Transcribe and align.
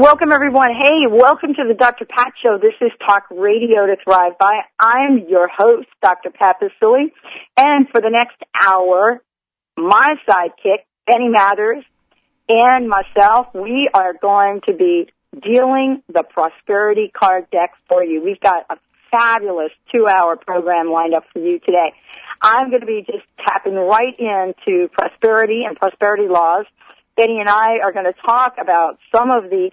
Welcome 0.00 0.32
everyone. 0.32 0.70
Hey, 0.70 1.06
welcome 1.10 1.52
to 1.52 1.64
the 1.68 1.74
Dr. 1.74 2.06
Pat 2.06 2.32
Show. 2.42 2.56
This 2.56 2.72
is 2.80 2.90
Talk 3.06 3.24
Radio 3.30 3.84
to 3.84 3.96
Thrive 4.02 4.32
by. 4.38 4.60
I'm 4.78 5.26
your 5.28 5.46
host, 5.46 5.88
Dr. 6.00 6.30
Pat 6.30 6.56
Baccili. 6.58 7.12
And 7.58 7.86
for 7.90 8.00
the 8.00 8.08
next 8.08 8.38
hour, 8.58 9.20
my 9.76 10.14
sidekick, 10.26 10.86
Benny 11.06 11.28
Mathers, 11.28 11.84
and 12.48 12.88
myself, 12.88 13.48
we 13.52 13.90
are 13.92 14.14
going 14.14 14.62
to 14.68 14.72
be 14.72 15.10
dealing 15.38 16.02
the 16.08 16.22
prosperity 16.22 17.12
card 17.14 17.50
deck 17.50 17.72
for 17.86 18.02
you. 18.02 18.24
We've 18.24 18.40
got 18.40 18.64
a 18.70 18.76
fabulous 19.10 19.72
two 19.92 20.06
hour 20.08 20.36
program 20.36 20.90
lined 20.90 21.12
up 21.12 21.24
for 21.30 21.40
you 21.40 21.58
today. 21.58 21.92
I'm 22.40 22.70
going 22.70 22.80
to 22.80 22.86
be 22.86 23.04
just 23.04 23.26
tapping 23.46 23.74
right 23.74 24.18
into 24.18 24.88
prosperity 24.94 25.64
and 25.68 25.76
prosperity 25.76 26.26
laws. 26.26 26.64
Benny 27.18 27.38
and 27.38 27.50
I 27.50 27.80
are 27.84 27.92
going 27.92 28.06
to 28.06 28.14
talk 28.24 28.54
about 28.58 28.98
some 29.14 29.30
of 29.30 29.50
the 29.50 29.70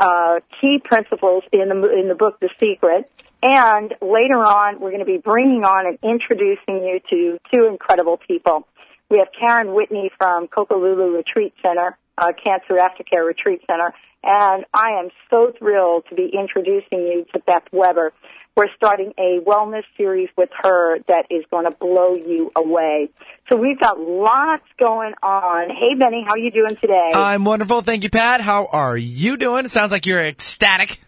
uh, 0.00 0.40
key 0.60 0.80
principles 0.82 1.44
in 1.52 1.68
the 1.68 2.00
in 2.00 2.08
the 2.08 2.14
book 2.14 2.40
The 2.40 2.48
Secret. 2.58 3.08
And 3.42 3.94
later 4.02 4.36
on, 4.36 4.80
we're 4.80 4.90
going 4.90 5.00
to 5.00 5.06
be 5.06 5.18
bringing 5.18 5.62
on 5.64 5.86
and 5.86 5.98
introducing 6.02 6.84
you 6.84 7.00
to 7.10 7.38
two 7.54 7.66
incredible 7.66 8.18
people. 8.18 8.66
We 9.10 9.18
have 9.18 9.28
Karen 9.38 9.74
Whitney 9.74 10.10
from 10.18 10.48
Kokolulu 10.48 11.16
Retreat 11.16 11.54
Center, 11.64 11.96
uh, 12.18 12.32
Cancer 12.32 12.74
Aftercare 12.74 13.26
Retreat 13.26 13.62
Center, 13.66 13.92
and 14.22 14.64
I 14.74 15.00
am 15.00 15.10
so 15.30 15.52
thrilled 15.58 16.04
to 16.10 16.14
be 16.14 16.30
introducing 16.32 17.00
you 17.00 17.26
to 17.32 17.40
Beth 17.40 17.64
Weber. 17.72 18.12
We're 18.60 18.66
starting 18.76 19.14
a 19.16 19.40
wellness 19.40 19.84
series 19.96 20.28
with 20.36 20.50
her 20.62 20.98
that 21.08 21.28
is 21.30 21.46
going 21.50 21.64
to 21.64 21.74
blow 21.74 22.14
you 22.14 22.52
away. 22.54 23.08
So 23.48 23.56
we've 23.56 23.80
got 23.80 23.98
lots 23.98 24.64
going 24.78 25.14
on. 25.22 25.70
Hey, 25.70 25.94
Benny, 25.98 26.26
how 26.26 26.34
are 26.34 26.38
you 26.38 26.50
doing 26.50 26.76
today? 26.76 27.10
I'm 27.14 27.46
wonderful. 27.46 27.80
Thank 27.80 28.04
you, 28.04 28.10
Pat. 28.10 28.42
How 28.42 28.66
are 28.66 28.98
you 28.98 29.38
doing? 29.38 29.64
It 29.64 29.70
sounds 29.70 29.92
like 29.92 30.04
you're 30.04 30.20
ecstatic. 30.20 31.00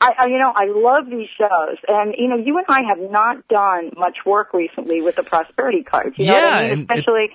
I, 0.00 0.12
I, 0.16 0.26
you 0.28 0.38
know, 0.38 0.52
I 0.54 0.66
love 0.66 1.10
these 1.10 1.28
shows, 1.36 1.78
and 1.88 2.14
you 2.16 2.28
know, 2.28 2.36
you 2.36 2.56
and 2.56 2.66
I 2.68 2.82
have 2.88 3.10
not 3.10 3.48
done 3.48 3.90
much 3.96 4.18
work 4.24 4.54
recently 4.54 5.02
with 5.02 5.16
the 5.16 5.24
prosperity 5.24 5.82
cards. 5.82 6.16
You 6.16 6.26
know 6.26 6.36
yeah, 6.36 6.54
I 6.54 6.74
mean? 6.76 6.86
especially 6.88 7.30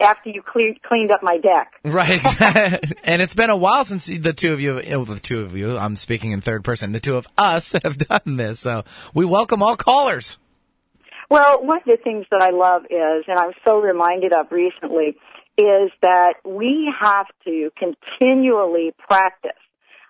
after 0.00 0.30
you 0.30 0.42
clear, 0.42 0.74
cleaned 0.86 1.10
up 1.10 1.22
my 1.22 1.38
deck. 1.38 1.72
Right. 1.84 2.20
and 3.04 3.22
it's 3.22 3.34
been 3.34 3.50
a 3.50 3.56
while 3.56 3.84
since 3.84 4.06
the 4.06 4.32
two 4.32 4.52
of 4.52 4.60
you, 4.60 4.80
well, 4.88 5.04
the 5.04 5.20
two 5.20 5.42
of 5.42 5.56
you, 5.56 5.76
I'm 5.76 5.96
speaking 5.96 6.32
in 6.32 6.40
third 6.40 6.64
person, 6.64 6.92
the 6.92 7.00
two 7.00 7.16
of 7.16 7.28
us 7.38 7.72
have 7.84 7.98
done 7.98 8.36
this. 8.36 8.60
So 8.60 8.84
we 9.12 9.24
welcome 9.24 9.62
all 9.62 9.76
callers. 9.76 10.38
Well, 11.30 11.64
one 11.64 11.78
of 11.78 11.84
the 11.84 11.98
things 12.02 12.26
that 12.30 12.42
I 12.42 12.50
love 12.50 12.82
is, 12.90 13.24
and 13.28 13.38
I'm 13.38 13.52
so 13.66 13.78
reminded 13.78 14.32
of 14.32 14.50
recently, 14.50 15.16
is 15.56 15.90
that 16.02 16.34
we 16.44 16.92
have 17.00 17.26
to 17.44 17.70
continually 17.78 18.92
practice. 18.98 19.52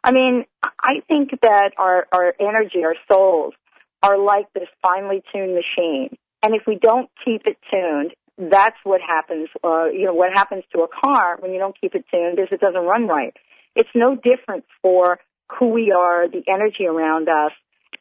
I 0.03 0.13
mean, 0.13 0.45
I 0.63 1.01
think 1.07 1.31
that 1.43 1.73
our, 1.79 2.07
our 2.13 2.35
energy, 2.41 2.85
our 2.85 2.97
souls, 3.11 3.55
are 4.03 4.19
like 4.19 4.53
this 4.53 4.69
finely 4.83 5.23
tuned 5.33 5.55
machine. 5.55 6.17
And 6.43 6.55
if 6.55 6.63
we 6.67 6.79
don't 6.81 7.09
keep 7.25 7.47
it 7.47 7.57
tuned, 7.71 8.13
that's 8.39 8.77
what 8.85 9.01
happens. 9.01 9.49
Uh, 9.63 9.87
you 9.87 10.07
know, 10.07 10.15
what 10.15 10.33
happens 10.33 10.65
to 10.75 10.83
a 10.83 10.89
car 10.89 11.37
when 11.41 11.53
you 11.53 11.59
don't 11.59 11.79
keep 11.81 11.95
it 11.95 12.05
tuned 12.11 12.39
is 12.39 12.49
it 12.51 12.61
doesn't 12.61 12.83
run 12.83 13.07
right. 13.07 13.35
It's 13.77 13.91
no 13.95 14.17
different 14.17 14.65
for 14.83 15.19
who 15.59 15.71
we 15.71 15.93
are, 15.93 16.29
the 16.29 16.43
energy 16.49 16.87
around 16.87 17.29
us, 17.29 17.53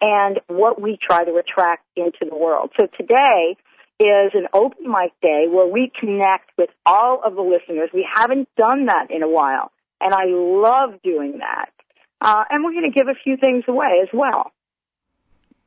and 0.02 0.40
what 0.48 0.82
we 0.82 0.98
try 1.02 1.24
to 1.24 1.36
attract 1.36 1.86
into 1.96 2.26
the 2.30 2.36
world. 2.36 2.72
So 2.80 2.88
today 2.98 3.58
is 4.00 4.32
an 4.34 4.48
open 4.54 4.86
mic 4.90 5.14
day 5.22 5.46
where 5.50 5.68
we 5.68 5.92
connect 6.00 6.52
with 6.58 6.70
all 6.86 7.22
of 7.24 7.36
the 7.36 7.42
listeners. 7.42 7.90
We 7.94 8.08
haven't 8.12 8.50
done 8.58 8.88
that 8.88 9.08
in 9.10 9.24
a 9.24 9.30
while, 9.30 9.72
and 10.02 10.14
I 10.14 10.26
love 10.26 11.02
doing 11.04 11.40
that. 11.40 11.70
Uh, 12.20 12.44
and 12.50 12.64
we're 12.64 12.72
going 12.72 12.92
to 12.92 12.98
give 12.98 13.08
a 13.08 13.16
few 13.24 13.38
things 13.38 13.66
away 13.68 14.00
as 14.02 14.10
well. 14.14 14.52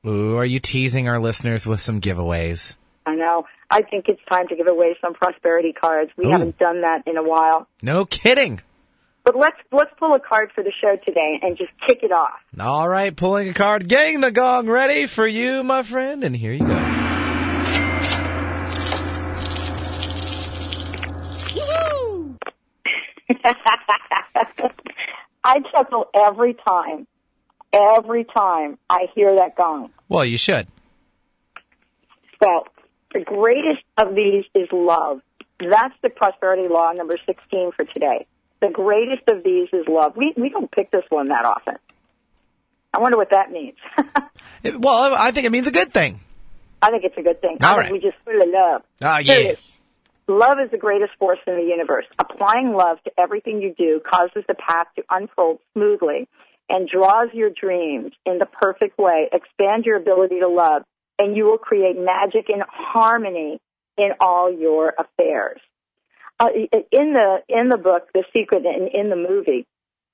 Ooh, 0.07 0.37
are 0.37 0.45
you 0.45 0.61
teasing 0.61 1.09
our 1.09 1.19
listeners 1.19 1.67
with 1.67 1.81
some 1.81 2.01
giveaways? 2.01 2.77
I 3.05 3.15
know. 3.15 3.47
I 3.71 3.83
think 3.83 4.07
it's 4.09 4.21
time 4.31 4.49
to 4.49 4.57
give 4.57 4.69
away 4.69 4.97
some 5.01 5.15
prosperity 5.15 5.73
cards. 5.73 6.11
We 6.17 6.27
Ooh. 6.27 6.31
haven't 6.31 6.59
done 6.59 6.83
that 6.83 7.03
in 7.07 7.17
a 7.17 7.23
while. 7.23 7.67
No 7.83 8.05
kidding. 8.05 8.61
But 9.25 9.37
let's 9.37 9.57
let's 9.73 9.91
pull 9.99 10.15
a 10.15 10.21
card 10.21 10.53
for 10.55 10.63
the 10.63 10.73
show 10.81 10.97
today 11.05 11.41
and 11.43 11.59
just 11.59 11.73
kick 11.87 12.05
it 12.05 12.13
off. 12.13 12.39
All 12.61 12.89
right, 12.89 13.15
pulling 13.15 13.49
a 13.49 13.55
card, 13.55 13.89
getting 13.89 14.21
the 14.21 14.31
gong 14.31 14.69
ready 14.69 15.07
for 15.07 15.27
you, 15.27 15.65
my 15.65 15.83
friend, 15.83 16.23
and 16.23 16.37
here 16.37 16.53
you 16.53 16.61
go. 16.61 16.67
I 25.45 25.61
chuckle 25.73 26.07
every 26.15 26.55
time, 26.55 27.07
every 27.73 28.25
time 28.25 28.79
I 28.89 29.07
hear 29.15 29.35
that 29.37 29.57
gong. 29.57 29.91
Well, 30.09 30.25
you 30.25 30.39
should. 30.39 30.67
So, 32.43 32.65
the 33.13 33.21
greatest 33.21 33.85
of 33.97 34.15
these 34.15 34.45
is 34.55 34.69
love. 34.73 35.21
That's 35.59 35.95
the 36.03 36.11
prosperity 36.11 36.69
law 36.69 36.93
number 36.93 37.17
16 37.27 37.73
for 37.73 37.85
today. 37.85 38.27
The 38.61 38.69
greatest 38.71 39.29
of 39.29 39.43
these 39.43 39.69
is 39.73 39.87
love. 39.89 40.17
We, 40.17 40.35
we 40.37 40.49
don't 40.49 40.71
pick 40.71 40.91
this 40.91 41.05
one 41.09 41.29
that 41.29 41.45
often. 41.45 41.77
I 42.93 43.01
wonder 43.01 43.17
what 43.17 43.31
that 43.31 43.51
means. 43.51 43.77
well, 44.79 45.15
I 45.15 45.31
think 45.31 45.47
it 45.47 45.53
means 45.53 45.67
a 45.67 45.73
good 45.73 45.93
thing. 45.93 46.21
I 46.81 46.91
think 46.91 47.05
it's 47.05 47.17
a 47.19 47.23
good 47.23 47.41
thing. 47.41 47.59
All 47.63 47.77
right. 47.77 47.93
we 47.93 48.01
just 48.01 48.17
full 48.25 48.41
of 48.41 48.49
love. 48.49 48.83
Ah, 49.03 49.19
yes. 49.19 49.61
Love 50.29 50.59
is 50.65 50.71
the 50.71 50.79
greatest 50.79 51.13
force 51.19 51.39
in 51.47 51.57
the 51.57 51.63
universe. 51.63 52.07
Applying 52.19 52.73
love 52.73 53.03
to 53.05 53.13
everything 53.19 53.63
you 53.63 53.75
do 53.77 54.01
causes 54.01 54.45
the 54.49 54.55
path 54.55 54.87
to 54.97 55.05
unfold 55.11 55.61
smoothly 55.73 56.29
and 56.69 56.89
draws 56.89 57.29
your 57.33 57.51
dreams 57.51 58.13
in 58.25 58.39
the 58.39 58.47
perfect 58.47 58.99
way. 58.99 59.29
Expand 59.33 59.85
your 59.85 59.97
ability 59.97 60.41
to 60.41 60.49
love, 60.49 60.83
and 61.19 61.37
you 61.37 61.45
will 61.45 61.59
create 61.59 61.97
magic 61.97 62.49
and 62.49 62.63
harmony 62.69 63.61
in 63.97 64.11
all 64.21 64.53
your 64.53 64.95
affairs. 64.99 65.61
Uh, 66.39 66.49
in 66.93 67.15
the 67.15 67.39
in 67.49 67.71
the 67.71 67.79
book, 67.79 68.09
The 68.13 68.25
Secret, 68.37 68.65
and 68.67 68.89
in 68.93 69.09
the 69.09 69.17
movie, 69.17 69.67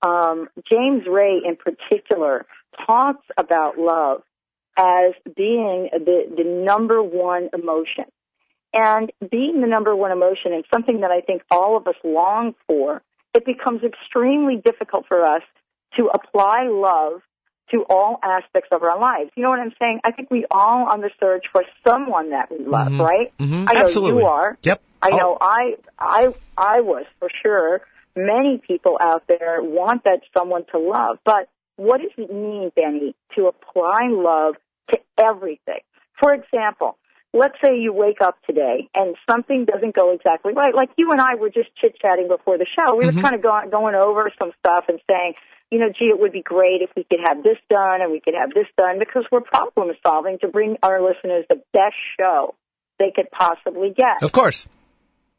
um, 0.02 0.48
James 0.70 1.02
Ray 1.10 1.40
in 1.44 1.56
particular 1.56 2.46
talks 2.86 3.26
about 3.36 3.76
love 3.76 4.22
as 4.78 5.14
being 5.36 5.88
the 5.92 6.32
the 6.36 6.44
number 6.44 7.02
one 7.02 7.48
emotion, 7.52 8.04
and 8.72 9.10
being 9.30 9.60
the 9.60 9.66
number 9.66 9.96
one 9.96 10.12
emotion, 10.12 10.52
and 10.52 10.64
something 10.72 11.00
that 11.00 11.10
I 11.10 11.22
think 11.22 11.42
all 11.50 11.76
of 11.76 11.86
us 11.88 11.96
long 12.04 12.54
for. 12.68 13.02
It 13.34 13.46
becomes 13.46 13.82
extremely 13.82 14.56
difficult 14.62 15.06
for 15.08 15.24
us 15.24 15.42
to 15.96 16.10
apply 16.12 16.68
love 16.68 17.22
to 17.72 17.84
all 17.88 18.18
aspects 18.22 18.68
of 18.72 18.82
our 18.82 18.98
lives. 19.00 19.30
You 19.34 19.42
know 19.42 19.50
what 19.50 19.58
I'm 19.58 19.72
saying? 19.80 20.00
I 20.04 20.12
think 20.12 20.30
we 20.30 20.44
all 20.50 20.88
on 20.92 21.00
the 21.00 21.10
search 21.18 21.46
for 21.52 21.64
someone 21.86 22.30
that 22.30 22.50
we 22.50 22.58
love, 22.64 22.88
Mhm. 22.88 23.00
right? 23.00 23.32
Mhm. 23.38 23.66
I 23.68 23.74
know 23.74 23.80
Absolutely. 23.80 24.22
you 24.22 24.28
are. 24.28 24.56
Yep. 24.62 24.80
I 25.02 25.10
Oh. 25.12 25.16
know 25.16 25.38
I 25.40 25.76
I 25.98 26.34
I 26.56 26.80
was 26.82 27.04
for 27.18 27.28
sure. 27.42 27.80
Many 28.14 28.58
people 28.58 28.98
out 29.00 29.26
there 29.26 29.62
want 29.62 30.04
that 30.04 30.20
someone 30.36 30.64
to 30.72 30.78
love, 30.78 31.18
but 31.24 31.48
what 31.76 32.00
does 32.02 32.10
it 32.18 32.30
mean, 32.32 32.70
Benny, 32.76 33.14
to 33.34 33.46
apply 33.48 34.08
love 34.10 34.56
to 34.92 35.00
everything? 35.18 35.80
For 36.20 36.34
example, 36.34 36.98
let's 37.32 37.56
say 37.64 37.78
you 37.78 37.92
wake 37.92 38.20
up 38.20 38.36
today 38.46 38.88
and 38.94 39.16
something 39.30 39.64
doesn't 39.64 39.94
go 39.94 40.12
exactly 40.12 40.52
right. 40.54 40.74
Like 40.74 40.90
you 40.96 41.10
and 41.10 41.20
I 41.20 41.34
were 41.36 41.48
just 41.48 41.74
chit 41.80 41.96
chatting 42.00 42.28
before 42.28 42.58
the 42.58 42.66
show. 42.66 42.94
We 42.94 43.04
Mhm. 43.06 43.16
were 43.16 43.22
kind 43.22 43.34
of 43.34 43.42
going, 43.42 43.70
going 43.70 43.94
over 43.94 44.30
some 44.38 44.52
stuff 44.58 44.84
and 44.88 45.00
saying, 45.10 45.34
you 45.70 45.78
know, 45.78 45.88
gee, 45.88 46.06
it 46.06 46.20
would 46.20 46.32
be 46.32 46.42
great 46.42 46.82
if 46.82 46.90
we 46.94 47.04
could 47.04 47.20
have 47.24 47.42
this 47.42 47.56
done 47.70 48.02
and 48.02 48.12
we 48.12 48.20
could 48.20 48.34
have 48.34 48.52
this 48.52 48.66
done 48.76 48.98
because 48.98 49.24
we're 49.32 49.40
problem 49.40 49.90
solving 50.06 50.38
to 50.40 50.48
bring 50.48 50.76
our 50.82 51.00
listeners 51.00 51.46
the 51.48 51.62
best 51.72 51.96
show 52.20 52.54
they 52.98 53.10
could 53.10 53.30
possibly 53.30 53.90
get. 53.90 54.22
Of 54.22 54.32
course. 54.32 54.68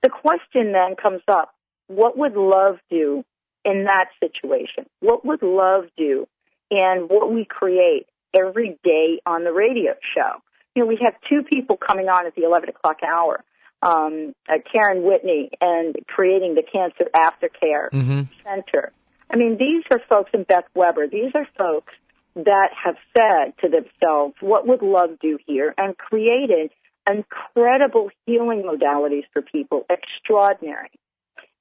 The 0.02 0.10
question 0.10 0.72
then 0.72 0.96
comes 0.96 1.22
up, 1.28 1.54
what 1.88 2.18
would 2.18 2.36
love 2.36 2.80
do 2.90 3.24
in 3.64 3.86
that 3.86 4.10
situation? 4.20 4.88
What 5.00 5.24
would 5.24 5.44
love 5.44 5.86
do 5.96 6.28
in 6.72 7.06
what 7.08 7.32
we 7.32 7.46
create 7.46 8.08
every 8.36 8.80
day 8.84 9.22
on 9.26 9.44
the 9.44 9.54
radio 9.54 9.94
show? 10.16 10.42
You 10.76 10.84
know, 10.84 10.88
we 10.88 10.98
have 11.04 11.14
two 11.30 11.44
people 11.44 11.78
coming 11.78 12.08
on 12.08 12.26
at 12.26 12.36
the 12.36 12.44
11 12.44 12.70
o'clock 12.70 12.98
hour. 13.04 13.44
Um, 13.82 14.34
uh, 14.48 14.60
Karen 14.72 15.04
Whitney 15.04 15.50
and 15.60 15.96
creating 16.08 16.56
the 16.56 16.64
Cancer 16.64 17.10
Aftercare 17.14 17.90
Mm-hmm. 17.92 18.22
Center. 18.44 18.94
I 19.30 19.36
mean, 19.36 19.58
these 19.60 19.84
are 19.92 20.00
folks 20.10 20.32
in 20.34 20.44
Beth 20.44 20.64
Weber. 20.74 21.08
These 21.08 21.32
are 21.36 21.46
folks 21.58 21.92
that 22.36 22.70
have 22.84 22.96
said 23.16 23.54
to 23.62 23.70
themselves, 23.70 24.36
what 24.40 24.66
would 24.68 24.82
love 24.82 25.20
do 25.22 25.38
here? 25.46 25.74
And 25.78 25.98
created 25.98 26.72
incredible 27.10 28.10
healing 28.26 28.64
modalities 28.64 29.24
for 29.34 29.42
people, 29.42 29.86
extraordinary. 29.90 30.92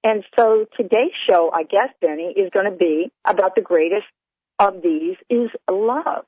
And 0.05 0.25
so 0.39 0.67
today's 0.77 1.13
show, 1.29 1.51
I 1.53 1.63
guess, 1.65 1.89
Benny, 2.01 2.35
is 2.37 2.51
going 2.53 2.71
to 2.71 2.77
be 2.77 3.11
about 3.25 3.55
the 3.55 3.63
greatest 3.63 4.07
of 4.59 4.83
these 4.83 5.17
is 5.29 5.51
love. 5.71 6.25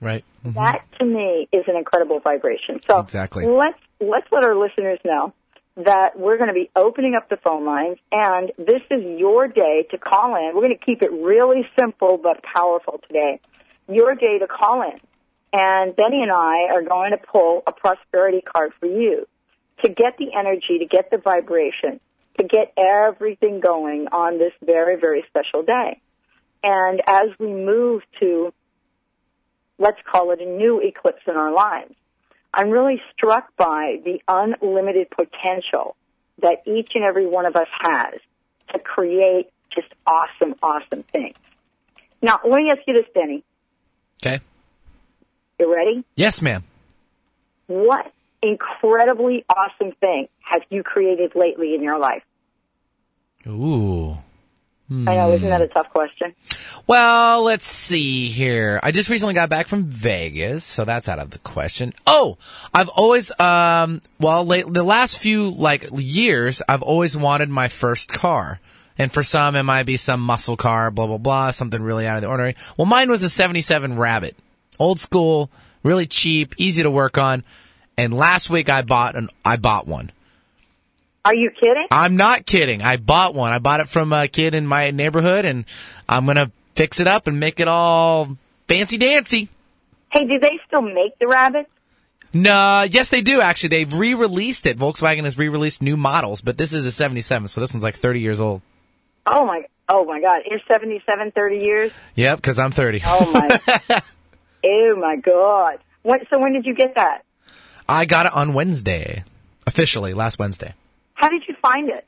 Right. 0.00 0.24
Mhm. 0.44 0.54
That 0.54 0.82
to 0.98 1.04
me 1.04 1.48
is 1.52 1.64
an 1.66 1.76
incredible 1.76 2.20
vibration. 2.20 2.80
So 2.88 2.98
Exactly. 2.98 3.46
let's 3.46 3.78
let's 4.00 4.26
let 4.30 4.44
our 4.44 4.54
listeners 4.54 4.98
know 5.04 5.32
that 5.76 6.16
we're 6.16 6.36
going 6.36 6.48
to 6.48 6.54
be 6.54 6.70
opening 6.76 7.14
up 7.14 7.28
the 7.28 7.36
phone 7.36 7.64
lines, 7.64 7.98
and 8.12 8.52
this 8.58 8.82
is 8.90 9.18
your 9.18 9.48
day 9.48 9.86
to 9.90 9.98
call 9.98 10.36
in. 10.36 10.54
We're 10.54 10.62
going 10.62 10.78
to 10.78 10.84
keep 10.84 11.02
it 11.02 11.10
really 11.10 11.66
simple 11.78 12.16
but 12.16 12.42
powerful 12.42 13.00
today. 13.08 13.40
Your 13.88 14.14
day 14.14 14.38
to 14.38 14.46
call 14.46 14.82
in, 14.82 15.00
and 15.52 15.96
Benny 15.96 16.22
and 16.22 16.30
I 16.30 16.72
are 16.72 16.82
going 16.82 17.10
to 17.10 17.18
pull 17.18 17.62
a 17.66 17.72
prosperity 17.72 18.40
card 18.40 18.72
for 18.78 18.86
you 18.86 19.26
to 19.82 19.88
get 19.88 20.16
the 20.18 20.32
energy, 20.38 20.78
to 20.80 20.86
get 20.86 21.10
the 21.10 21.18
vibration, 21.18 21.98
to 22.38 22.46
get 22.46 22.72
everything 22.76 23.60
going 23.60 24.08
on 24.12 24.38
this 24.38 24.52
very 24.64 24.96
very 25.00 25.24
special 25.28 25.62
day. 25.64 26.00
And 26.62 27.02
as 27.06 27.28
we 27.38 27.52
move 27.52 28.02
to 28.20 28.52
let's 29.78 29.98
call 30.10 30.30
it 30.32 30.40
a 30.40 30.46
new 30.46 30.80
eclipse 30.80 31.22
in 31.26 31.34
our 31.34 31.52
lives. 31.52 31.94
I'm 32.52 32.70
really 32.70 33.00
struck 33.12 33.54
by 33.56 34.00
the 34.04 34.20
unlimited 34.28 35.08
potential 35.10 35.96
that 36.42 36.62
each 36.66 36.92
and 36.94 37.04
every 37.04 37.26
one 37.26 37.46
of 37.46 37.56
us 37.56 37.66
has 37.80 38.20
to 38.72 38.78
create 38.78 39.50
just 39.74 39.88
awesome, 40.06 40.54
awesome 40.62 41.02
things. 41.04 41.36
Now, 42.22 42.40
let 42.44 42.56
me 42.56 42.70
ask 42.70 42.80
you 42.86 42.94
this, 42.94 43.06
Benny. 43.14 43.42
Okay. 44.22 44.40
You 45.58 45.72
ready? 45.74 46.04
Yes, 46.16 46.40
ma'am. 46.40 46.64
What 47.66 48.12
incredibly 48.42 49.44
awesome 49.48 49.92
thing 50.00 50.28
have 50.40 50.62
you 50.70 50.82
created 50.82 51.34
lately 51.34 51.74
in 51.74 51.82
your 51.82 51.98
life? 51.98 52.22
Ooh. 53.46 54.18
I 55.08 55.16
know, 55.16 55.32
isn't 55.32 55.48
that 55.48 55.62
a 55.62 55.68
tough 55.68 55.90
question? 55.90 56.34
Well, 56.86 57.42
let's 57.42 57.66
see 57.66 58.28
here. 58.28 58.80
I 58.82 58.90
just 58.90 59.08
recently 59.08 59.34
got 59.34 59.48
back 59.48 59.68
from 59.68 59.84
Vegas, 59.84 60.64
so 60.64 60.84
that's 60.84 61.08
out 61.08 61.18
of 61.18 61.30
the 61.30 61.38
question. 61.38 61.92
Oh, 62.06 62.38
I've 62.72 62.88
always, 62.88 63.32
um, 63.40 64.00
well, 64.20 64.44
late, 64.44 64.66
the 64.68 64.84
last 64.84 65.18
few 65.18 65.50
like 65.50 65.88
years, 65.92 66.62
I've 66.68 66.82
always 66.82 67.16
wanted 67.16 67.48
my 67.48 67.68
first 67.68 68.12
car. 68.12 68.60
And 68.96 69.10
for 69.10 69.24
some, 69.24 69.56
it 69.56 69.64
might 69.64 69.82
be 69.84 69.96
some 69.96 70.20
muscle 70.20 70.56
car, 70.56 70.90
blah 70.92 71.08
blah 71.08 71.18
blah, 71.18 71.50
something 71.50 71.82
really 71.82 72.06
out 72.06 72.16
of 72.16 72.22
the 72.22 72.28
ordinary. 72.28 72.54
Well, 72.76 72.86
mine 72.86 73.10
was 73.10 73.24
a 73.24 73.28
'77 73.28 73.96
Rabbit, 73.96 74.36
old 74.78 75.00
school, 75.00 75.50
really 75.82 76.06
cheap, 76.06 76.54
easy 76.58 76.84
to 76.84 76.90
work 76.90 77.18
on. 77.18 77.42
And 77.96 78.14
last 78.14 78.50
week, 78.50 78.68
I 78.68 78.82
bought 78.82 79.16
an, 79.16 79.30
I 79.44 79.56
bought 79.56 79.88
one. 79.88 80.12
Are 81.24 81.34
you 81.34 81.50
kidding? 81.50 81.86
I'm 81.90 82.16
not 82.16 82.44
kidding. 82.44 82.82
I 82.82 82.98
bought 82.98 83.34
one. 83.34 83.52
I 83.52 83.58
bought 83.58 83.80
it 83.80 83.88
from 83.88 84.12
a 84.12 84.28
kid 84.28 84.54
in 84.54 84.66
my 84.66 84.90
neighborhood, 84.90 85.46
and 85.46 85.64
I'm 86.06 86.26
gonna 86.26 86.50
fix 86.74 87.00
it 87.00 87.06
up 87.06 87.26
and 87.26 87.40
make 87.40 87.60
it 87.60 87.68
all 87.68 88.36
fancy 88.68 88.98
dancy. 88.98 89.48
Hey, 90.12 90.26
do 90.26 90.38
they 90.38 90.60
still 90.66 90.82
make 90.82 91.18
the 91.18 91.26
rabbits? 91.26 91.70
No, 92.34 92.84
yes, 92.90 93.08
they 93.08 93.22
do 93.22 93.40
actually. 93.40 93.70
They've 93.70 93.94
re-released 93.94 94.66
it. 94.66 94.76
Volkswagen 94.76 95.24
has 95.24 95.38
re-released 95.38 95.80
new 95.80 95.96
models, 95.96 96.40
but 96.40 96.58
this 96.58 96.72
is 96.72 96.84
a 96.84 96.92
'77, 96.92 97.48
so 97.48 97.60
this 97.60 97.72
one's 97.72 97.84
like 97.84 97.94
30 97.94 98.20
years 98.20 98.40
old. 98.40 98.60
Oh 99.24 99.46
my, 99.46 99.62
oh 99.88 100.04
my 100.04 100.20
God! 100.20 100.42
Is 100.50 100.60
77 100.68 101.30
30 101.30 101.58
years? 101.58 101.92
Yep, 102.16 102.38
because 102.38 102.58
I'm 102.58 102.70
30. 102.70 103.02
Oh 103.06 103.32
my, 103.32 103.60
oh 104.64 104.96
my 104.96 105.16
God! 105.16 105.78
What? 106.02 106.20
So 106.30 106.38
when 106.38 106.52
did 106.52 106.66
you 106.66 106.74
get 106.74 106.96
that? 106.96 107.24
I 107.88 108.04
got 108.04 108.26
it 108.26 108.34
on 108.34 108.52
Wednesday, 108.52 109.24
officially 109.66 110.12
last 110.12 110.38
Wednesday. 110.38 110.74
How 111.14 111.28
did 111.28 111.42
you 111.48 111.54
find 111.62 111.88
it? 111.88 112.06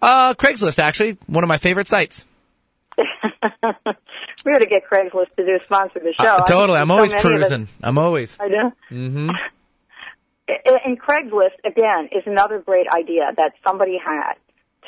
Uh, 0.00 0.34
Craigslist 0.34 0.78
actually, 0.78 1.18
one 1.26 1.44
of 1.44 1.48
my 1.48 1.56
favorite 1.58 1.86
sites. 1.86 2.24
we 2.98 4.52
ought 4.52 4.58
to 4.58 4.66
get 4.66 4.82
Craigslist 4.90 5.34
to 5.36 5.44
do 5.44 5.56
a 5.60 5.64
sponsor 5.64 6.00
the 6.00 6.14
show. 6.20 6.36
Uh, 6.36 6.44
totally, 6.44 6.78
I'm 6.78 6.90
always 6.90 7.12
us- 7.12 7.20
cruising. 7.20 7.68
I'm 7.82 7.98
always. 7.98 8.36
I 8.40 8.48
know. 8.48 8.72
hmm 8.88 9.30
And 10.84 11.00
Craigslist 11.00 11.58
again 11.64 12.08
is 12.12 12.22
another 12.26 12.60
great 12.60 12.86
idea 12.94 13.32
that 13.36 13.52
somebody 13.66 13.98
had 14.02 14.34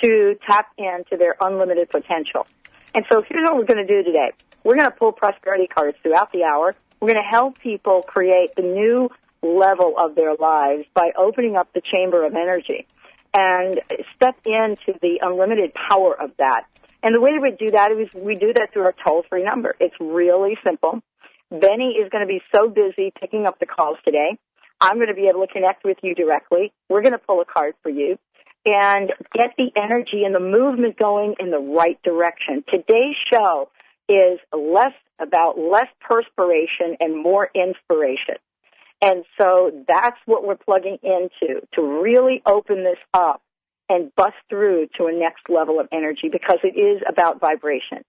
to 0.02 0.36
tap 0.46 0.68
into 0.78 1.16
their 1.18 1.36
unlimited 1.40 1.90
potential. 1.90 2.46
And 2.94 3.04
so 3.10 3.22
here's 3.28 3.44
what 3.44 3.56
we're 3.56 3.64
going 3.64 3.84
to 3.84 3.86
do 3.86 4.02
today. 4.02 4.30
We're 4.64 4.76
going 4.76 4.90
to 4.90 4.96
pull 4.96 5.12
prosperity 5.12 5.66
cards 5.66 5.96
throughout 6.02 6.32
the 6.32 6.44
hour. 6.44 6.74
We're 7.00 7.12
going 7.12 7.22
to 7.22 7.28
help 7.28 7.58
people 7.58 8.02
create 8.02 8.54
the 8.56 8.62
new 8.62 9.10
level 9.42 9.94
of 9.98 10.14
their 10.14 10.34
lives 10.34 10.84
by 10.94 11.10
opening 11.16 11.56
up 11.56 11.72
the 11.72 11.80
chamber 11.80 12.24
of 12.24 12.34
energy 12.34 12.86
and 13.34 13.80
step 14.16 14.36
into 14.44 14.98
the 15.00 15.20
unlimited 15.22 15.72
power 15.74 16.14
of 16.20 16.30
that. 16.38 16.64
And 17.02 17.14
the 17.14 17.20
way 17.20 17.32
we 17.40 17.52
do 17.58 17.70
that 17.72 17.92
is 17.92 18.08
we 18.14 18.34
do 18.34 18.52
that 18.54 18.72
through 18.72 18.84
our 18.84 18.94
toll 19.06 19.24
free 19.28 19.44
number. 19.44 19.76
It's 19.78 19.94
really 20.00 20.56
simple. 20.64 21.00
Benny 21.50 21.96
is 22.02 22.10
going 22.10 22.26
to 22.26 22.28
be 22.28 22.42
so 22.54 22.68
busy 22.68 23.12
picking 23.18 23.46
up 23.46 23.58
the 23.58 23.66
calls 23.66 23.98
today. 24.04 24.38
I'm 24.80 24.96
going 24.96 25.08
to 25.08 25.14
be 25.14 25.28
able 25.28 25.46
to 25.46 25.52
connect 25.52 25.84
with 25.84 25.98
you 26.02 26.14
directly. 26.14 26.72
We're 26.88 27.02
going 27.02 27.12
to 27.12 27.18
pull 27.18 27.40
a 27.40 27.44
card 27.44 27.74
for 27.82 27.90
you 27.90 28.18
and 28.66 29.10
get 29.32 29.54
the 29.56 29.70
energy 29.76 30.24
and 30.24 30.34
the 30.34 30.40
movement 30.40 30.98
going 30.98 31.34
in 31.40 31.50
the 31.50 31.58
right 31.58 32.00
direction. 32.02 32.64
Today's 32.68 33.16
show 33.32 33.70
is 34.08 34.38
less 34.52 34.92
about 35.20 35.58
less 35.58 35.88
perspiration 36.00 36.96
and 37.00 37.20
more 37.20 37.48
inspiration. 37.54 38.36
And 39.00 39.24
so 39.40 39.70
that's 39.86 40.16
what 40.26 40.44
we're 40.44 40.56
plugging 40.56 40.98
into 41.02 41.66
to 41.74 42.02
really 42.02 42.42
open 42.44 42.84
this 42.84 42.98
up 43.14 43.42
and 43.88 44.14
bust 44.16 44.34
through 44.50 44.88
to 44.98 45.06
a 45.06 45.12
next 45.12 45.48
level 45.48 45.80
of 45.80 45.88
energy 45.92 46.28
because 46.30 46.58
it 46.62 46.78
is 46.78 47.02
about 47.08 47.40
vibration. 47.40 48.04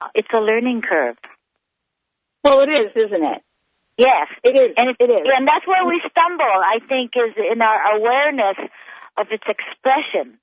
uh, 0.00 0.08
it's 0.14 0.28
a 0.34 0.38
learning 0.40 0.82
curve. 0.82 1.16
Well, 2.44 2.60
it 2.60 2.68
is, 2.68 2.92
isn't 2.94 3.24
it? 3.24 3.42
Yes, 3.98 4.28
It 4.44 4.52
is. 4.54 4.74
and 4.76 4.90
it 5.00 5.04
is. 5.10 5.24
and 5.24 5.48
that's 5.48 5.66
where 5.66 5.86
we 5.86 6.00
stumble. 6.10 6.44
I 6.44 6.80
think 6.86 7.12
is 7.16 7.32
in 7.50 7.62
our 7.62 7.96
awareness 7.96 8.56
of 9.16 9.26
its 9.30 9.44
expression. 9.48 10.38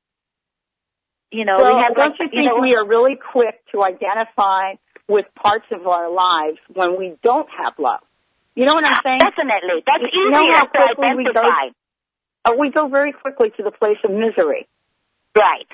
You 1.29 1.45
know, 1.45 1.57
Well, 1.57 1.75
we 1.75 1.81
have 1.83 1.95
don't 1.95 2.17
you 2.19 2.29
think 2.29 2.45
know, 2.49 2.59
we 2.61 2.73
are 2.75 2.85
really 2.85 3.15
quick 3.15 3.61
to 3.71 3.83
identify 3.83 4.73
with 5.07 5.25
parts 5.35 5.65
of 5.71 5.85
our 5.87 6.09
lives 6.09 6.59
when 6.73 6.97
we 6.97 7.15
don't 7.23 7.47
have 7.49 7.73
love? 7.77 8.01
You 8.55 8.65
know 8.65 8.75
what 8.75 8.85
I'm 8.85 9.01
saying? 9.03 9.19
Definitely, 9.19 9.81
that's 9.85 10.03
You 10.13 10.29
know 10.29 10.45
how 10.53 10.65
to 10.65 10.69
quickly 10.69 11.09
we 11.17 11.23
go- 11.25 11.41
identify. 11.41 11.73
Uh, 12.45 12.53
we 12.59 12.69
go 12.71 12.87
very 12.87 13.13
quickly 13.13 13.49
to 13.57 13.63
the 13.63 13.71
place 13.71 13.97
of 14.03 14.11
misery 14.11 14.67
Right. 15.35 15.65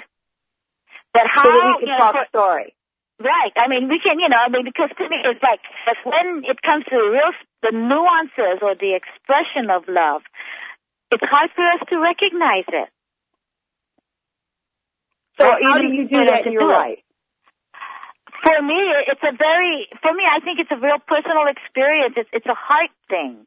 But 1.14 1.24
how 1.28 1.44
so 1.44 1.50
that 1.50 1.76
we 1.82 1.88
can 1.88 1.98
talk 2.00 2.14
for- 2.14 2.26
story. 2.30 2.74
right? 3.20 3.52
I 3.58 3.68
mean, 3.68 3.90
we 3.90 4.00
can, 4.00 4.20
you 4.20 4.30
know, 4.30 4.38
I 4.40 4.48
mean, 4.50 4.64
because 4.64 4.90
to 4.96 5.04
me, 5.10 5.18
it's 5.26 5.42
like, 5.44 5.60
but 5.86 5.98
when 6.06 6.44
it 6.46 6.62
comes 6.62 6.86
to 6.86 6.96
the 6.96 7.10
real 7.12 7.34
the 7.62 7.72
nuances 7.76 8.62
or 8.62 8.76
the 8.76 8.94
expression 8.96 9.70
of 9.70 9.84
love, 9.90 10.22
it's 11.12 11.24
hard 11.26 11.50
for 11.56 11.66
us 11.68 11.82
to 11.90 11.98
recognize 12.00 12.64
it. 12.70 12.88
So 15.40 15.46
how 15.66 15.78
do 15.80 15.88
you 15.88 16.08
do 16.08 16.24
that 16.26 16.46
in 16.46 16.54
your 16.54 16.72
life? 16.72 17.00
For 18.44 18.62
me, 18.62 18.80
it's 19.08 19.24
a 19.24 19.36
very, 19.36 19.88
for 20.02 20.14
me, 20.14 20.24
I 20.24 20.40
think 20.40 20.60
it's 20.60 20.72
a 20.72 20.80
real 20.80 21.00
personal 21.06 21.48
experience. 21.48 22.16
It's, 22.16 22.30
it's 22.32 22.46
a 22.46 22.56
heart 22.56 22.92
thing. 23.10 23.46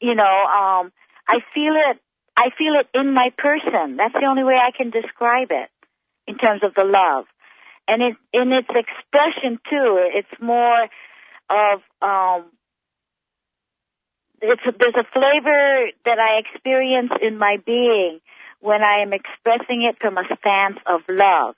You 0.00 0.14
know, 0.14 0.22
um, 0.46 0.92
I 1.26 1.40
feel 1.54 1.74
it, 1.74 1.98
I 2.36 2.50
feel 2.56 2.74
it 2.78 2.86
in 2.94 3.14
my 3.14 3.30
person. 3.36 3.96
That's 3.96 4.14
the 4.14 4.26
only 4.26 4.44
way 4.44 4.54
I 4.54 4.70
can 4.76 4.90
describe 4.90 5.48
it 5.50 5.70
in 6.26 6.36
terms 6.38 6.62
of 6.62 6.74
the 6.74 6.84
love. 6.84 7.24
And 7.88 8.02
it, 8.02 8.16
in 8.32 8.52
its 8.52 8.68
expression 8.70 9.58
too, 9.68 9.98
it's 10.14 10.40
more 10.40 10.84
of, 11.50 11.80
um, 12.00 12.50
it's, 14.40 14.62
there's 14.64 14.94
a 14.94 15.08
flavor 15.12 15.90
that 16.04 16.18
I 16.18 16.40
experience 16.44 17.12
in 17.20 17.38
my 17.38 17.56
being 17.64 18.20
when 18.60 18.82
I 18.82 19.02
am 19.02 19.12
expressing 19.12 19.88
it 19.88 19.96
from 20.00 20.16
a 20.18 20.24
stance 20.24 20.78
of 20.86 21.00
love 21.08 21.56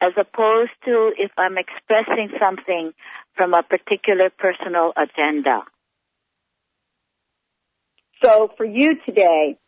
as 0.00 0.12
opposed 0.16 0.72
to 0.84 1.12
if 1.18 1.30
I'm 1.36 1.56
expressing 1.58 2.30
something 2.38 2.92
from 3.34 3.54
a 3.54 3.62
particular 3.62 4.30
personal 4.30 4.92
agenda. 4.96 5.62
So 8.22 8.50
for 8.56 8.64
you 8.64 8.96
today, 9.06 9.58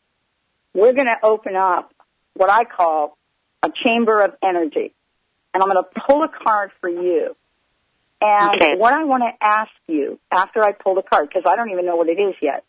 we're 0.74 0.92
going 0.92 1.06
to 1.06 1.26
open 1.26 1.56
up 1.56 1.92
what 2.34 2.50
I 2.50 2.64
call 2.64 3.16
a 3.62 3.70
chamber 3.84 4.22
of 4.22 4.32
energy. 4.42 4.94
And 5.52 5.62
I'm 5.62 5.70
going 5.70 5.82
to 5.82 6.00
pull 6.06 6.22
a 6.22 6.28
card 6.28 6.70
for 6.80 6.88
you. 6.88 7.34
And 8.20 8.54
Okay. 8.54 8.76
what 8.76 8.92
I 8.92 9.04
want 9.04 9.22
to 9.22 9.44
ask 9.44 9.70
you 9.86 10.18
after 10.30 10.62
I 10.62 10.72
pull 10.72 10.94
the 10.94 11.02
card, 11.02 11.28
because 11.28 11.44
I 11.46 11.56
don't 11.56 11.70
even 11.70 11.86
know 11.86 11.96
what 11.96 12.08
it 12.08 12.20
is 12.20 12.34
yet, 12.42 12.64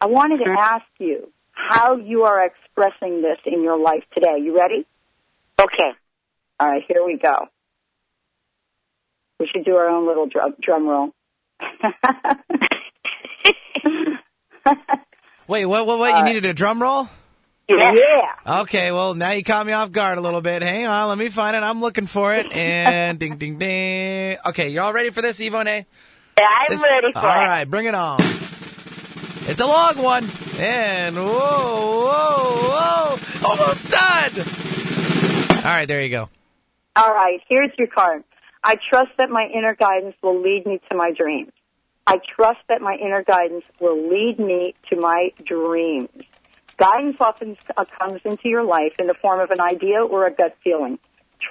I 0.00 0.06
wanted 0.06 0.38
to 0.38 0.50
Mhm. 0.50 0.56
ask 0.56 0.86
you 0.98 1.32
how 1.52 1.96
you 1.96 2.24
are 2.24 2.44
expressing 2.44 3.22
this 3.22 3.38
in 3.44 3.62
your 3.62 3.78
life 3.78 4.04
today. 4.12 4.38
You 4.38 4.56
ready? 4.58 4.86
Okay. 5.60 5.94
All 6.62 6.68
right, 6.68 6.82
here 6.86 7.04
we 7.04 7.18
go. 7.18 7.48
We 9.40 9.48
should 9.52 9.64
do 9.64 9.74
our 9.74 9.88
own 9.88 10.06
little 10.06 10.28
drum, 10.28 10.54
drum 10.62 10.86
roll. 10.86 11.10
Wait, 15.48 15.66
what? 15.66 15.86
What? 15.86 15.98
What? 15.98 16.10
You 16.10 16.14
Uh, 16.18 16.22
needed 16.24 16.44
a 16.46 16.54
drum 16.54 16.80
roll? 16.80 17.08
Yeah. 17.68 17.90
yeah. 17.94 18.60
Okay, 18.62 18.92
well 18.92 19.14
now 19.14 19.32
you 19.32 19.42
caught 19.42 19.66
me 19.66 19.72
off 19.72 19.90
guard 19.90 20.18
a 20.18 20.20
little 20.20 20.40
bit. 20.40 20.62
Hang 20.62 20.86
on, 20.86 21.08
let 21.08 21.18
me 21.18 21.30
find 21.30 21.56
it. 21.56 21.64
I'm 21.64 21.80
looking 21.80 22.06
for 22.06 22.32
it. 22.34 22.52
And 22.56 23.18
ding, 23.18 23.38
ding, 23.38 23.58
ding. 23.58 24.38
Okay, 24.46 24.68
you 24.68 24.80
all 24.80 24.92
ready 24.92 25.10
for 25.10 25.20
this, 25.20 25.40
Yvonne? 25.40 25.66
Yeah, 25.66 25.82
I'm 26.38 26.66
This- 26.68 26.80
ready 26.82 27.12
for 27.12 27.18
All 27.18 27.24
it. 27.24 27.44
right, 27.44 27.64
bring 27.64 27.86
it 27.86 27.94
on. 27.96 28.18
It's 28.20 29.60
a 29.60 29.66
long 29.66 29.98
one. 29.98 30.28
And 30.60 31.16
whoa, 31.16 32.06
whoa, 32.06 32.68
whoa. 32.70 33.16
Almost 33.48 33.90
done. 33.90 34.30
All 35.64 35.70
right, 35.72 35.86
there 35.86 36.02
you 36.02 36.08
go. 36.10 36.28
All 36.94 37.10
right, 37.10 37.40
here's 37.48 37.70
your 37.78 37.88
card. 37.88 38.24
I 38.62 38.76
trust 38.90 39.10
that 39.18 39.30
my 39.30 39.46
inner 39.52 39.74
guidance 39.74 40.14
will 40.22 40.40
lead 40.40 40.66
me 40.66 40.80
to 40.90 40.96
my 40.96 41.10
dreams. 41.16 41.52
I 42.06 42.18
trust 42.36 42.60
that 42.68 42.80
my 42.80 42.94
inner 42.94 43.22
guidance 43.22 43.64
will 43.80 44.08
lead 44.10 44.38
me 44.38 44.74
to 44.90 44.96
my 45.00 45.30
dreams. 45.44 46.08
Guidance 46.76 47.16
often 47.20 47.56
uh, 47.76 47.84
comes 47.98 48.20
into 48.24 48.48
your 48.48 48.64
life 48.64 48.92
in 48.98 49.06
the 49.06 49.14
form 49.14 49.40
of 49.40 49.50
an 49.50 49.60
idea 49.60 50.02
or 50.02 50.26
a 50.26 50.32
gut 50.32 50.56
feeling. 50.64 50.98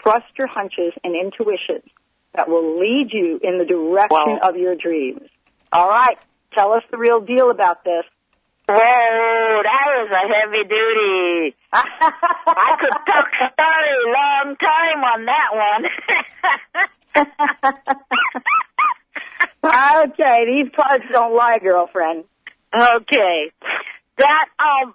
Trust 0.03 0.37
your 0.37 0.47
hunches 0.47 0.93
and 1.03 1.15
intuitions 1.15 1.89
that 2.35 2.47
will 2.47 2.79
lead 2.79 3.09
you 3.11 3.39
in 3.43 3.57
the 3.57 3.65
direction 3.65 4.09
Wow. 4.11 4.39
of 4.43 4.55
your 4.57 4.75
dreams. 4.75 5.27
All 5.73 5.87
right, 5.87 6.17
tell 6.53 6.73
us 6.73 6.83
the 6.91 6.97
real 6.97 7.21
deal 7.21 7.49
about 7.49 7.83
this. 7.83 8.03
Whoa, 8.71 9.61
that 9.63 9.85
was 9.99 10.09
a 10.11 10.23
heavy 10.31 10.63
duty. 10.63 11.55
I 11.73 12.75
could 12.79 12.97
talk 13.05 13.27
story 13.35 13.91
a 13.91 14.09
long 14.11 14.55
time 14.55 15.03
on 15.03 15.25
that 15.25 15.49
one. 15.51 15.83
okay, 20.11 20.45
these 20.45 20.71
parts 20.75 21.03
don't 21.11 21.35
lie, 21.35 21.59
girlfriend. 21.61 22.23
okay. 22.73 23.51
That, 24.17 24.45
um, 24.59 24.93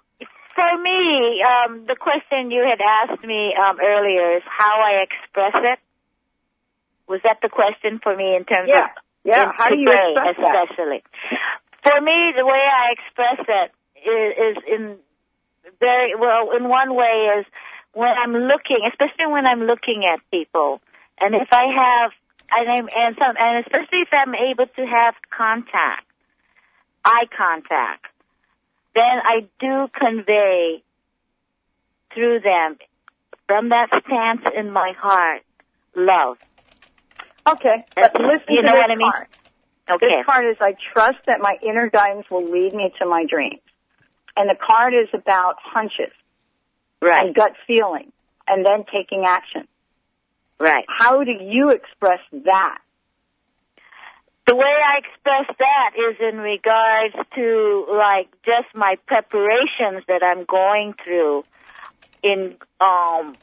for 0.55 0.77
me, 0.81 1.43
um, 1.43 1.85
the 1.87 1.95
question 1.99 2.49
you 2.51 2.63
had 2.67 2.79
asked 2.81 3.23
me 3.23 3.53
um, 3.63 3.77
earlier 3.83 4.37
is 4.37 4.43
how 4.47 4.81
I 4.81 5.03
express 5.05 5.53
it. 5.55 5.79
Was 7.07 7.21
that 7.23 7.37
the 7.41 7.49
question 7.49 7.99
for 8.01 8.15
me 8.15 8.35
in 8.35 8.43
terms 8.45 8.69
Yeah, 8.71 8.85
of 8.85 8.89
yeah. 9.23 9.51
How 9.55 9.69
do 9.69 9.77
you 9.77 9.89
express 9.91 10.35
that? 10.37 10.67
For 11.87 12.01
me, 12.01 12.33
the 12.35 12.45
way 12.45 12.63
I 12.67 12.91
express 12.91 13.47
it 13.47 13.71
is, 14.07 14.57
is 14.57 14.63
in 14.67 14.95
very 15.79 16.15
well. 16.15 16.51
In 16.57 16.67
one 16.67 16.95
way, 16.95 17.39
is 17.39 17.45
when 17.93 18.09
I'm 18.09 18.33
looking, 18.33 18.79
especially 18.89 19.27
when 19.31 19.47
I'm 19.47 19.61
looking 19.63 20.03
at 20.11 20.19
people, 20.31 20.81
and 21.19 21.33
if 21.33 21.47
I 21.51 21.65
have, 21.65 22.11
and 22.51 22.69
I'm, 22.69 22.89
and 22.95 23.15
some, 23.17 23.35
and 23.39 23.65
especially 23.65 23.99
if 24.01 24.09
I'm 24.11 24.35
able 24.35 24.67
to 24.67 24.85
have 24.85 25.15
contact, 25.35 26.05
eye 27.05 27.25
contact, 27.35 28.05
then 28.93 29.03
I 29.23 29.47
do 29.59 29.87
convey 29.97 30.83
through 32.13 32.39
them 32.41 32.77
from 33.47 33.69
that 33.69 33.87
stance 34.05 34.41
in 34.57 34.71
my 34.71 34.93
heart 34.97 35.41
love. 35.95 36.37
Okay, 37.47 37.85
but 37.95 38.13
listen 38.19 38.43
You 38.49 38.61
to 38.61 38.67
know 38.67 38.73
what 38.73 38.91
I 38.91 38.95
mean? 38.95 39.11
card. 39.11 39.27
Okay. 39.89 40.05
This 40.07 40.25
card 40.25 40.45
is 40.49 40.57
I 40.59 40.75
trust 40.93 41.19
that 41.27 41.39
my 41.39 41.57
inner 41.61 41.89
guidance 41.89 42.25
will 42.29 42.49
lead 42.49 42.73
me 42.73 42.91
to 42.99 43.05
my 43.05 43.25
dreams. 43.25 43.61
And 44.35 44.49
the 44.49 44.55
card 44.55 44.93
is 44.93 45.09
about 45.13 45.55
hunches 45.59 46.13
Right. 47.01 47.25
and 47.25 47.35
gut 47.35 47.53
feeling 47.65 48.11
and 48.47 48.65
then 48.65 48.85
taking 48.91 49.23
action. 49.25 49.67
Right. 50.59 50.85
How 50.87 51.23
do 51.23 51.31
you 51.31 51.69
express 51.69 52.19
that? 52.45 52.79
The 54.47 54.55
way 54.55 54.63
I 54.65 54.99
express 54.99 55.55
that 55.59 55.91
is 55.97 56.17
in 56.21 56.37
regards 56.39 57.15
to 57.35 57.85
like 57.91 58.29
just 58.45 58.73
my 58.73 58.95
preparations 59.05 60.03
that 60.07 60.23
I'm 60.23 60.45
going 60.45 60.93
through 61.03 61.43
in 62.23 62.55
um 62.79 63.35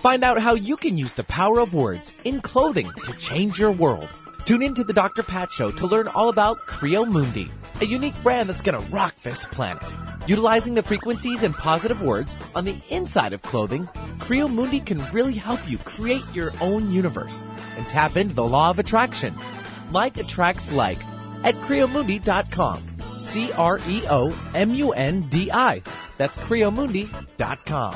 Find 0.05 0.23
out 0.23 0.39
how 0.39 0.53
you 0.53 0.77
can 0.77 0.99
use 0.99 1.13
the 1.13 1.23
power 1.23 1.59
of 1.59 1.73
words 1.73 2.11
in 2.25 2.39
clothing 2.39 2.91
to 3.05 3.13
change 3.13 3.57
your 3.57 3.71
world. 3.71 4.07
Tune 4.45 4.61
in 4.61 4.75
to 4.75 4.83
the 4.83 4.93
Dr. 4.93 5.23
Pat 5.23 5.51
Show 5.51 5.71
to 5.71 5.87
learn 5.87 6.07
all 6.09 6.29
about 6.29 6.59
Creo 6.67 7.11
Mundi, 7.11 7.49
a 7.81 7.85
unique 7.85 8.13
brand 8.21 8.47
that's 8.47 8.61
gonna 8.61 8.85
rock 8.91 9.15
this 9.23 9.47
planet. 9.47 9.81
Utilizing 10.27 10.75
the 10.75 10.83
frequencies 10.83 11.41
and 11.41 11.55
positive 11.55 12.03
words 12.03 12.35
on 12.53 12.65
the 12.65 12.75
inside 12.91 13.33
of 13.33 13.41
clothing, 13.41 13.87
Creo 14.19 14.47
Mundi 14.47 14.79
can 14.79 15.01
really 15.11 15.33
help 15.33 15.59
you 15.67 15.79
create 15.79 16.35
your 16.35 16.53
own 16.61 16.91
universe 16.91 17.41
and 17.75 17.87
tap 17.87 18.15
into 18.15 18.35
the 18.35 18.45
law 18.45 18.69
of 18.69 18.77
attraction. 18.77 19.33
Like 19.91 20.17
attracts 20.17 20.71
like 20.71 21.03
at 21.43 21.55
CreoMundi.com. 21.55 23.17
C 23.17 23.51
R 23.53 23.79
E 23.87 24.03
O 24.07 24.51
M 24.53 24.75
U 24.75 24.91
N 24.91 25.21
D 25.29 25.51
I. 25.51 25.81
That's 26.19 26.37
CreoMundi.com. 26.37 27.95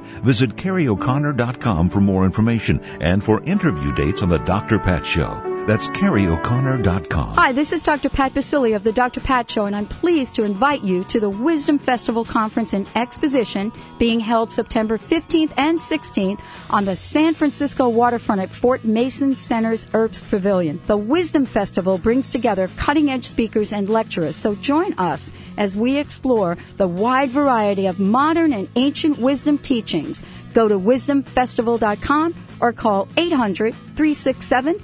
Visit 0.23 0.55
CarrieO'Connor.com 0.55 1.89
for 1.89 2.01
more 2.01 2.25
information 2.25 2.79
and 3.01 3.23
for 3.23 3.43
interview 3.43 3.93
dates 3.93 4.21
on 4.21 4.29
The 4.29 4.39
Dr. 4.39 4.79
Pat 4.79 5.05
Show. 5.05 5.50
That's 5.67 5.87
CarrieO'Connor.com. 5.89 7.35
Hi, 7.35 7.51
this 7.51 7.71
is 7.71 7.83
Dr. 7.83 8.09
Pat 8.09 8.33
Baccili 8.33 8.75
of 8.75 8.83
the 8.83 8.91
Dr. 8.91 9.19
Pat 9.19 9.49
Show, 9.49 9.65
and 9.65 9.75
I'm 9.75 9.85
pleased 9.85 10.33
to 10.35 10.43
invite 10.43 10.81
you 10.81 11.03
to 11.05 11.19
the 11.19 11.29
Wisdom 11.29 11.77
Festival 11.77 12.25
Conference 12.25 12.73
and 12.73 12.87
Exposition 12.95 13.71
being 13.99 14.19
held 14.19 14.51
September 14.51 14.97
15th 14.97 15.53
and 15.57 15.77
16th 15.77 16.41
on 16.71 16.85
the 16.85 16.95
San 16.95 17.35
Francisco 17.35 17.89
waterfront 17.89 18.41
at 18.41 18.49
Fort 18.49 18.83
Mason 18.83 19.35
Center's 19.35 19.85
Herbst 19.85 20.27
Pavilion. 20.31 20.81
The 20.87 20.97
Wisdom 20.97 21.45
Festival 21.45 21.99
brings 21.99 22.31
together 22.31 22.67
cutting 22.77 23.11
edge 23.11 23.25
speakers 23.25 23.71
and 23.71 23.87
lecturers, 23.87 24.35
so 24.35 24.55
join 24.55 24.93
us 24.97 25.31
as 25.57 25.75
we 25.75 25.97
explore 25.97 26.57
the 26.77 26.87
wide 26.87 27.29
variety 27.29 27.85
of 27.85 27.99
modern 27.99 28.51
and 28.51 28.67
ancient 28.75 29.19
wisdom 29.19 29.59
teachings. 29.59 30.23
Go 30.55 30.67
to 30.67 30.79
wisdomfestival.com 30.79 32.35
or 32.59 32.73
call 32.73 33.07
800 33.15 33.73
367 33.73 34.83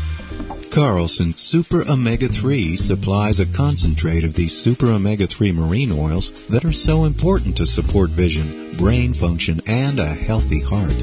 Carlson 0.71 1.35
Super 1.35 1.83
Omega 1.91 2.29
3 2.29 2.77
supplies 2.77 3.41
a 3.41 3.45
concentrate 3.45 4.23
of 4.23 4.35
these 4.35 4.57
Super 4.57 4.85
Omega 4.93 5.27
3 5.27 5.51
marine 5.51 5.91
oils 5.91 6.47
that 6.47 6.63
are 6.63 6.71
so 6.71 7.03
important 7.03 7.57
to 7.57 7.65
support 7.65 8.09
vision, 8.09 8.73
brain 8.77 9.13
function, 9.13 9.59
and 9.67 9.99
a 9.99 10.07
healthy 10.07 10.61
heart. 10.61 10.95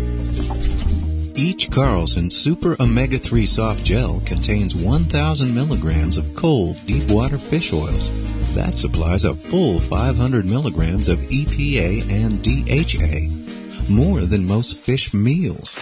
Each 1.38 1.70
Carlson 1.70 2.30
Super 2.30 2.76
Omega 2.80 3.18
3 3.18 3.44
soft 3.44 3.84
gel 3.84 4.20
contains 4.24 4.74
1,000 4.74 5.54
milligrams 5.54 6.16
of 6.16 6.34
cold, 6.34 6.80
deep 6.86 7.10
water 7.10 7.36
fish 7.36 7.70
oils. 7.70 8.10
That 8.54 8.78
supplies 8.78 9.26
a 9.26 9.34
full 9.34 9.78
500 9.78 10.46
milligrams 10.46 11.10
of 11.10 11.18
EPA 11.18 12.10
and 12.10 12.42
DHA, 12.42 13.92
more 13.92 14.22
than 14.22 14.46
most 14.46 14.78
fish 14.78 15.12
meals. 15.12 15.76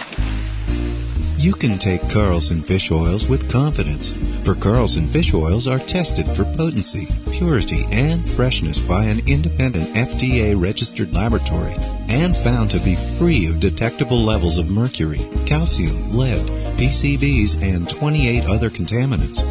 You 1.39 1.53
can 1.53 1.77
take 1.77 2.09
Carlson 2.09 2.61
fish 2.61 2.91
oils 2.91 3.29
with 3.29 3.51
confidence, 3.51 4.11
for 4.43 4.55
Carlson 4.55 5.05
fish 5.05 5.35
oils 5.35 5.67
are 5.67 5.77
tested 5.77 6.25
for 6.25 6.43
potency, 6.43 7.07
purity, 7.31 7.83
and 7.91 8.27
freshness 8.27 8.79
by 8.79 9.03
an 9.03 9.21
independent 9.27 9.93
FDA 9.95 10.59
registered 10.59 11.13
laboratory 11.13 11.73
and 12.09 12.35
found 12.35 12.71
to 12.71 12.79
be 12.79 12.95
free 12.95 13.45
of 13.45 13.59
detectable 13.59 14.17
levels 14.17 14.57
of 14.57 14.71
mercury, 14.71 15.19
cadmium, 15.45 16.11
lead, 16.11 16.41
PCBs, 16.79 17.61
and 17.61 17.87
28 17.87 18.45
other 18.49 18.71
contaminants. 18.71 19.43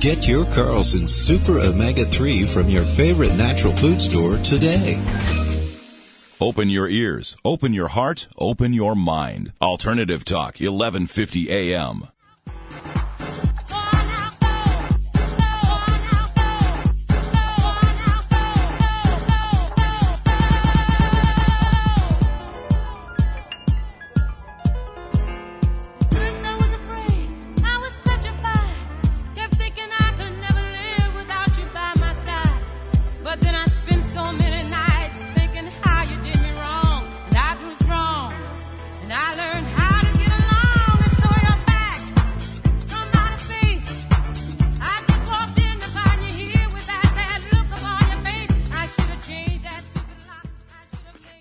Get 0.00 0.28
your 0.28 0.44
Carlson 0.54 1.08
Super 1.08 1.58
Omega 1.58 2.04
3 2.04 2.46
from 2.46 2.68
your 2.68 2.84
favorite 2.84 3.34
natural 3.36 3.74
food 3.74 4.00
store 4.00 4.36
today. 4.38 5.02
Open 6.38 6.68
your 6.68 6.86
ears, 6.86 7.34
open 7.46 7.72
your 7.72 7.88
heart, 7.88 8.28
open 8.36 8.74
your 8.74 8.94
mind. 8.94 9.52
Alternative 9.58 10.22
Talk, 10.22 10.60
1150 10.60 11.50
AM. 11.50 12.08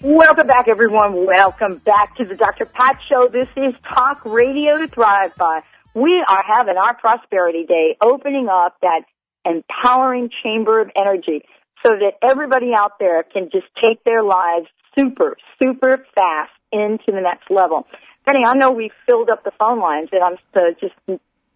Welcome 0.08 0.46
back, 0.46 0.68
everyone. 0.68 1.26
Welcome 1.26 1.78
back 1.78 2.16
to 2.18 2.26
the 2.26 2.36
Dr. 2.36 2.66
Pat 2.66 3.00
Show. 3.12 3.28
This 3.28 3.48
is 3.58 3.74
Talk 3.92 4.24
Radio 4.24 4.78
to 4.78 4.88
Thrive 4.88 5.32
By. 5.36 5.62
We 5.96 6.24
are 6.30 6.44
having 6.46 6.78
our 6.78 6.96
Prosperity 6.96 7.66
Day, 7.66 7.98
opening 8.00 8.48
up 8.48 8.78
that 8.84 9.02
empowering 9.46 10.30
chamber 10.44 10.80
of 10.80 10.92
energy 10.96 11.42
so 11.84 11.94
that 11.94 12.20
everybody 12.22 12.72
out 12.78 13.00
there 13.00 13.24
can 13.24 13.50
just 13.52 13.66
take 13.82 14.04
their 14.04 14.22
lives 14.22 14.68
super, 14.96 15.38
super 15.60 16.06
fast 16.14 16.52
into 16.72 17.06
the 17.08 17.22
next 17.22 17.50
level. 17.50 17.88
Benny, 18.28 18.44
I 18.46 18.54
know 18.54 18.70
we 18.70 18.92
filled 19.08 19.32
up 19.32 19.44
the 19.44 19.54
phone 19.60 19.80
lines, 19.80 20.10
and 20.12 20.22
I'm 20.22 20.38
just 20.80 20.94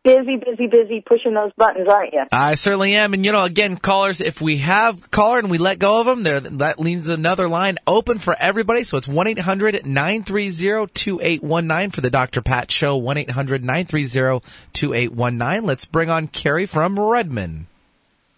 busy, 0.03 0.35
busy, 0.37 0.67
busy 0.67 1.01
pushing 1.05 1.33
those 1.33 1.51
buttons, 1.57 1.87
aren't 1.89 2.13
you? 2.13 2.23
I 2.31 2.55
certainly 2.55 2.95
am. 2.95 3.13
And, 3.13 3.25
you 3.25 3.31
know, 3.31 3.43
again, 3.43 3.77
callers, 3.77 4.21
if 4.21 4.41
we 4.41 4.57
have 4.57 5.09
caller 5.11 5.39
and 5.39 5.49
we 5.49 5.57
let 5.57 5.79
go 5.79 5.99
of 5.99 6.05
them, 6.05 6.23
there, 6.23 6.39
that 6.39 6.79
leaves 6.79 7.09
another 7.09 7.47
line 7.47 7.77
open 7.85 8.19
for 8.19 8.35
everybody. 8.39 8.83
So 8.83 8.97
it's 8.97 9.07
1-800-930-2819 9.07 11.93
for 11.93 12.01
the 12.01 12.09
Dr. 12.09 12.41
Pat 12.41 12.71
Show, 12.71 12.99
1-800-930-2819. 13.01 15.67
Let's 15.67 15.85
bring 15.85 16.09
on 16.09 16.27
Carrie 16.27 16.65
from 16.65 16.99
Redmond. 16.99 17.65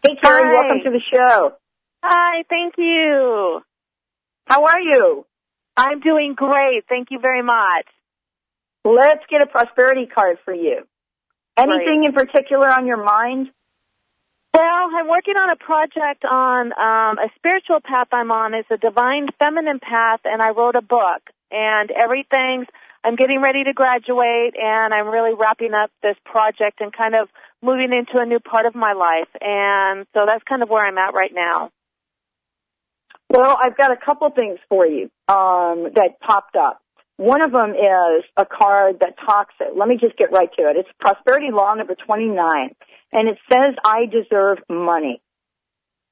Hey, 0.03 0.15
Carrie, 0.21 0.43
Hi. 0.43 0.53
welcome 0.53 0.81
to 0.85 0.91
the 0.91 1.01
show. 1.13 1.53
Hi, 2.03 2.43
thank 2.49 2.73
you. 2.77 3.61
How 4.45 4.65
are 4.65 4.79
you? 4.79 5.25
I'm 5.77 5.99
doing 5.99 6.33
great. 6.35 6.85
Thank 6.89 7.09
you 7.11 7.19
very 7.19 7.43
much. 7.43 7.85
Let's 8.83 9.23
get 9.29 9.43
a 9.43 9.45
prosperity 9.45 10.07
card 10.07 10.37
for 10.43 10.51
you. 10.53 10.87
Anything 11.57 12.03
in 12.05 12.13
particular 12.13 12.67
on 12.67 12.87
your 12.87 13.03
mind? 13.03 13.49
Well, 14.53 14.63
I'm 14.63 15.07
working 15.07 15.35
on 15.35 15.49
a 15.49 15.55
project 15.55 16.25
on 16.25 16.73
um, 16.73 17.17
a 17.19 17.29
spiritual 17.35 17.79
path 17.83 18.07
I'm 18.11 18.31
on. 18.31 18.53
It's 18.53 18.69
a 18.69 18.77
divine 18.77 19.27
feminine 19.39 19.79
path, 19.79 20.19
and 20.25 20.41
I 20.41 20.51
wrote 20.51 20.75
a 20.75 20.81
book. 20.81 21.23
And 21.51 21.91
everything's, 21.91 22.67
I'm 23.03 23.15
getting 23.15 23.41
ready 23.41 23.63
to 23.63 23.73
graduate, 23.73 24.55
and 24.59 24.93
I'm 24.93 25.07
really 25.07 25.33
wrapping 25.33 25.73
up 25.73 25.91
this 26.03 26.15
project 26.25 26.81
and 26.81 26.91
kind 26.91 27.15
of 27.15 27.29
moving 27.61 27.93
into 27.93 28.21
a 28.21 28.25
new 28.25 28.39
part 28.39 28.65
of 28.65 28.75
my 28.75 28.93
life. 28.93 29.29
And 29.39 30.05
so 30.13 30.25
that's 30.25 30.43
kind 30.43 30.63
of 30.63 30.69
where 30.69 30.85
I'm 30.85 30.97
at 30.97 31.13
right 31.13 31.31
now. 31.33 31.71
Well, 33.29 33.55
I've 33.57 33.77
got 33.77 33.91
a 33.91 33.97
couple 33.97 34.29
things 34.31 34.59
for 34.67 34.85
you 34.85 35.03
um, 35.29 35.87
that 35.95 36.19
popped 36.19 36.57
up. 36.57 36.80
One 37.21 37.45
of 37.45 37.51
them 37.51 37.75
is 37.75 38.25
a 38.35 38.47
card 38.47 39.01
that 39.01 39.13
talks 39.23 39.53
it. 39.59 39.77
Let 39.77 39.87
me 39.87 39.97
just 40.01 40.17
get 40.17 40.31
right 40.31 40.49
to 40.57 40.63
it. 40.63 40.75
It's 40.75 40.89
Prosperity 40.99 41.51
Law 41.51 41.75
number 41.75 41.93
29, 41.93 42.35
and 43.13 43.29
it 43.29 43.37
says, 43.47 43.75
I 43.85 44.07
deserve 44.07 44.57
money. 44.67 45.21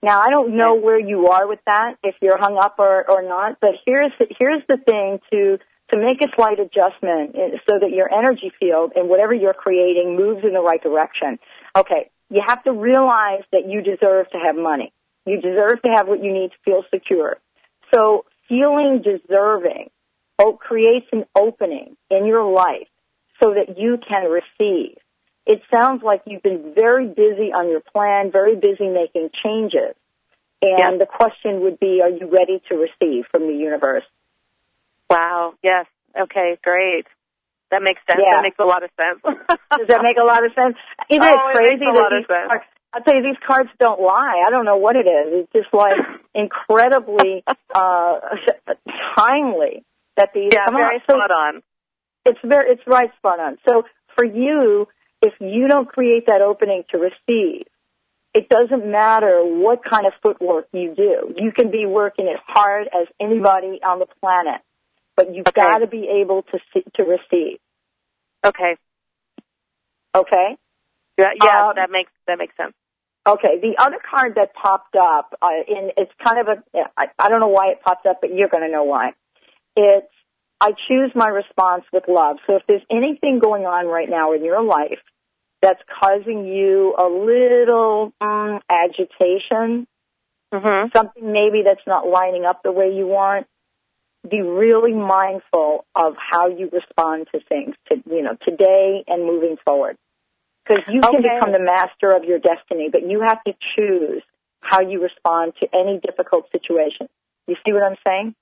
Now, 0.03 0.21
I 0.21 0.29
don't 0.29 0.55
know 0.55 0.75
where 0.75 0.99
you 0.99 1.29
are 1.29 1.47
with 1.47 1.61
that, 1.65 1.95
if 2.03 2.13
you're 2.21 2.37
hung 2.37 2.59
up 2.59 2.75
or, 2.77 3.09
or 3.09 3.23
not, 3.23 3.57
but 3.59 3.71
here's 3.87 4.11
the, 4.19 4.27
here's 4.37 4.61
the 4.69 4.77
thing 4.77 5.17
to, 5.33 5.57
to 5.89 5.97
make 5.97 6.21
a 6.21 6.31
slight 6.35 6.59
adjustment 6.59 7.35
eh, 7.35 7.57
so 7.67 7.79
that 7.81 7.89
your 7.89 8.13
energy 8.13 8.51
field 8.59 8.91
and 8.95 9.09
whatever 9.09 9.33
you're 9.33 9.55
creating 9.55 10.15
moves 10.15 10.45
in 10.45 10.53
the 10.53 10.61
right 10.61 10.83
direction. 10.83 11.39
Okay, 11.75 12.11
you 12.29 12.43
have 12.45 12.63
to 12.65 12.71
realize 12.71 13.41
that 13.51 13.67
you 13.67 13.81
deserve 13.81 14.29
to 14.29 14.37
have 14.37 14.55
money. 14.55 14.93
You 15.25 15.41
deserve 15.41 15.81
to 15.85 15.91
have 15.91 16.07
what 16.07 16.23
you 16.23 16.31
need 16.31 16.51
to 16.51 16.57
feel 16.63 16.83
secure. 16.93 17.37
So 17.91 18.25
feeling 18.47 19.01
deserving 19.01 19.89
creates 20.47 21.07
an 21.11 21.25
opening 21.35 21.97
in 22.09 22.25
your 22.25 22.51
life 22.51 22.87
so 23.41 23.53
that 23.53 23.77
you 23.77 23.97
can 24.07 24.29
receive. 24.29 24.97
It 25.45 25.61
sounds 25.73 26.03
like 26.03 26.21
you've 26.25 26.43
been 26.43 26.73
very 26.75 27.07
busy 27.07 27.51
on 27.53 27.69
your 27.69 27.81
plan, 27.81 28.31
very 28.31 28.55
busy 28.55 28.87
making 28.87 29.29
changes. 29.43 29.95
And 30.61 30.99
the 30.99 31.05
question 31.05 31.61
would 31.61 31.79
be, 31.79 32.01
are 32.03 32.09
you 32.09 32.29
ready 32.31 32.61
to 32.69 32.75
receive 32.75 33.25
from 33.31 33.47
the 33.47 33.53
universe? 33.55 34.03
Wow. 35.09 35.53
Yes. 35.63 35.85
Okay. 36.19 36.57
Great. 36.63 37.05
That 37.71 37.81
makes 37.81 38.01
sense. 38.09 38.21
Yeah. 38.23 38.35
That 38.37 38.43
makes 38.43 38.59
a 38.59 38.65
lot 38.65 38.83
of 38.83 38.89
sense. 38.97 39.21
Does 39.77 39.87
that 39.87 40.01
make 40.03 40.17
a 40.21 40.25
lot 40.25 40.43
of 40.45 40.51
sense? 40.53 40.75
Isn't 41.09 41.23
Oh, 41.23 41.27
it 41.27 41.51
it 41.51 41.55
crazy 41.55 41.85
makes 41.85 41.91
a 41.91 41.93
that 41.93 41.99
lot 42.01 42.13
of 42.13 42.19
these 42.19 42.27
sense. 42.27 42.47
cards, 42.47 42.65
I'll 42.93 43.01
tell 43.03 43.15
you, 43.15 43.23
these 43.23 43.41
cards 43.47 43.69
don't 43.79 44.01
lie. 44.01 44.43
I 44.45 44.49
don't 44.49 44.65
know 44.65 44.77
what 44.77 44.95
it 44.95 45.07
is. 45.07 45.45
It's 45.45 45.53
just 45.53 45.73
like 45.73 45.95
incredibly 46.35 47.43
uh 47.73 48.19
timely 49.17 49.85
that 50.19 50.31
these 50.35 50.51
yeah, 50.53 50.65
come 50.65 50.75
very 50.75 50.97
out. 50.97 51.01
So 51.09 51.15
spot 51.15 51.31
on. 51.31 51.61
it's 52.25 52.39
very 52.43 52.71
it's 52.73 52.83
right 52.85 53.09
spot 53.17 53.39
on. 53.39 53.57
So 53.67 53.83
for 54.15 54.25
you, 54.25 54.87
if 55.21 55.33
you 55.39 55.67
don't 55.67 55.87
create 55.87 56.27
that 56.27 56.41
opening 56.41 56.83
to 56.91 56.97
receive, 56.99 57.65
it 58.33 58.49
doesn't 58.49 58.85
matter 58.85 59.41
what 59.43 59.79
kind 59.89 60.05
of 60.05 60.13
footwork 60.21 60.67
you 60.73 60.93
do. 60.95 61.33
You 61.37 61.51
can 61.51 61.71
be 61.71 61.85
working 61.85 62.27
as 62.27 62.39
hard 62.45 62.87
as 62.87 63.07
anybody 63.19 63.79
on 63.81 63.99
the 63.99 64.07
planet, 64.19 64.61
but 65.15 65.33
you've 65.33 65.47
Okay. 65.47 65.61
got 65.61 65.79
to 65.79 65.87
be 65.87 66.07
able 66.21 66.43
to 66.43 66.59
see, 66.73 66.83
to 66.97 67.03
receive. 67.03 67.59
Okay. 68.45 68.75
Okay. 70.15 70.57
Yeah, 71.17 71.27
yeah 71.41 71.69
Um, 71.69 71.75
that 71.75 71.89
makes 71.91 72.11
that 72.27 72.37
makes 72.37 72.55
sense. 72.57 72.73
Okay, 73.27 73.59
the 73.61 73.75
other 73.77 73.97
card 74.09 74.35
that 74.35 74.53
popped 74.55 74.95
up, 74.95 75.35
uh, 75.41 75.49
in 75.67 75.91
it's 75.97 76.11
kind 76.25 76.39
of 76.39 76.47
a, 76.47 76.79
I, 76.97 77.07
I 77.19 77.29
don't 77.29 77.41
know 77.41 77.49
why 77.49 77.67
it 77.71 77.81
popped 77.83 78.05
up, 78.07 78.19
but 78.21 78.33
you're 78.33 78.47
going 78.47 78.63
to 78.63 78.71
know 78.71 78.85
why. 78.85 79.11
It's, 79.79 80.11
I 80.59 80.71
choose 80.89 81.11
my 81.15 81.27
response 81.27 81.85
with 81.93 82.03
love. 82.09 82.37
So 82.45 82.57
if 82.57 82.63
there's 82.67 82.83
anything 82.91 83.39
going 83.39 83.63
on 83.63 83.87
right 83.87 84.09
now 84.09 84.33
in 84.33 84.43
your 84.43 84.61
life 84.61 84.99
that's 85.61 85.81
causing 86.01 86.45
you 86.45 86.93
a 86.97 87.07
little 87.07 88.11
um, 88.19 88.59
agitation, 88.69 89.87
Mm-hmm. 90.53 90.89
something 90.95 91.31
maybe 91.31 91.61
that's 91.65 91.85
not 91.87 92.07
lining 92.07 92.45
up 92.45 92.61
the 92.63 92.71
way 92.71 92.91
you 92.93 93.07
want, 93.07 93.45
be 94.29 94.41
really 94.41 94.93
mindful 94.93 95.85
of 95.95 96.15
how 96.17 96.49
you 96.49 96.69
respond 96.73 97.27
to 97.33 97.39
things, 97.47 97.75
to, 97.87 97.95
you 98.09 98.23
know, 98.23 98.35
today 98.43 99.03
and 99.07 99.25
moving 99.25 99.55
forward. 99.65 99.95
Because 100.65 100.83
you 100.91 100.99
can 101.01 101.21
Okay. 101.21 101.29
become 101.35 101.53
the 101.53 101.59
master 101.63 102.09
of 102.15 102.25
your 102.25 102.39
destiny, 102.39 102.89
but 102.91 103.07
you 103.07 103.21
have 103.21 103.41
to 103.45 103.53
choose 103.75 104.23
how 104.61 104.81
you 104.81 105.01
respond 105.01 105.53
to 105.61 105.67
any 105.73 105.99
difficult 105.99 106.51
situation. 106.51 107.07
You 107.47 107.55
see 107.65 107.71
what 107.71 107.83
I'm 107.83 107.97
saying? 108.05 108.35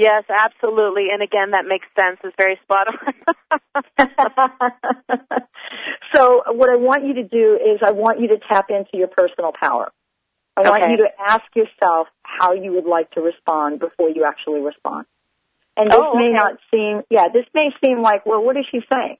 Yes, 0.00 0.24
absolutely. 0.30 1.08
And 1.12 1.22
again, 1.22 1.50
that 1.50 1.66
makes 1.66 1.86
sense. 1.98 2.18
It's 2.24 2.34
very 2.38 2.58
spot 2.64 2.86
on. 2.88 3.14
so 6.14 6.42
what 6.52 6.70
I 6.70 6.76
want 6.76 7.04
you 7.04 7.14
to 7.14 7.22
do 7.24 7.54
is 7.56 7.80
I 7.84 7.90
want 7.92 8.18
you 8.20 8.28
to 8.28 8.38
tap 8.48 8.70
into 8.70 8.94
your 8.94 9.08
personal 9.08 9.52
power. 9.52 9.90
I 10.56 10.68
want 10.68 10.90
you 10.90 10.96
to 10.98 11.08
ask 11.18 11.44
yourself 11.54 12.08
how 12.22 12.52
you 12.54 12.72
would 12.72 12.86
like 12.86 13.10
to 13.12 13.20
respond 13.20 13.78
before 13.80 14.10
you 14.10 14.24
actually 14.24 14.60
respond. 14.60 15.06
And 15.76 15.90
this 15.90 15.98
Oh, 16.00 16.14
may 16.14 16.30
not 16.30 16.54
seem, 16.70 17.02
yeah, 17.10 17.28
this 17.32 17.46
may 17.54 17.68
seem 17.84 18.02
like, 18.02 18.26
well, 18.26 18.42
what 18.42 18.56
is 18.56 18.64
she 18.70 18.80
saying? 18.92 19.16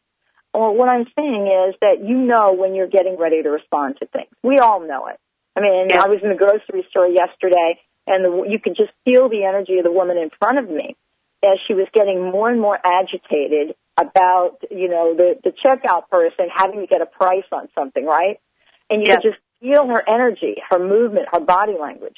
Well, 0.52 0.74
what 0.74 0.88
I'm 0.88 1.06
saying 1.16 1.46
is 1.68 1.74
that 1.80 2.04
you 2.04 2.16
know 2.16 2.52
when 2.52 2.74
you're 2.74 2.88
getting 2.88 3.16
ready 3.18 3.42
to 3.42 3.50
respond 3.50 3.96
to 4.00 4.06
things. 4.06 4.28
We 4.42 4.58
all 4.58 4.80
know 4.80 5.06
it. 5.06 5.18
I 5.56 5.60
mean, 5.60 5.88
Yeah. 5.90 6.02
I 6.04 6.08
was 6.08 6.20
in 6.22 6.28
the 6.30 6.34
grocery 6.36 6.84
store 6.90 7.06
yesterday, 7.06 7.78
and 8.10 8.24
the, 8.24 8.50
you 8.50 8.58
could 8.58 8.74
just 8.76 8.90
feel 9.04 9.28
the 9.28 9.44
energy 9.44 9.78
of 9.78 9.84
the 9.84 9.92
woman 9.92 10.18
in 10.18 10.30
front 10.38 10.58
of 10.58 10.68
me 10.68 10.96
as 11.44 11.58
she 11.66 11.74
was 11.74 11.86
getting 11.94 12.20
more 12.20 12.50
and 12.50 12.60
more 12.60 12.78
agitated 12.84 13.76
about, 13.96 14.58
you 14.70 14.88
know, 14.88 15.14
the, 15.14 15.38
the 15.44 15.50
checkout 15.50 16.08
person 16.10 16.48
having 16.52 16.80
to 16.80 16.86
get 16.86 17.00
a 17.00 17.06
price 17.06 17.46
on 17.52 17.68
something, 17.74 18.04
right? 18.04 18.40
And 18.90 19.00
you 19.00 19.06
Yeah. 19.06 19.16
could 19.16 19.30
just 19.30 19.38
feel 19.60 19.86
her 19.86 20.02
energy, 20.08 20.56
her 20.68 20.78
movement, 20.78 21.28
her 21.32 21.40
body 21.40 21.76
language. 21.80 22.16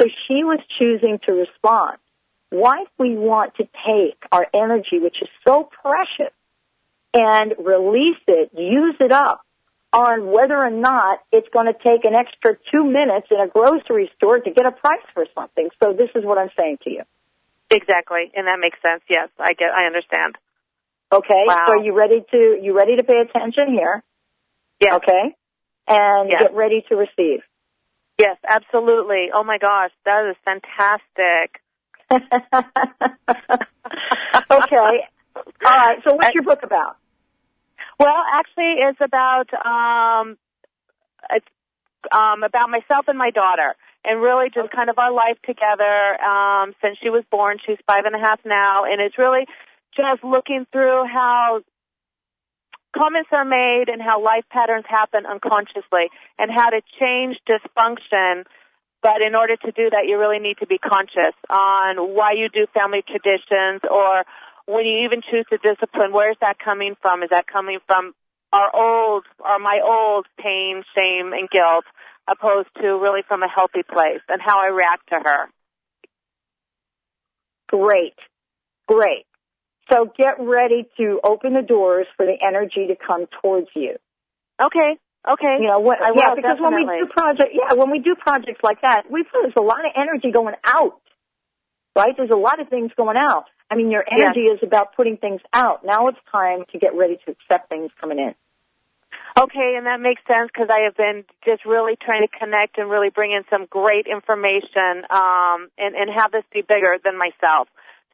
So 0.00 0.06
she 0.28 0.44
was 0.44 0.60
choosing 0.78 1.18
to 1.26 1.32
respond. 1.32 1.98
Why 2.50 2.82
if 2.82 2.88
we 2.98 3.16
want 3.16 3.56
to 3.56 3.64
take 3.64 4.16
our 4.30 4.46
energy, 4.54 4.98
which 5.00 5.16
is 5.20 5.28
so 5.46 5.68
precious, 5.82 6.32
and 7.14 7.54
release 7.58 8.22
it, 8.26 8.50
use 8.56 8.96
it 9.00 9.10
up 9.12 9.44
on 9.92 10.26
whether 10.32 10.56
or 10.56 10.70
not 10.70 11.20
it's 11.30 11.48
going 11.52 11.66
to 11.66 11.74
take 11.74 12.04
an 12.04 12.14
extra 12.14 12.56
two 12.74 12.84
minutes 12.84 13.28
in 13.30 13.38
a 13.40 13.46
grocery 13.48 14.10
store 14.16 14.38
to 14.38 14.50
get 14.50 14.64
a 14.66 14.72
price 14.72 15.04
for 15.12 15.26
something. 15.34 15.68
So 15.82 15.92
this 15.92 16.08
is 16.14 16.24
what 16.24 16.38
I'm 16.38 16.50
saying 16.58 16.78
to 16.84 16.90
you. 16.90 17.02
exactly, 17.70 18.30
and 18.34 18.46
that 18.46 18.58
makes 18.60 18.78
sense. 18.86 19.02
Yes, 19.08 19.28
I 19.38 19.52
get. 19.52 19.68
I 19.74 19.86
understand. 19.86 20.36
Okay? 21.12 21.44
Wow. 21.46 21.66
So 21.68 21.82
you 21.82 21.94
ready 21.94 22.24
to, 22.30 22.58
you 22.62 22.74
ready 22.76 22.96
to 22.96 23.04
pay 23.04 23.20
attention 23.20 23.68
here? 23.72 24.02
Yes. 24.80 24.94
Okay? 24.94 25.36
And 25.88 26.30
Yes. 26.30 26.42
get 26.42 26.54
ready 26.54 26.82
to 26.88 26.96
receive. 26.96 27.40
Yes, 28.18 28.36
absolutely. 28.48 29.28
Oh 29.34 29.42
my 29.44 29.58
gosh, 29.58 29.90
that 30.04 30.30
is 30.30 30.36
fantastic. 30.44 31.60
okay. 34.50 35.06
All 35.34 35.76
right. 35.78 35.98
So 36.04 36.14
what's 36.14 36.34
your 36.34 36.44
book 36.44 36.60
about? 36.62 36.96
Well, 38.02 38.18
actually, 38.34 38.82
it's 38.82 38.98
about 38.98 39.46
um, 39.54 40.36
it's 41.30 41.46
um, 42.10 42.42
about 42.42 42.68
myself 42.68 43.06
and 43.06 43.16
my 43.16 43.30
daughter, 43.30 43.76
and 44.04 44.20
really 44.20 44.50
just 44.52 44.74
kind 44.74 44.90
of 44.90 44.98
our 44.98 45.12
life 45.12 45.38
together 45.46 46.18
um, 46.18 46.74
since 46.82 46.98
she 47.00 47.10
was 47.10 47.22
born. 47.30 47.58
She's 47.64 47.78
five 47.86 48.02
and 48.04 48.16
a 48.16 48.18
half 48.18 48.40
now, 48.44 48.90
and 48.90 49.00
it's 49.00 49.16
really 49.18 49.46
just 49.94 50.24
looking 50.24 50.66
through 50.72 51.06
how 51.06 51.60
comments 52.90 53.30
are 53.30 53.44
made 53.44 53.84
and 53.86 54.02
how 54.02 54.20
life 54.20 54.50
patterns 54.50 54.84
happen 54.88 55.22
unconsciously, 55.24 56.10
and 56.40 56.50
how 56.50 56.70
to 56.70 56.82
change 56.98 57.38
dysfunction. 57.46 58.42
But 59.00 59.22
in 59.22 59.36
order 59.36 59.54
to 59.54 59.70
do 59.70 59.90
that, 59.90 60.10
you 60.10 60.18
really 60.18 60.40
need 60.40 60.58
to 60.58 60.66
be 60.66 60.78
conscious 60.78 61.38
on 61.48 61.98
why 62.18 62.32
you 62.34 62.48
do 62.50 62.66
family 62.74 63.02
traditions 63.06 63.82
or 63.88 64.26
when 64.66 64.84
you 64.84 65.04
even 65.04 65.22
choose 65.22 65.46
to 65.50 65.58
discipline, 65.58 66.12
where 66.12 66.30
is 66.30 66.36
that 66.40 66.58
coming 66.58 66.94
from? 67.00 67.22
Is 67.22 67.30
that 67.30 67.46
coming 67.46 67.78
from 67.86 68.14
our 68.52 68.70
old, 68.74 69.24
or 69.38 69.58
my 69.58 69.80
old 69.84 70.26
pain, 70.38 70.82
shame, 70.94 71.32
and 71.32 71.48
guilt, 71.48 71.84
opposed 72.28 72.68
to 72.80 72.86
really 72.98 73.22
from 73.26 73.42
a 73.42 73.48
healthy 73.48 73.82
place 73.82 74.20
and 74.28 74.40
how 74.44 74.60
I 74.60 74.68
react 74.68 75.08
to 75.08 75.16
her? 75.24 75.48
Great. 77.68 78.14
Great. 78.86 79.24
So 79.90 80.12
get 80.16 80.36
ready 80.38 80.86
to 80.98 81.20
open 81.24 81.54
the 81.54 81.62
doors 81.62 82.06
for 82.16 82.26
the 82.26 82.36
energy 82.46 82.88
to 82.88 82.94
come 82.94 83.26
towards 83.40 83.68
you. 83.74 83.96
Okay. 84.62 84.98
Okay. 85.28 85.56
You 85.60 85.68
know 85.68 85.80
what? 85.80 85.98
I 86.02 86.12
yeah, 86.14 86.30
will, 86.30 86.36
because 86.36 86.58
when 86.60 86.74
we 86.74 86.84
do 86.84 87.06
project, 87.10 87.50
yeah, 87.54 87.74
when 87.74 87.90
we 87.90 88.00
do 88.00 88.14
projects 88.14 88.60
like 88.62 88.80
that, 88.82 89.04
we 89.10 89.24
feel 89.24 89.42
there's 89.42 89.54
a 89.58 89.62
lot 89.62 89.84
of 89.84 89.92
energy 89.96 90.30
going 90.32 90.54
out. 90.64 91.00
Right? 91.96 92.14
There's 92.16 92.30
a 92.30 92.36
lot 92.36 92.60
of 92.60 92.68
things 92.68 92.90
going 92.96 93.16
out. 93.16 93.44
I 93.72 93.74
mean, 93.74 93.90
your 93.90 94.04
energy 94.10 94.42
is 94.52 94.60
about 94.62 94.94
putting 94.94 95.16
things 95.16 95.40
out. 95.54 95.82
Now 95.82 96.08
it's 96.08 96.18
time 96.30 96.64
to 96.72 96.78
get 96.78 96.94
ready 96.94 97.16
to 97.24 97.32
accept 97.32 97.70
things 97.70 97.90
coming 97.98 98.18
in. 98.18 98.34
Okay, 99.40 99.74
and 99.78 99.86
that 99.86 99.98
makes 99.98 100.20
sense 100.28 100.50
because 100.52 100.68
I 100.68 100.84
have 100.84 100.94
been 100.94 101.24
just 101.42 101.64
really 101.64 101.96
trying 101.96 102.20
to 102.20 102.28
connect 102.28 102.76
and 102.76 102.90
really 102.90 103.08
bring 103.08 103.32
in 103.32 103.44
some 103.48 103.64
great 103.64 104.06
information 104.06 105.08
um, 105.08 105.72
and, 105.78 105.96
and 105.96 106.10
have 106.14 106.32
this 106.32 106.44
be 106.52 106.60
bigger 106.60 106.98
than 107.02 107.16
myself. 107.16 107.68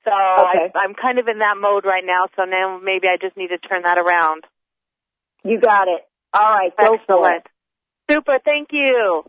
So 0.04 0.12
Okay. 0.14 0.70
I, 0.74 0.78
I'm 0.78 0.94
kind 0.94 1.18
of 1.18 1.26
in 1.26 1.40
that 1.40 1.56
mode 1.58 1.84
right 1.84 2.04
now. 2.06 2.30
So 2.36 2.44
now 2.44 2.78
maybe 2.78 3.08
I 3.08 3.16
just 3.20 3.36
need 3.36 3.48
to 3.48 3.58
turn 3.58 3.82
that 3.82 3.98
around. 3.98 4.44
You 5.42 5.58
got 5.60 5.88
it. 5.88 6.06
All 6.32 6.54
right, 6.54 6.70
go 6.78 6.98
for 7.04 7.32
it. 7.32 7.46
Super. 8.08 8.38
Thank 8.44 8.68
you. 8.70 9.24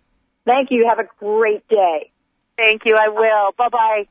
Thank 0.46 0.70
you. 0.70 0.86
Have 0.88 1.00
a 1.00 1.10
great 1.18 1.68
day. 1.68 2.12
Thank 2.56 2.84
you. 2.86 2.96
I 2.96 3.10
will. 3.10 3.52
Bye 3.58 3.70
bye. 3.70 4.04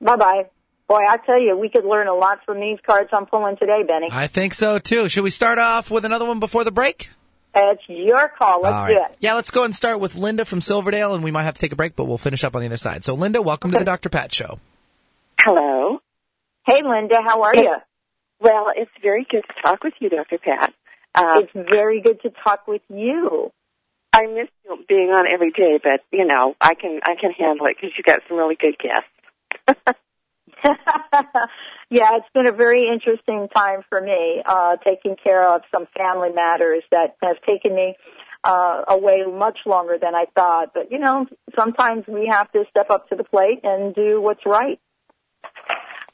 Bye 0.00 0.16
bye. 0.16 0.50
Boy, 0.88 1.00
I 1.08 1.16
tell 1.18 1.40
you, 1.40 1.56
we 1.56 1.68
could 1.68 1.84
learn 1.84 2.06
a 2.06 2.14
lot 2.14 2.38
from 2.46 2.60
these 2.60 2.78
cards 2.86 3.08
I'm 3.12 3.26
pulling 3.26 3.56
today, 3.56 3.82
Benny. 3.86 4.08
I 4.10 4.28
think 4.28 4.54
so 4.54 4.78
too. 4.78 5.08
Should 5.08 5.24
we 5.24 5.30
start 5.30 5.58
off 5.58 5.90
with 5.90 6.04
another 6.04 6.24
one 6.24 6.38
before 6.38 6.62
the 6.62 6.70
break? 6.70 7.10
It's 7.56 7.82
your 7.88 8.28
call. 8.38 8.60
Let's 8.62 8.74
All 8.74 8.82
right. 8.84 8.92
do 8.94 8.98
it. 9.00 9.16
Yeah, 9.20 9.34
let's 9.34 9.50
go 9.50 9.64
and 9.64 9.74
start 9.74 9.98
with 9.98 10.14
Linda 10.14 10.44
from 10.44 10.60
Silverdale, 10.60 11.14
and 11.14 11.24
we 11.24 11.30
might 11.30 11.44
have 11.44 11.54
to 11.54 11.60
take 11.60 11.72
a 11.72 11.76
break, 11.76 11.96
but 11.96 12.04
we'll 12.04 12.18
finish 12.18 12.44
up 12.44 12.54
on 12.54 12.60
the 12.60 12.66
other 12.66 12.76
side. 12.76 13.04
So, 13.04 13.14
Linda, 13.14 13.40
welcome 13.42 13.70
to 13.72 13.78
the 13.78 13.84
Dr. 13.84 14.10
Pat 14.10 14.32
Show. 14.32 14.60
Hello. 15.40 16.00
Hey, 16.66 16.82
Linda, 16.84 17.16
how 17.26 17.42
are 17.42 17.52
Hey. 17.54 17.62
you? 17.62 17.76
Well, 18.40 18.66
it's 18.76 18.90
very 19.02 19.26
good 19.28 19.42
to 19.48 19.62
talk 19.62 19.82
with 19.82 19.94
you, 20.00 20.10
Dr. 20.10 20.38
Pat. 20.38 20.72
Uh, 21.14 21.40
It's 21.42 21.52
very 21.70 22.02
good 22.02 22.20
to 22.22 22.30
talk 22.44 22.68
with 22.68 22.82
you. 22.90 23.50
I 24.12 24.26
miss 24.26 24.48
being 24.88 25.08
on 25.10 25.26
every 25.32 25.50
day, 25.50 25.78
but 25.82 26.02
you 26.12 26.26
know 26.26 26.54
I 26.60 26.74
can 26.74 27.00
I 27.02 27.14
can 27.20 27.32
handle 27.32 27.66
it 27.66 27.76
because 27.80 27.96
you 27.98 28.04
got 28.04 28.20
some 28.28 28.36
really 28.38 28.54
good 28.56 28.76
guests. 28.78 29.96
yeah, 31.90 32.10
it's 32.14 32.28
been 32.34 32.46
a 32.46 32.52
very 32.52 32.88
interesting 32.92 33.48
time 33.54 33.80
for 33.88 34.00
me, 34.00 34.42
uh, 34.44 34.76
taking 34.84 35.16
care 35.22 35.46
of 35.46 35.62
some 35.72 35.86
family 35.96 36.30
matters 36.34 36.82
that 36.90 37.16
have 37.22 37.36
taken 37.46 37.74
me 37.74 37.94
uh, 38.44 38.82
away 38.88 39.24
much 39.26 39.58
longer 39.66 39.96
than 40.00 40.14
I 40.14 40.26
thought. 40.34 40.72
But 40.74 40.90
you 40.90 40.98
know, 40.98 41.26
sometimes 41.58 42.04
we 42.06 42.28
have 42.30 42.50
to 42.52 42.64
step 42.70 42.90
up 42.90 43.08
to 43.08 43.16
the 43.16 43.24
plate 43.24 43.60
and 43.64 43.94
do 43.94 44.20
what's 44.20 44.46
right. 44.46 44.80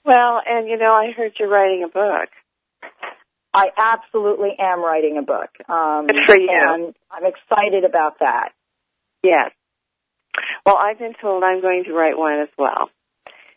Well, 0.05 0.41
and 0.45 0.69
you 0.69 0.79
know 0.79 0.93
I 0.93 1.13
heard 1.17 1.33
you're 1.39 1.49
writing 1.49 1.85
a 1.85 1.89
book. 1.89 2.29
I 3.55 3.67
absolutely 3.77 4.57
am 4.59 4.83
writing 4.83 5.19
a 5.19 5.23
book. 5.23 5.51
Um, 5.69 6.07
Good 6.07 6.21
for 6.27 6.41
you. 6.41 6.49
And 6.51 6.95
I'm 7.11 7.25
excited 7.27 7.85
about 7.85 8.19
that. 8.21 8.51
Yes. 9.23 9.51
Well, 10.65 10.77
I've 10.77 10.99
been 10.99 11.13
told 11.21 11.45
I'm 11.45 11.61
going 11.61 11.85
to 11.85 11.93
write 11.93 12.17
one 12.17 12.41
as 12.41 12.49
well. 12.57 12.89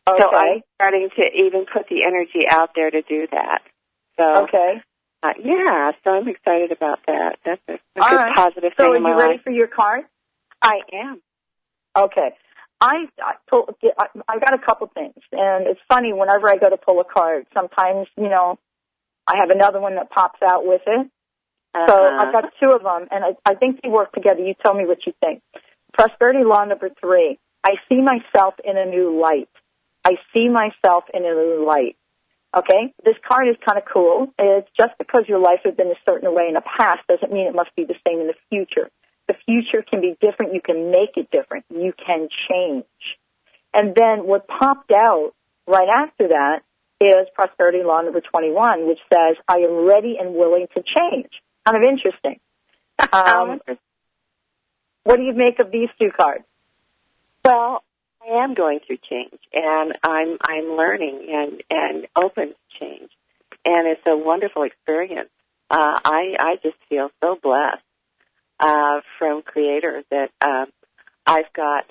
Okay. 0.08 0.20
So 0.22 0.30
I'm 0.38 0.62
starting 0.76 1.10
to 1.18 1.24
even 1.46 1.66
put 1.72 1.88
the 1.90 2.04
energy 2.08 2.46
out 2.50 2.72
there 2.76 2.92
to 2.92 3.02
do 3.02 3.28
that. 3.32 3.60
So 4.18 4.44
okay. 4.44 4.82
uh, 5.24 5.34
yeah, 5.44 5.92
so 6.04 6.12
I'm 6.12 6.28
excited 6.28 6.72
about 6.72 7.00
that. 7.08 7.38
That's 7.46 7.62
a, 7.68 7.74
a 7.74 7.78
good 7.96 8.16
right. 8.16 8.36
positive 8.36 8.74
So 8.78 8.84
thing 8.84 8.94
are 8.94 8.96
in 8.98 9.04
my 9.04 9.10
you 9.12 9.18
ready 9.18 9.34
life. 9.34 9.44
for 9.44 9.52
your 9.52 9.68
card? 9.68 10.04
I 10.62 10.80
am. 10.94 11.22
Okay. 11.98 12.30
I, 12.82 13.06
I, 13.22 13.34
pull, 13.50 13.70
I 13.98 14.06
I 14.28 14.40
got 14.40 14.54
a 14.54 14.60
couple 14.64 14.88
things, 14.94 15.16
and 15.32 15.66
it's 15.66 15.80
funny. 15.88 16.14
Whenever 16.14 16.50
I 16.50 16.58
go 16.58 16.70
to 16.70 16.78
pull 16.78 17.00
a 17.00 17.06
card, 17.06 17.48
sometimes 17.54 18.08
you 18.18 18.30
know, 18.30 18.60
I 19.28 19.38
have 19.40 19.50
another 19.50 19.80
one 19.80 19.96
that 19.96 20.10
pops 20.12 20.40
out 20.44 20.66
with 20.66 20.82
it. 20.86 21.08
So 21.76 21.82
Uh-huh. 21.82 22.20
I've 22.26 22.32
got 22.32 22.52
two 22.62 22.70
of 22.70 22.84
them, 22.84 23.08
and 23.12 23.24
I, 23.26 23.30
I 23.52 23.56
think 23.56 23.82
they 23.82 23.90
work 23.90 24.12
together. 24.14 24.40
You 24.42 24.54
tell 24.64 24.74
me 24.74 24.86
what 24.86 25.00
you 25.06 25.14
think. 25.20 25.42
Prosperity 25.94 26.44
law 26.46 26.64
number 26.64 26.90
three. 27.02 27.40
I 27.66 27.72
see 27.90 28.02
myself 28.02 28.54
in 28.64 28.78
a 28.78 28.86
new 28.86 29.20
light. 29.20 29.50
I 30.06 30.18
see 30.34 30.48
myself 30.48 31.06
in 31.14 31.26
a 31.26 31.34
new 31.34 31.66
light. 31.68 31.98
Okay? 32.56 32.94
This 33.04 33.16
card 33.28 33.50
is 33.50 33.56
kind 33.68 33.78
of 33.78 33.84
cool. 33.92 34.32
It's 34.38 34.70
just 34.78 34.94
because 34.98 35.24
your 35.28 35.40
life 35.40 35.62
has 35.66 35.76
been 35.76 35.88
a 35.88 36.00
certain 36.06 36.34
way 36.34 36.46
in 36.48 36.54
the 36.54 36.62
past 36.62 37.00
doesn't 37.10 37.34
mean 37.34 37.48
it 37.48 37.56
must 37.56 37.76
be 37.76 37.84
the 37.84 37.96
same 38.08 38.22
in 38.22 38.28
the 38.28 38.38
future. 38.50 38.90
The 39.28 39.34
future 39.46 39.84
can 39.84 40.00
be 40.00 40.16
different. 40.22 40.54
You 40.54 40.62
can 40.62 40.92
make 40.92 41.18
it 41.18 41.30
different. 41.32 41.66
You 41.70 41.92
can 41.94 42.30
change. 42.48 42.86
And 43.74 43.94
then 43.96 44.26
what 44.26 44.48
popped 44.48 44.92
out 44.92 45.34
right 45.68 45.90
after 45.90 46.30
that 46.30 46.62
is 47.02 47.28
prosperity 47.34 47.80
law 47.84 48.02
number 48.02 48.22
21, 48.22 48.88
which 48.88 49.00
says, 49.12 49.36
I 49.48 49.58
am 49.58 49.86
ready 49.86 50.16
and 50.20 50.36
willing 50.36 50.68
to 50.76 50.84
change. 50.84 51.30
Kind 51.66 51.78
of 51.78 51.84
interesting. 51.84 52.40
Um, 53.12 53.60
what 55.04 55.18
do 55.18 55.24
you 55.24 55.34
make 55.34 55.60
of 55.60 55.70
these 55.70 55.90
two 56.00 56.10
cards? 56.18 56.46
Well, 57.44 57.84
I 58.28 58.44
am 58.44 58.54
going 58.54 58.80
through 58.86 58.98
change, 59.10 59.40
and 59.54 59.94
I'm 60.04 60.38
I'm 60.42 60.78
learning 60.78 61.28
and 61.32 61.64
and 61.70 62.08
open 62.16 62.50
to 62.50 62.80
change, 62.80 63.10
and 63.66 63.88
it's 63.88 64.02
a 64.08 64.18
wonderful 64.18 64.64
experience. 64.64 65.30
Uh, 65.70 66.00
I 66.04 66.36
I 66.40 66.56
just 66.64 66.78
feel 66.90 67.10
so 67.24 67.38
blessed 67.42 67.84
uh, 68.60 69.02
from 69.20 69.42
Creator 69.42 70.04
that 70.12 70.32
um, 70.42 70.68
I've 71.26 71.52
got 71.54 71.86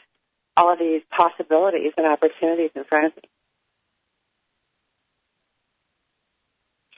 all 0.56 0.72
of 0.72 0.78
these 0.78 1.02
possibilities 1.10 1.92
and 1.96 2.06
opportunities 2.06 2.70
in 2.74 2.84
front 2.84 3.06
of 3.06 3.16
me. 3.16 3.28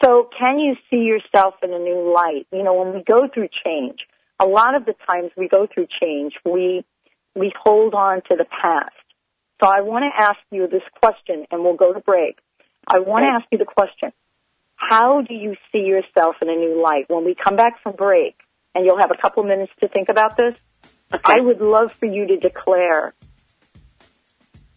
So 0.04 0.28
can 0.38 0.58
you 0.58 0.76
see 0.90 1.04
yourself 1.04 1.54
in 1.62 1.72
a 1.72 1.78
new 1.78 2.12
light? 2.14 2.46
You 2.52 2.62
know, 2.62 2.74
when 2.74 2.94
we 2.94 3.02
go 3.02 3.28
through 3.32 3.48
change, 3.66 4.00
a 4.38 4.46
lot 4.46 4.74
of 4.74 4.84
the 4.84 4.94
times 5.08 5.30
we 5.36 5.48
go 5.48 5.66
through 5.72 5.86
change, 6.02 6.34
we, 6.44 6.84
we 7.34 7.50
hold 7.64 7.94
on 7.94 8.16
to 8.28 8.36
the 8.36 8.44
past. 8.44 8.92
So 9.62 9.68
I 9.68 9.80
want 9.80 10.04
to 10.04 10.22
ask 10.22 10.38
you 10.50 10.68
this 10.68 10.82
question 11.00 11.46
and 11.50 11.62
we'll 11.62 11.76
go 11.76 11.92
to 11.92 12.00
break. 12.00 12.38
I 12.86 13.00
want 13.00 13.24
to 13.24 13.28
ask 13.28 13.46
you 13.50 13.58
the 13.58 13.64
question. 13.64 14.12
How 14.76 15.22
do 15.22 15.34
you 15.34 15.56
see 15.72 15.78
yourself 15.78 16.36
in 16.42 16.48
a 16.48 16.54
new 16.54 16.82
light? 16.82 17.06
When 17.08 17.24
we 17.24 17.34
come 17.34 17.56
back 17.56 17.82
from 17.82 17.96
break, 17.96 18.36
and 18.76 18.84
you'll 18.84 18.98
have 18.98 19.10
a 19.10 19.16
couple 19.16 19.42
minutes 19.42 19.72
to 19.80 19.88
think 19.88 20.10
about 20.10 20.36
this, 20.36 20.54
I 21.24 21.40
would 21.40 21.62
love 21.62 21.92
for 21.92 22.04
you 22.04 22.26
to 22.26 22.36
declare 22.36 23.14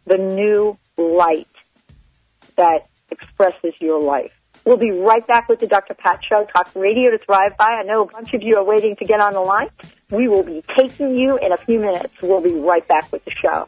the 0.06 0.18
new 0.18 0.78
light 0.98 1.48
that 2.56 2.88
expresses 3.12 3.74
your 3.82 4.02
life. 4.02 4.32
We'll 4.65 4.78
be 4.78 4.92
right 4.92 5.26
back 5.28 5.50
with 5.50 5.60
the 5.60 5.68
Dr. 5.68 5.96
Pat 5.96 6.22
Show, 6.24 6.46
Talk 6.46 6.72
Radio 6.76 7.12
to 7.12 7.18
Thrive 7.18 7.58
By. 7.58 7.80
I 7.80 7.84
know 7.84 8.04
a 8.04 8.06
bunch 8.06 8.34
of 8.34 8.42
you 8.42 8.58
are 8.58 8.63
waiting 8.63 8.96
to 8.98 9.06
get 9.06 9.20
on 9.20 9.34
the 9.34 9.42
line. 9.42 9.70
We 10.12 10.28
will 10.28 10.44
be 10.44 10.63
taking 10.78 11.15
you 11.15 11.38
in 11.38 11.52
a 11.52 11.58
few 11.58 11.80
minutes. 11.80 12.13
We'll 12.22 12.42
be 12.42 12.54
right 12.54 12.88
back 12.88 13.12
with 13.12 13.26
the 13.26 13.32
show. 13.32 13.68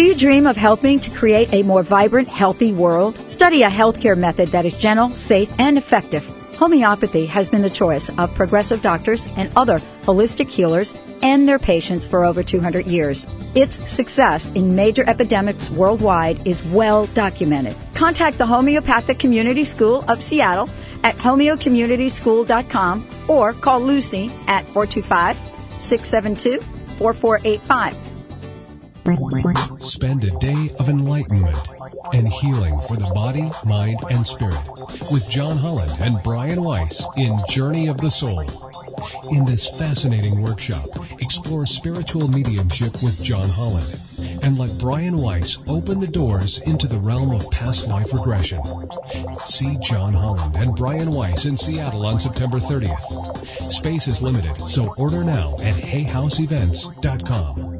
Do 0.00 0.06
you 0.06 0.14
dream 0.14 0.46
of 0.46 0.56
helping 0.56 0.98
to 1.00 1.10
create 1.10 1.52
a 1.52 1.62
more 1.62 1.82
vibrant, 1.82 2.26
healthy 2.26 2.72
world? 2.72 3.18
Study 3.30 3.64
a 3.64 3.68
healthcare 3.68 4.16
method 4.16 4.48
that 4.48 4.64
is 4.64 4.74
gentle, 4.74 5.10
safe, 5.10 5.52
and 5.58 5.76
effective. 5.76 6.24
Homeopathy 6.56 7.26
has 7.26 7.50
been 7.50 7.60
the 7.60 7.68
choice 7.68 8.08
of 8.16 8.34
progressive 8.34 8.80
doctors 8.80 9.30
and 9.36 9.52
other 9.56 9.78
holistic 10.04 10.48
healers 10.48 10.94
and 11.20 11.46
their 11.46 11.58
patients 11.58 12.06
for 12.06 12.24
over 12.24 12.42
200 12.42 12.86
years. 12.86 13.26
Its 13.54 13.76
success 13.90 14.50
in 14.52 14.74
major 14.74 15.04
epidemics 15.06 15.68
worldwide 15.68 16.46
is 16.46 16.64
well 16.68 17.04
documented. 17.08 17.76
Contact 17.92 18.38
the 18.38 18.46
Homeopathic 18.46 19.18
Community 19.18 19.66
School 19.66 20.02
of 20.08 20.22
Seattle 20.22 20.70
at 21.04 21.14
homeocommunityschool.com 21.16 23.06
or 23.28 23.52
call 23.52 23.82
Lucy 23.82 24.30
at 24.46 24.64
425 24.64 25.36
672 25.78 26.62
4485. 26.96 28.09
Spend 29.80 30.24
a 30.24 30.38
day 30.40 30.70
of 30.78 30.88
enlightenment 30.88 31.56
and 32.12 32.28
healing 32.28 32.78
for 32.78 32.96
the 32.96 33.10
body, 33.14 33.50
mind, 33.64 33.98
and 34.10 34.26
spirit 34.26 34.60
with 35.10 35.28
John 35.30 35.56
Holland 35.56 35.92
and 36.00 36.22
Brian 36.22 36.62
Weiss 36.62 37.06
in 37.16 37.40
Journey 37.48 37.88
of 37.88 37.96
the 37.98 38.10
Soul. 38.10 38.44
In 39.32 39.46
this 39.46 39.70
fascinating 39.78 40.42
workshop, 40.42 40.86
explore 41.20 41.64
spiritual 41.64 42.28
mediumship 42.28 43.02
with 43.02 43.22
John 43.22 43.48
Holland 43.48 43.98
and 44.42 44.58
let 44.58 44.76
Brian 44.78 45.16
Weiss 45.16 45.56
open 45.66 46.00
the 46.00 46.06
doors 46.06 46.60
into 46.62 46.86
the 46.86 46.98
realm 46.98 47.30
of 47.30 47.50
past 47.50 47.88
life 47.88 48.12
regression. 48.12 48.60
See 49.46 49.78
John 49.82 50.12
Holland 50.12 50.56
and 50.56 50.76
Brian 50.76 51.10
Weiss 51.10 51.46
in 51.46 51.56
Seattle 51.56 52.04
on 52.04 52.18
September 52.18 52.58
30th. 52.58 53.72
Space 53.72 54.08
is 54.08 54.20
limited, 54.20 54.60
so 54.60 54.92
order 54.98 55.24
now 55.24 55.54
at 55.54 55.76
hayhouseevents.com. 55.76 57.79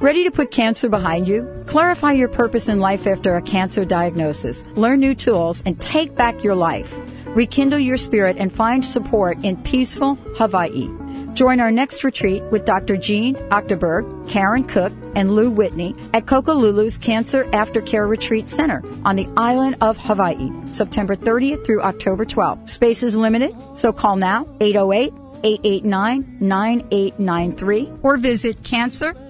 Ready 0.00 0.24
to 0.24 0.30
put 0.30 0.50
cancer 0.50 0.88
behind 0.88 1.28
you? 1.28 1.48
Clarify 1.66 2.12
your 2.12 2.28
purpose 2.28 2.68
in 2.68 2.80
life 2.80 3.06
after 3.06 3.36
a 3.36 3.42
cancer 3.42 3.84
diagnosis. 3.84 4.64
Learn 4.74 5.00
new 5.00 5.14
tools 5.14 5.62
and 5.64 5.80
take 5.80 6.14
back 6.16 6.42
your 6.42 6.56
life. 6.56 6.92
Rekindle 7.28 7.78
your 7.78 7.96
spirit 7.96 8.36
and 8.36 8.52
find 8.52 8.84
support 8.84 9.42
in 9.44 9.56
peaceful 9.62 10.16
Hawaii. 10.36 10.90
Join 11.34 11.60
our 11.60 11.70
next 11.70 12.04
retreat 12.04 12.42
with 12.44 12.64
Dr. 12.64 12.96
Jean 12.96 13.36
Octoberg, 13.50 14.28
Karen 14.28 14.64
Cook, 14.64 14.92
and 15.14 15.34
Lou 15.34 15.50
Whitney 15.50 15.94
at 16.12 16.26
Kokolulu's 16.26 16.98
Cancer 16.98 17.44
Aftercare 17.44 18.08
Retreat 18.08 18.48
Center 18.48 18.82
on 19.04 19.16
the 19.16 19.28
island 19.36 19.76
of 19.80 19.96
Hawaii, 19.96 20.50
September 20.72 21.16
30th 21.16 21.64
through 21.64 21.82
October 21.82 22.24
12th. 22.24 22.68
Space 22.68 23.02
is 23.02 23.16
limited, 23.16 23.54
so 23.76 23.92
call 23.92 24.16
now 24.16 24.46
808 24.60 25.12
889 25.44 26.38
9893 26.40 27.92
or 28.02 28.16
visit 28.16 28.62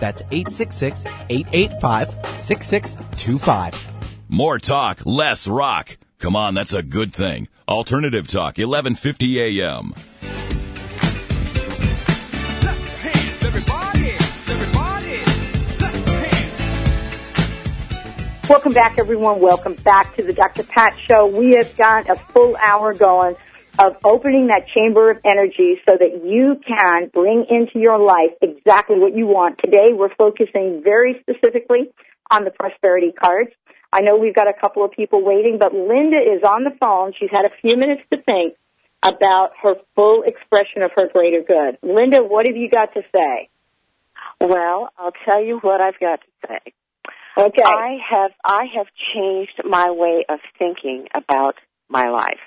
That's 0.00 0.22
866 0.30 1.04
885 1.28 2.10
6625. 2.26 3.74
More 4.28 4.58
talk, 4.58 5.00
less 5.04 5.46
rock. 5.46 5.96
Come 6.18 6.36
on, 6.36 6.54
that's 6.54 6.74
a 6.74 6.82
good 6.82 7.12
thing. 7.12 7.48
Alternative 7.68 8.26
Talk, 8.26 8.58
1150 8.58 9.40
AM. 9.40 9.94
Welcome 18.48 18.72
back, 18.72 18.98
everyone. 18.98 19.40
Welcome 19.40 19.74
back 19.74 20.16
to 20.16 20.22
the 20.22 20.32
Dr. 20.32 20.62
Pat 20.62 20.98
Show. 20.98 21.26
We 21.26 21.52
have 21.52 21.76
got 21.76 22.08
a 22.08 22.16
full 22.16 22.56
hour 22.56 22.94
going 22.94 23.36
of 23.78 23.96
opening 24.04 24.48
that 24.48 24.66
chamber 24.76 25.10
of 25.10 25.18
energy 25.24 25.76
so 25.88 25.96
that 25.98 26.24
you 26.24 26.60
can 26.66 27.10
bring 27.14 27.46
into 27.48 27.78
your 27.78 27.98
life 27.98 28.34
exactly 28.42 28.98
what 28.98 29.16
you 29.16 29.26
want. 29.26 29.58
Today, 29.62 29.90
we're 29.92 30.14
focusing 30.14 30.82
very 30.82 31.20
specifically 31.20 31.90
on 32.30 32.44
the 32.44 32.50
prosperity 32.50 33.12
cards. 33.12 33.50
I 33.92 34.00
know 34.00 34.16
we've 34.16 34.34
got 34.34 34.48
a 34.48 34.52
couple 34.52 34.84
of 34.84 34.90
people 34.90 35.24
waiting, 35.24 35.58
but 35.58 35.72
Linda 35.72 36.18
is 36.18 36.42
on 36.42 36.64
the 36.64 36.72
phone. 36.80 37.12
She's 37.18 37.30
had 37.30 37.44
a 37.44 37.54
few 37.62 37.76
minutes 37.76 38.02
to 38.12 38.20
think 38.20 38.54
about 39.02 39.50
her 39.62 39.74
full 39.94 40.24
expression 40.24 40.82
of 40.82 40.90
her 40.96 41.08
greater 41.12 41.42
good. 41.46 41.78
Linda, 41.82 42.18
what 42.22 42.46
have 42.46 42.56
you 42.56 42.68
got 42.68 42.92
to 42.94 43.02
say? 43.14 43.48
Well, 44.40 44.90
I'll 44.98 45.12
tell 45.24 45.42
you 45.42 45.58
what 45.62 45.80
I've 45.80 45.98
got 46.00 46.20
to 46.20 46.48
say. 46.48 46.72
Okay. 47.36 47.62
I 47.64 47.98
have 48.10 48.32
I 48.44 48.64
have 48.76 48.86
changed 49.14 49.60
my 49.64 49.92
way 49.92 50.24
of 50.28 50.40
thinking 50.58 51.06
about 51.14 51.54
my 51.88 52.10
life 52.10 52.40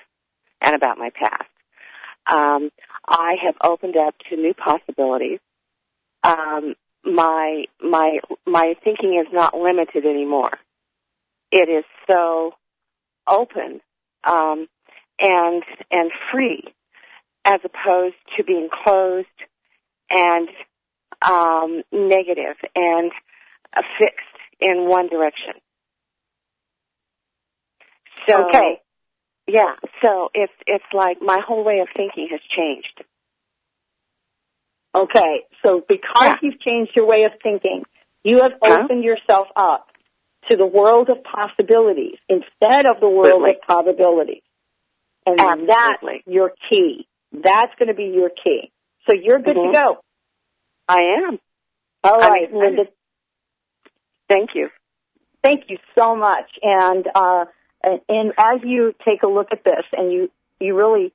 and 0.62 0.74
about 0.74 0.98
my 0.98 1.10
past. 1.10 1.48
Um, 2.26 2.70
I 3.06 3.34
have 3.44 3.56
opened 3.62 3.96
up 3.96 4.14
to 4.30 4.36
new 4.36 4.54
possibilities. 4.54 5.40
Um, 6.22 6.74
my 7.04 7.64
my 7.82 8.18
my 8.46 8.74
thinking 8.84 9.20
is 9.20 9.32
not 9.32 9.54
limited 9.56 10.06
anymore. 10.06 10.52
It 11.50 11.68
is 11.68 11.84
so 12.08 12.52
open 13.28 13.80
um, 14.24 14.68
and 15.20 15.62
and 15.90 16.10
free, 16.30 16.62
as 17.44 17.60
opposed 17.64 18.14
to 18.36 18.44
being 18.44 18.68
closed 18.84 19.26
and 20.10 20.48
um, 21.28 21.82
negative 21.92 22.56
and 22.74 23.10
fixed 23.98 24.16
in 24.60 24.88
one 24.88 25.08
direction. 25.08 25.54
So, 28.28 28.48
Okay. 28.48 28.80
Yeah, 29.46 29.74
so 30.04 30.30
it's 30.34 30.52
it's 30.66 30.84
like 30.92 31.18
my 31.20 31.38
whole 31.46 31.64
way 31.64 31.80
of 31.80 31.88
thinking 31.96 32.28
has 32.30 32.40
changed. 32.56 33.04
Okay, 34.94 35.44
so 35.64 35.82
because 35.88 36.36
you've 36.42 36.60
changed 36.60 36.92
your 36.94 37.06
way 37.06 37.24
of 37.24 37.32
thinking, 37.42 37.82
you 38.24 38.42
have 38.42 38.52
Huh? 38.62 38.82
opened 38.84 39.04
yourself 39.04 39.48
up 39.56 39.86
to 40.50 40.56
the 40.56 40.66
world 40.66 41.08
of 41.08 41.18
possibilities 41.24 42.18
instead 42.28 42.84
of 42.86 43.00
the 43.00 43.08
world 43.08 43.42
Absolutely. 43.42 43.50
of 43.50 43.60
probabilities. 43.62 44.42
And 45.26 45.68
that's 45.68 46.02
your 46.26 46.52
key. 46.68 47.06
That's 47.32 47.72
going 47.78 47.88
to 47.88 47.94
be 47.94 48.12
your 48.14 48.28
key. 48.30 48.70
So 49.08 49.14
you're 49.14 49.38
good 49.38 49.56
Mhm. 49.56 49.72
to 49.72 49.78
go. 49.78 50.04
I 50.88 51.00
am. 51.26 51.38
All 52.04 52.18
right, 52.18 52.42
excited. 52.44 52.54
Linda. 52.56 52.82
Thank 54.28 54.54
you. 54.54 54.68
Thank 55.42 55.70
you 55.70 55.78
so 55.96 56.16
much. 56.16 56.50
And 56.62 57.06
uh, 57.14 57.46
and, 57.82 58.00
and 58.08 58.32
as 58.38 58.60
you 58.64 58.94
take 59.04 59.22
a 59.22 59.26
look 59.28 59.48
at 59.52 59.64
this, 59.64 59.84
and 59.92 60.12
you 60.12 60.30
you 60.60 60.76
really 60.76 61.12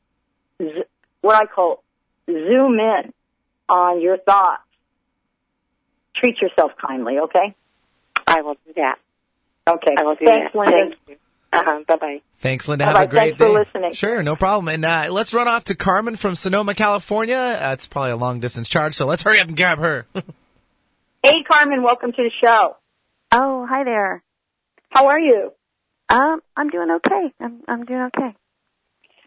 z- 0.62 0.84
what 1.22 1.36
I 1.36 1.46
call 1.46 1.84
zoom 2.28 2.80
in 2.80 3.14
on 3.70 4.02
your 4.02 4.18
thoughts, 4.18 4.62
treat 6.16 6.40
yourself 6.42 6.72
kindly. 6.86 7.20
Okay. 7.20 7.56
I 8.26 8.42
will 8.42 8.56
do 8.66 8.74
that. 8.76 8.98
Okay. 9.70 9.96
I 9.98 10.04
will 10.04 10.16
do 10.16 10.26
Thanks, 10.26 10.54
that. 10.54 10.60
Linda. 10.60 10.78
Thank 10.78 11.10
you. 11.10 11.16
Uh-huh. 11.54 11.80
Bye 11.88 11.96
bye. 11.96 12.22
Thanks, 12.40 12.68
Linda. 12.68 12.86
All 12.86 12.90
Have 12.92 12.98
right, 13.00 13.08
a 13.08 13.10
great 13.10 13.20
thanks 13.20 13.38
for 13.38 13.48
day. 13.48 13.54
listening. 13.54 13.94
Sure, 13.94 14.22
no 14.22 14.36
problem. 14.36 14.68
And 14.68 14.84
uh, 14.84 15.08
let's 15.12 15.34
run 15.34 15.48
off 15.48 15.64
to 15.66 15.76
Carmen 15.76 16.18
from 16.18 16.36
Sonoma, 16.36 16.76
California. 16.76 17.38
Uh, 17.38 17.72
it's 17.72 17.88
probably 17.88 18.12
a 18.12 18.18
long 18.18 18.40
distance 18.42 18.68
charge, 18.70 18.96
so 18.96 19.06
let's 19.06 19.24
hurry 19.24 19.40
up 19.40 19.48
and 19.48 19.56
grab 19.58 19.80
her. 19.80 20.06
Hey, 21.24 21.44
Carmen. 21.50 21.84
Welcome 21.84 22.12
to 22.14 22.24
the 22.24 22.32
show. 22.42 22.78
Oh, 23.34 23.66
hi 23.68 23.84
there. 23.84 24.24
How 24.90 25.08
are 25.08 25.20
you? 25.20 25.52
Um, 26.10 26.41
I'm 26.56 26.70
doing 26.70 26.89
okay. 26.98 27.34
I'm 27.39 27.62
I'm 27.67 27.86
doing 27.86 28.10
okay. 28.15 28.36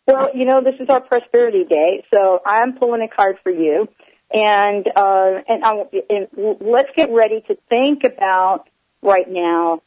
Well, 0.07 0.31
you 0.35 0.45
know, 0.45 0.63
this 0.63 0.75
is 0.81 0.89
our 0.91 1.01
prosperity 1.01 1.65
day, 1.69 2.05
so 2.13 2.41
I'm 2.45 2.79
pulling 2.79 3.03
a 3.03 3.09
card 3.09 3.37
for 3.43 3.53
you, 3.53 3.87
and 4.33 4.87
uh, 4.87 5.43
and, 5.47 5.65
I, 5.65 5.73
and 6.09 6.57
let's 6.61 6.89
get 6.97 7.11
ready 7.11 7.45
to 7.49 7.57
think 7.69 8.05
about 8.05 8.65
right 9.03 9.29
now 9.29 9.83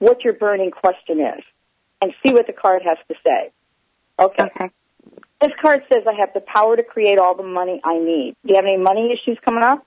what 0.00 0.24
your 0.24 0.34
burning 0.34 0.70
question 0.70 1.20
is, 1.20 1.44
and 2.02 2.12
see 2.26 2.32
what 2.32 2.46
the 2.46 2.52
card 2.52 2.82
has 2.84 2.98
to 3.08 3.14
say. 3.24 3.52
Okay. 4.18 4.44
Okay. 4.44 4.70
This 5.40 5.52
card 5.62 5.82
says 5.92 6.02
I 6.08 6.18
have 6.18 6.30
the 6.34 6.40
power 6.40 6.76
to 6.76 6.82
create 6.82 7.18
all 7.20 7.36
the 7.36 7.44
money 7.44 7.80
I 7.84 7.98
need. 7.98 8.34
Do 8.44 8.52
you 8.52 8.56
have 8.56 8.64
any 8.64 8.76
money 8.76 9.12
issues 9.12 9.38
coming 9.44 9.62
up? 9.62 9.86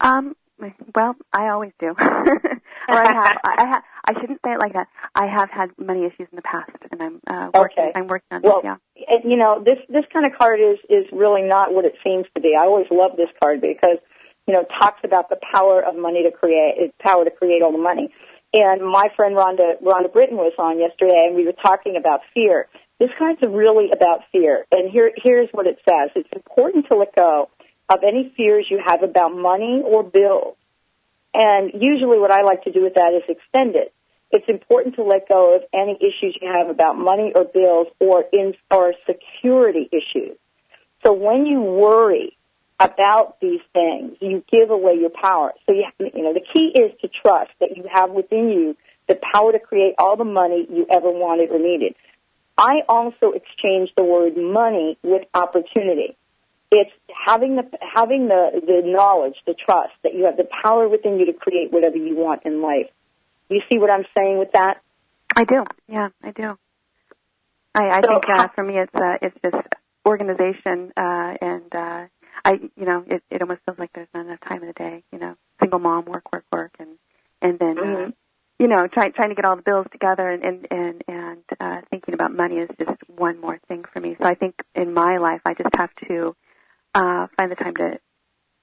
Um, 0.00 0.36
well, 0.94 1.16
I 1.32 1.48
always 1.48 1.72
do. 1.80 1.94
or 2.88 2.96
I 2.98 3.12
have. 3.12 3.36
I, 3.44 3.66
have. 3.66 3.82
I 4.06 4.20
shouldn't 4.20 4.40
say 4.44 4.52
it 4.52 4.60
like 4.60 4.72
that. 4.74 4.88
I 5.14 5.26
have 5.26 5.50
had 5.50 5.70
money 5.78 6.04
issues 6.04 6.28
in 6.30 6.36
the 6.36 6.42
past, 6.42 6.70
and 6.90 7.02
I'm 7.02 7.20
uh, 7.26 7.50
working. 7.54 7.84
Okay. 7.84 7.92
I'm 7.94 8.06
working 8.06 8.28
on 8.32 8.42
Well, 8.42 8.62
this. 8.62 8.76
Yeah. 8.96 9.16
and, 9.16 9.30
you 9.30 9.36
know, 9.36 9.62
this 9.64 9.78
this 9.88 10.04
kind 10.12 10.26
of 10.26 10.38
card 10.38 10.60
is 10.60 10.78
is 10.88 11.06
really 11.12 11.42
not 11.42 11.72
what 11.72 11.84
it 11.84 11.94
seems 12.04 12.26
to 12.34 12.40
be. 12.40 12.54
I 12.58 12.64
always 12.66 12.86
love 12.90 13.16
this 13.16 13.30
card 13.42 13.60
because 13.60 13.98
you 14.46 14.54
know 14.54 14.60
it 14.60 14.68
talks 14.80 15.00
about 15.04 15.28
the 15.28 15.38
power 15.54 15.82
of 15.82 15.96
money 15.96 16.22
to 16.24 16.30
create, 16.30 16.92
power 16.98 17.24
to 17.24 17.30
create 17.30 17.62
all 17.62 17.72
the 17.72 17.78
money. 17.78 18.12
And 18.52 18.82
my 18.82 19.08
friend 19.16 19.36
Rhonda 19.36 19.82
Rhonda 19.82 20.12
Britten 20.12 20.36
was 20.36 20.52
on 20.58 20.78
yesterday, 20.78 21.26
and 21.26 21.34
we 21.34 21.44
were 21.44 21.58
talking 21.60 21.96
about 21.96 22.20
fear. 22.32 22.68
This 23.00 23.10
card's 23.18 23.40
really 23.42 23.90
about 23.92 24.20
fear, 24.30 24.64
and 24.70 24.90
here 24.90 25.10
here's 25.16 25.48
what 25.50 25.66
it 25.66 25.78
says: 25.88 26.10
It's 26.14 26.28
important 26.32 26.86
to 26.90 26.96
let 26.96 27.14
go 27.16 27.50
of 27.88 27.98
any 28.06 28.32
fears 28.36 28.66
you 28.70 28.80
have 28.84 29.02
about 29.02 29.34
money 29.36 29.82
or 29.84 30.02
bills. 30.04 30.56
And 31.34 31.72
usually, 31.74 32.18
what 32.18 32.30
I 32.30 32.42
like 32.42 32.64
to 32.64 32.72
do 32.72 32.82
with 32.82 32.94
that 32.94 33.12
is 33.12 33.22
extend 33.28 33.76
it 33.76 33.92
it's 34.34 34.48
important 34.48 34.96
to 34.96 35.04
let 35.04 35.28
go 35.28 35.54
of 35.54 35.62
any 35.72 35.96
issues 36.00 36.36
you 36.42 36.50
have 36.50 36.68
about 36.68 36.98
money 36.98 37.32
or 37.36 37.44
bills 37.44 37.86
or 38.00 38.24
in 38.32 38.54
or 38.68 38.92
security 39.06 39.88
issues. 39.92 40.36
So 41.06 41.12
when 41.12 41.46
you 41.46 41.60
worry 41.60 42.36
about 42.80 43.38
these 43.40 43.60
things, 43.72 44.16
you 44.20 44.42
give 44.52 44.70
away 44.70 44.94
your 45.00 45.10
power. 45.10 45.52
So 45.66 45.72
you, 45.72 45.84
you 46.00 46.24
know 46.24 46.34
the 46.34 46.44
key 46.52 46.72
is 46.74 46.90
to 47.02 47.08
trust 47.22 47.52
that 47.60 47.76
you 47.76 47.84
have 47.92 48.10
within 48.10 48.48
you 48.48 48.76
the 49.08 49.16
power 49.32 49.52
to 49.52 49.60
create 49.60 49.94
all 49.98 50.16
the 50.16 50.24
money 50.24 50.66
you 50.68 50.84
ever 50.90 51.10
wanted 51.10 51.50
or 51.50 51.60
needed. 51.60 51.94
I 52.58 52.80
also 52.88 53.32
exchange 53.34 53.90
the 53.96 54.02
word 54.02 54.36
money 54.36 54.98
with 55.04 55.22
opportunity. 55.32 56.16
It's 56.70 56.90
having 57.26 57.56
the 57.56 57.64
having 57.94 58.28
the 58.28 58.60
the 58.66 58.82
knowledge, 58.84 59.36
the 59.46 59.54
trust 59.54 59.92
that 60.02 60.14
you 60.14 60.24
have 60.24 60.36
the 60.36 60.48
power 60.62 60.88
within 60.88 61.18
you 61.18 61.26
to 61.26 61.32
create 61.32 61.72
whatever 61.72 61.96
you 61.96 62.16
want 62.16 62.42
in 62.44 62.62
life. 62.62 62.90
You 63.48 63.60
see 63.70 63.78
what 63.78 63.90
I'm 63.90 64.04
saying 64.16 64.38
with 64.38 64.52
that? 64.52 64.80
I 65.36 65.44
do. 65.44 65.64
Yeah, 65.88 66.08
I 66.22 66.30
do. 66.30 66.58
I, 67.74 67.88
I 67.88 68.00
So 68.02 68.08
think 68.08 68.24
uh, 68.28 68.48
for 68.54 68.64
me, 68.64 68.78
it's 68.78 68.94
uh, 68.94 69.18
it's 69.20 69.36
just 69.42 69.68
organization, 70.06 70.92
uh, 70.96 71.34
and 71.40 71.74
uh, 71.74 72.06
I, 72.44 72.52
you 72.76 72.84
know, 72.84 73.04
it, 73.06 73.22
it 73.30 73.42
almost 73.42 73.60
feels 73.66 73.78
like 73.78 73.92
there's 73.94 74.08
not 74.14 74.26
enough 74.26 74.40
time 74.40 74.62
in 74.62 74.68
the 74.68 74.74
day. 74.74 75.02
You 75.12 75.18
know, 75.18 75.36
single 75.60 75.78
mom, 75.78 76.04
work, 76.06 76.32
work, 76.32 76.44
work, 76.52 76.74
and 76.78 76.90
and 77.42 77.58
then, 77.58 77.78
uh, 77.78 78.10
you 78.58 78.68
know, 78.68 78.86
trying 78.86 79.12
trying 79.12 79.30
to 79.30 79.34
get 79.34 79.44
all 79.44 79.56
the 79.56 79.62
bills 79.62 79.86
together, 79.92 80.28
and 80.28 80.44
and 80.44 80.66
and, 80.70 81.04
and 81.08 81.42
uh, 81.60 81.80
thinking 81.90 82.14
about 82.14 82.32
money 82.32 82.56
is 82.56 82.70
just 82.78 82.98
one 83.08 83.40
more 83.40 83.58
thing 83.68 83.84
for 83.92 84.00
me. 84.00 84.16
So 84.20 84.26
I 84.26 84.34
think 84.34 84.54
in 84.74 84.94
my 84.94 85.18
life, 85.18 85.40
I 85.44 85.54
just 85.54 85.74
have 85.76 85.90
to 86.08 86.34
uh, 86.94 87.26
find 87.36 87.50
the 87.50 87.56
time 87.56 87.74
to, 87.76 87.98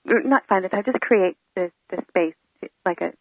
not 0.05 0.47
find 0.47 0.63
the 0.63 0.69
time, 0.69 0.83
just 0.85 0.99
create 1.01 1.35
this 1.55 1.71
this 1.89 1.99
space, 2.09 2.33
to, 2.61 2.69
like 2.85 3.01
a, 3.01 3.13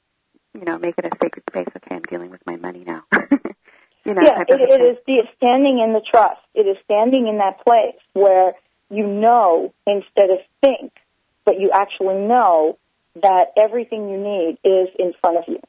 you 0.55 0.65
know, 0.65 0.79
make 0.79 0.95
it 0.99 1.05
a 1.05 1.11
sacred 1.23 1.45
space. 1.51 1.69
Okay, 1.77 1.95
I'm 1.95 2.03
dealing 2.03 2.31
with 2.31 2.41
my 2.47 2.57
money 2.57 2.85
now. 2.87 3.03
you 4.05 4.15
know, 4.15 4.23
yeah, 4.23 4.43
it, 4.49 4.61
it 4.61 4.81
is 4.81 4.99
the 5.07 5.23
standing 5.37 5.81
in 5.85 5.93
the 5.93 6.01
trust. 6.11 6.41
It 6.55 6.67
is 6.67 6.77
standing 6.85 7.27
in 7.29 7.39
that 7.39 7.65
place 7.65 8.01
where 8.13 8.53
you 8.89 9.07
know 9.07 9.75
instead 9.87 10.31
of 10.31 10.39
think, 10.61 10.93
but 11.45 11.61
you 11.61 11.71
actually 11.73 12.27
know 12.27 12.79
that 13.23 13.53
everything 13.57 14.09
you 14.09 14.19
need 14.19 14.59
is 14.65 14.89
in 14.99 15.13
front 15.21 15.39
of 15.39 15.45
you. 15.49 15.61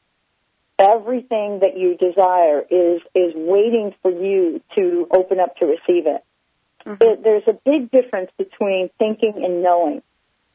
Everything 0.78 1.60
that 1.60 1.76
you 1.76 1.96
desire 1.96 2.60
is 2.60 3.02
is 3.14 3.34
waiting 3.34 3.94
for 4.02 4.10
you 4.10 4.60
to 4.74 5.06
open 5.12 5.38
up 5.38 5.56
to 5.56 5.66
receive 5.66 6.06
it. 6.06 6.24
It- 6.86 7.22
there's 7.22 7.46
a 7.46 7.52
big 7.52 7.90
difference 7.90 8.30
between 8.36 8.90
thinking 8.98 9.44
and 9.44 9.62
knowing. 9.62 10.02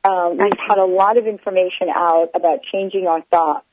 Um, 0.04 0.38
we've 0.38 0.60
had 0.68 0.78
a 0.78 0.86
lot 0.86 1.18
of 1.18 1.28
information 1.28 1.90
out 1.90 2.30
about 2.34 2.64
changing 2.64 3.08
our 3.08 3.22
thoughts. 3.22 3.66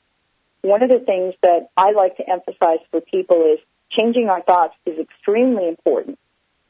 One 0.61 0.81
of 0.83 0.89
the 0.89 0.99
things 0.99 1.35
that 1.43 1.69
I 1.77 1.91
like 1.91 2.17
to 2.17 2.29
emphasize 2.29 2.79
for 2.91 2.99
people 2.99 3.53
is 3.53 3.59
changing 3.91 4.29
our 4.29 4.41
thoughts 4.41 4.75
is 4.85 4.97
extremely 4.99 5.67
important. 5.67 6.17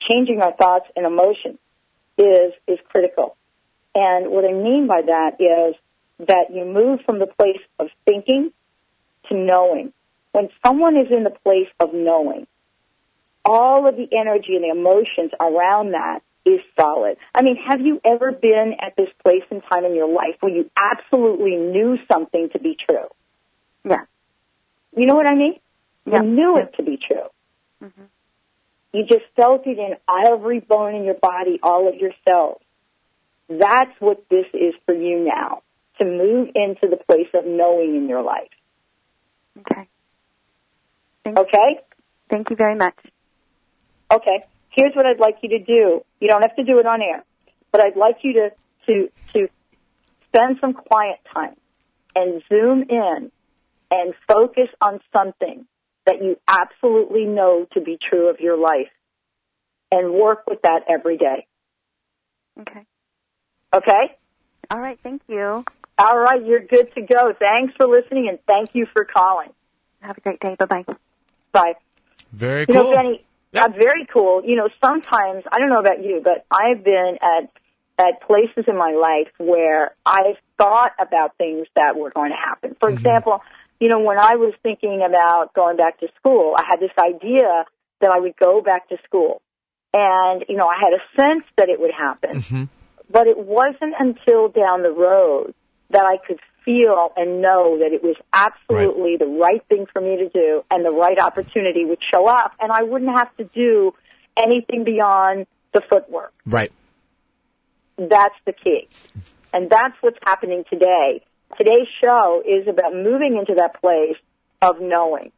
Changing 0.01 0.41
our 0.41 0.51
thoughts 0.51 0.87
and 0.95 1.05
emotions 1.05 1.57
is 2.17 2.53
is 2.67 2.79
critical. 2.89 3.35
And 3.95 4.29
what 4.29 4.45
I 4.45 4.51
mean 4.51 4.87
by 4.87 5.01
that 5.01 5.39
is 5.39 5.75
that 6.27 6.53
you 6.53 6.65
move 6.65 7.01
from 7.05 7.19
the 7.19 7.27
place 7.27 7.61
of 7.79 7.87
thinking 8.05 8.51
to 9.29 9.35
knowing. 9.35 9.93
When 10.33 10.49
someone 10.65 10.97
is 10.97 11.07
in 11.11 11.23
the 11.23 11.29
place 11.29 11.69
of 11.79 11.93
knowing, 11.93 12.45
all 13.45 13.87
of 13.87 13.95
the 13.95 14.07
energy 14.11 14.55
and 14.55 14.63
the 14.63 14.69
emotions 14.69 15.31
around 15.39 15.91
that 15.91 16.21
is 16.45 16.59
solid. 16.79 17.17
I 17.33 17.41
mean, 17.41 17.57
have 17.67 17.81
you 17.81 18.01
ever 18.03 18.31
been 18.31 18.73
at 18.79 18.95
this 18.95 19.09
place 19.23 19.43
and 19.49 19.61
time 19.71 19.85
in 19.85 19.95
your 19.95 20.11
life 20.11 20.35
where 20.41 20.53
you 20.53 20.69
absolutely 20.75 21.55
knew 21.55 21.97
something 22.11 22.49
to 22.53 22.59
be 22.59 22.77
true? 22.87 23.07
Yeah. 23.83 24.05
You 24.95 25.05
know 25.05 25.15
what 25.15 25.25
I 25.25 25.35
mean? 25.35 25.55
Yeah. 26.05 26.21
You 26.21 26.29
knew 26.29 26.57
it 26.57 26.73
to 26.77 26.83
be 26.83 26.97
true. 26.97 27.27
Mm-hmm. 27.83 28.03
You 28.93 29.05
just 29.05 29.25
felt 29.35 29.65
it 29.65 29.77
in 29.77 29.95
every 30.07 30.59
bone 30.59 30.95
in 30.95 31.03
your 31.03 31.15
body, 31.15 31.59
all 31.61 31.89
of 31.89 31.95
your 31.95 32.11
cells. 32.27 32.61
That's 33.49 33.91
what 33.99 34.23
this 34.29 34.45
is 34.53 34.73
for 34.85 34.93
you 34.95 35.25
now, 35.25 35.61
to 35.99 36.05
move 36.05 36.49
into 36.55 36.87
the 36.89 36.97
place 36.97 37.27
of 37.33 37.45
knowing 37.45 37.95
in 37.95 38.07
your 38.07 38.21
life. 38.21 38.49
Okay. 39.59 39.87
Okay? 41.27 41.79
Thank 42.29 42.49
you 42.49 42.55
very 42.55 42.75
much. 42.75 42.95
Okay. 44.11 44.43
Here's 44.69 44.93
what 44.95 45.05
I'd 45.05 45.19
like 45.19 45.37
you 45.41 45.49
to 45.49 45.59
do. 45.59 46.03
You 46.19 46.27
don't 46.27 46.41
have 46.41 46.55
to 46.57 46.63
do 46.63 46.79
it 46.79 46.85
on 46.85 47.01
air, 47.01 47.23
but 47.71 47.81
I'd 47.81 47.95
like 47.95 48.17
you 48.23 48.33
to, 48.33 48.49
to, 48.87 49.09
to 49.33 49.47
spend 50.27 50.57
some 50.59 50.73
quiet 50.73 51.19
time 51.33 51.55
and 52.15 52.41
zoom 52.49 52.83
in 52.89 53.31
and 53.91 54.13
focus 54.27 54.67
on 54.81 54.99
something 55.15 55.65
that 56.05 56.21
you 56.21 56.37
absolutely 56.47 57.25
know 57.25 57.65
to 57.73 57.81
be 57.81 57.97
true 58.09 58.29
of 58.29 58.39
your 58.39 58.57
life 58.57 58.89
and 59.91 60.13
work 60.13 60.43
with 60.47 60.61
that 60.63 60.81
every 60.89 61.17
day. 61.17 61.47
Okay. 62.59 62.85
Okay? 63.73 64.17
All 64.71 64.79
right. 64.79 64.99
Thank 65.01 65.21
you. 65.27 65.63
All 65.97 66.17
right. 66.17 66.45
You're 66.45 66.65
good 66.65 66.93
to 66.95 67.01
go. 67.01 67.33
Thanks 67.37 67.73
for 67.77 67.87
listening 67.87 68.27
and 68.29 68.39
thank 68.45 68.71
you 68.73 68.87
for 68.93 69.05
calling. 69.05 69.49
Have 70.01 70.17
a 70.17 70.21
great 70.21 70.39
day. 70.39 70.55
Bye 70.59 70.65
bye. 70.65 70.85
Bye. 71.51 71.73
Very 72.31 72.65
You 72.67 72.73
cool. 72.73 72.83
know, 72.91 72.95
Benny, 72.95 73.25
uh, 73.55 73.69
very 73.69 74.05
cool. 74.11 74.43
You 74.45 74.55
know, 74.55 74.69
sometimes 74.83 75.43
I 75.51 75.59
don't 75.59 75.69
know 75.69 75.79
about 75.79 76.03
you, 76.03 76.21
but 76.23 76.45
I've 76.51 76.83
been 76.83 77.17
at 77.21 77.51
at 77.97 78.21
places 78.27 78.65
in 78.67 78.77
my 78.77 78.91
life 78.91 79.31
where 79.37 79.95
I've 80.05 80.35
thought 80.57 80.91
about 80.99 81.37
things 81.37 81.65
that 81.75 81.95
were 81.95 82.09
going 82.09 82.31
to 82.31 82.37
happen. 82.37 82.75
For 82.79 82.89
example, 82.89 83.41
you 83.79 83.87
know, 83.87 83.99
when 84.01 84.19
I 84.19 84.35
was 84.35 84.53
thinking 84.63 85.01
about 85.07 85.53
going 85.53 85.77
back 85.77 85.99
to 86.01 86.07
school, 86.19 86.55
I 86.57 86.63
had 86.67 86.81
this 86.81 86.91
idea 86.99 87.63
that 88.01 88.11
I 88.11 88.19
would 88.19 88.35
go 88.35 88.61
back 88.61 88.89
to 88.89 88.97
school, 89.05 89.41
and 89.93 90.43
you 90.49 90.57
know, 90.57 90.67
I 90.67 90.75
had 90.75 90.93
a 90.93 91.21
sense 91.21 91.45
that 91.57 91.69
it 91.69 91.79
would 91.79 91.91
happen. 91.91 92.41
But 93.09 93.27
it 93.27 93.37
wasn't 93.37 93.93
until 93.99 94.49
down 94.49 94.81
the 94.81 94.91
road 94.91 95.53
that 95.91 96.03
I 96.03 96.17
could 96.25 96.39
feel 96.65 97.13
and 97.15 97.41
know 97.41 97.77
that 97.79 97.93
it 97.93 98.03
was 98.03 98.15
absolutely 98.33 99.15
the 99.17 99.25
right 99.25 99.63
thing 99.69 99.85
for 99.93 100.01
me 100.01 100.17
to 100.17 100.29
do 100.29 100.63
and 100.69 100.83
the 100.83 100.91
right 100.91 101.19
opportunity 101.19 101.85
would 101.85 101.99
show 102.13 102.27
up 102.27 102.53
and 102.59 102.71
I 102.71 102.83
wouldn't 102.83 103.15
have 103.15 103.35
to 103.37 103.43
do 103.43 103.93
anything 104.37 104.83
beyond 104.83 105.45
the 105.73 105.81
footwork. 105.89 106.33
Right. 106.45 106.71
That's 107.97 108.35
the 108.45 108.53
key. 108.53 108.89
And 109.53 109.69
that's 109.69 109.95
what's 110.01 110.17
happening 110.25 110.65
today. 110.69 111.23
Today's 111.57 111.87
show 112.03 112.43
is 112.45 112.67
about 112.67 112.93
moving 112.93 113.37
into 113.39 113.55
that 113.59 113.79
place 113.79 114.17
of 114.61 114.81
knowing. 114.81 115.31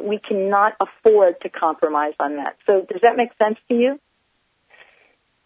we 0.00 0.18
cannot 0.18 0.74
afford 0.80 1.40
to 1.42 1.48
compromise 1.48 2.14
on 2.18 2.36
that. 2.36 2.56
So 2.66 2.86
does 2.88 3.00
that 3.02 3.16
make 3.16 3.30
sense 3.40 3.58
to 3.68 3.74
you? 3.74 4.00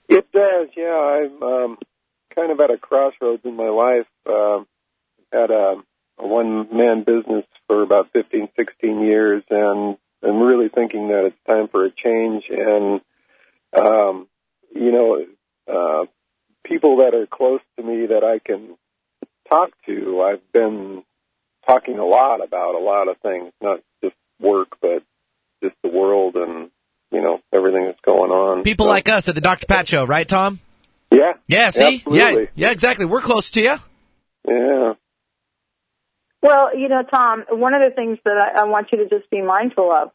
It 0.08 0.30
does, 0.32 0.68
yeah. 0.76 0.94
I'm 0.94 1.42
um, 1.42 1.78
kind 2.34 2.52
of 2.52 2.60
at 2.60 2.70
a 2.70 2.78
crossroads 2.78 3.42
in 3.44 3.56
my 3.56 3.68
life. 3.68 4.06
Um, 4.26 4.66
had 5.32 5.50
a, 5.50 5.76
a 6.18 6.26
one-man 6.26 7.04
business 7.04 7.44
for 7.66 7.82
about 7.82 8.10
15, 8.12 8.48
16 8.56 9.00
years, 9.00 9.42
and 9.50 9.96
I'm 10.22 10.40
really 10.40 10.68
thinking 10.68 11.08
that 11.08 11.26
it's 11.26 11.46
time 11.46 11.68
for 11.68 11.84
a 11.84 11.90
change. 11.90 12.44
And 12.50 13.00
um, 13.76 14.28
you 14.74 14.92
know, 14.92 15.24
uh, 15.68 16.06
people 16.64 16.98
that 16.98 17.14
are 17.14 17.26
close 17.26 17.60
to 17.76 17.82
me 17.82 18.06
that 18.06 18.24
I 18.24 18.38
can 18.38 18.76
talk 19.48 19.70
to, 19.86 20.22
I've 20.22 20.52
been 20.52 21.02
talking 21.66 21.98
a 21.98 22.04
lot 22.04 22.44
about 22.44 22.74
a 22.74 22.84
lot 22.84 23.08
of 23.08 23.16
things, 23.18 23.52
not 23.60 23.80
just 24.02 24.16
work, 24.40 24.76
but 24.80 25.02
just 25.62 25.76
the 25.82 25.88
world 25.88 26.36
and 26.36 26.70
you 27.14 27.22
know 27.22 27.40
everything 27.52 27.84
that's 27.86 28.00
going 28.00 28.30
on. 28.30 28.62
People 28.64 28.86
So- 28.86 28.90
like 28.90 29.08
us 29.08 29.28
at 29.28 29.34
the 29.34 29.40
Dr. 29.40 29.66
Pat 29.66 29.88
Show, 29.88 30.04
right, 30.04 30.28
Tom? 30.28 30.58
yeah, 31.10 31.34
Yeah, 31.46 31.70
see? 31.70 32.02
Yeah, 32.10 32.22
Absolutely. 32.24 32.48
yeah, 32.56 32.70
exactly. 32.72 33.06
We're 33.06 33.20
close 33.20 33.50
to 33.52 33.60
you. 33.60 33.76
yeah, 34.48 34.92
Well, 36.42 36.76
you 36.76 36.88
know, 36.88 37.02
Tom, 37.02 37.44
one 37.50 37.72
of 37.74 37.80
the 37.88 37.94
things 37.94 38.18
that 38.24 38.36
I, 38.56 38.62
I 38.62 38.64
want 38.66 38.88
you 38.92 38.98
to 38.98 39.08
just 39.08 39.30
be 39.30 39.40
mindful 39.40 39.90
of 39.90 40.10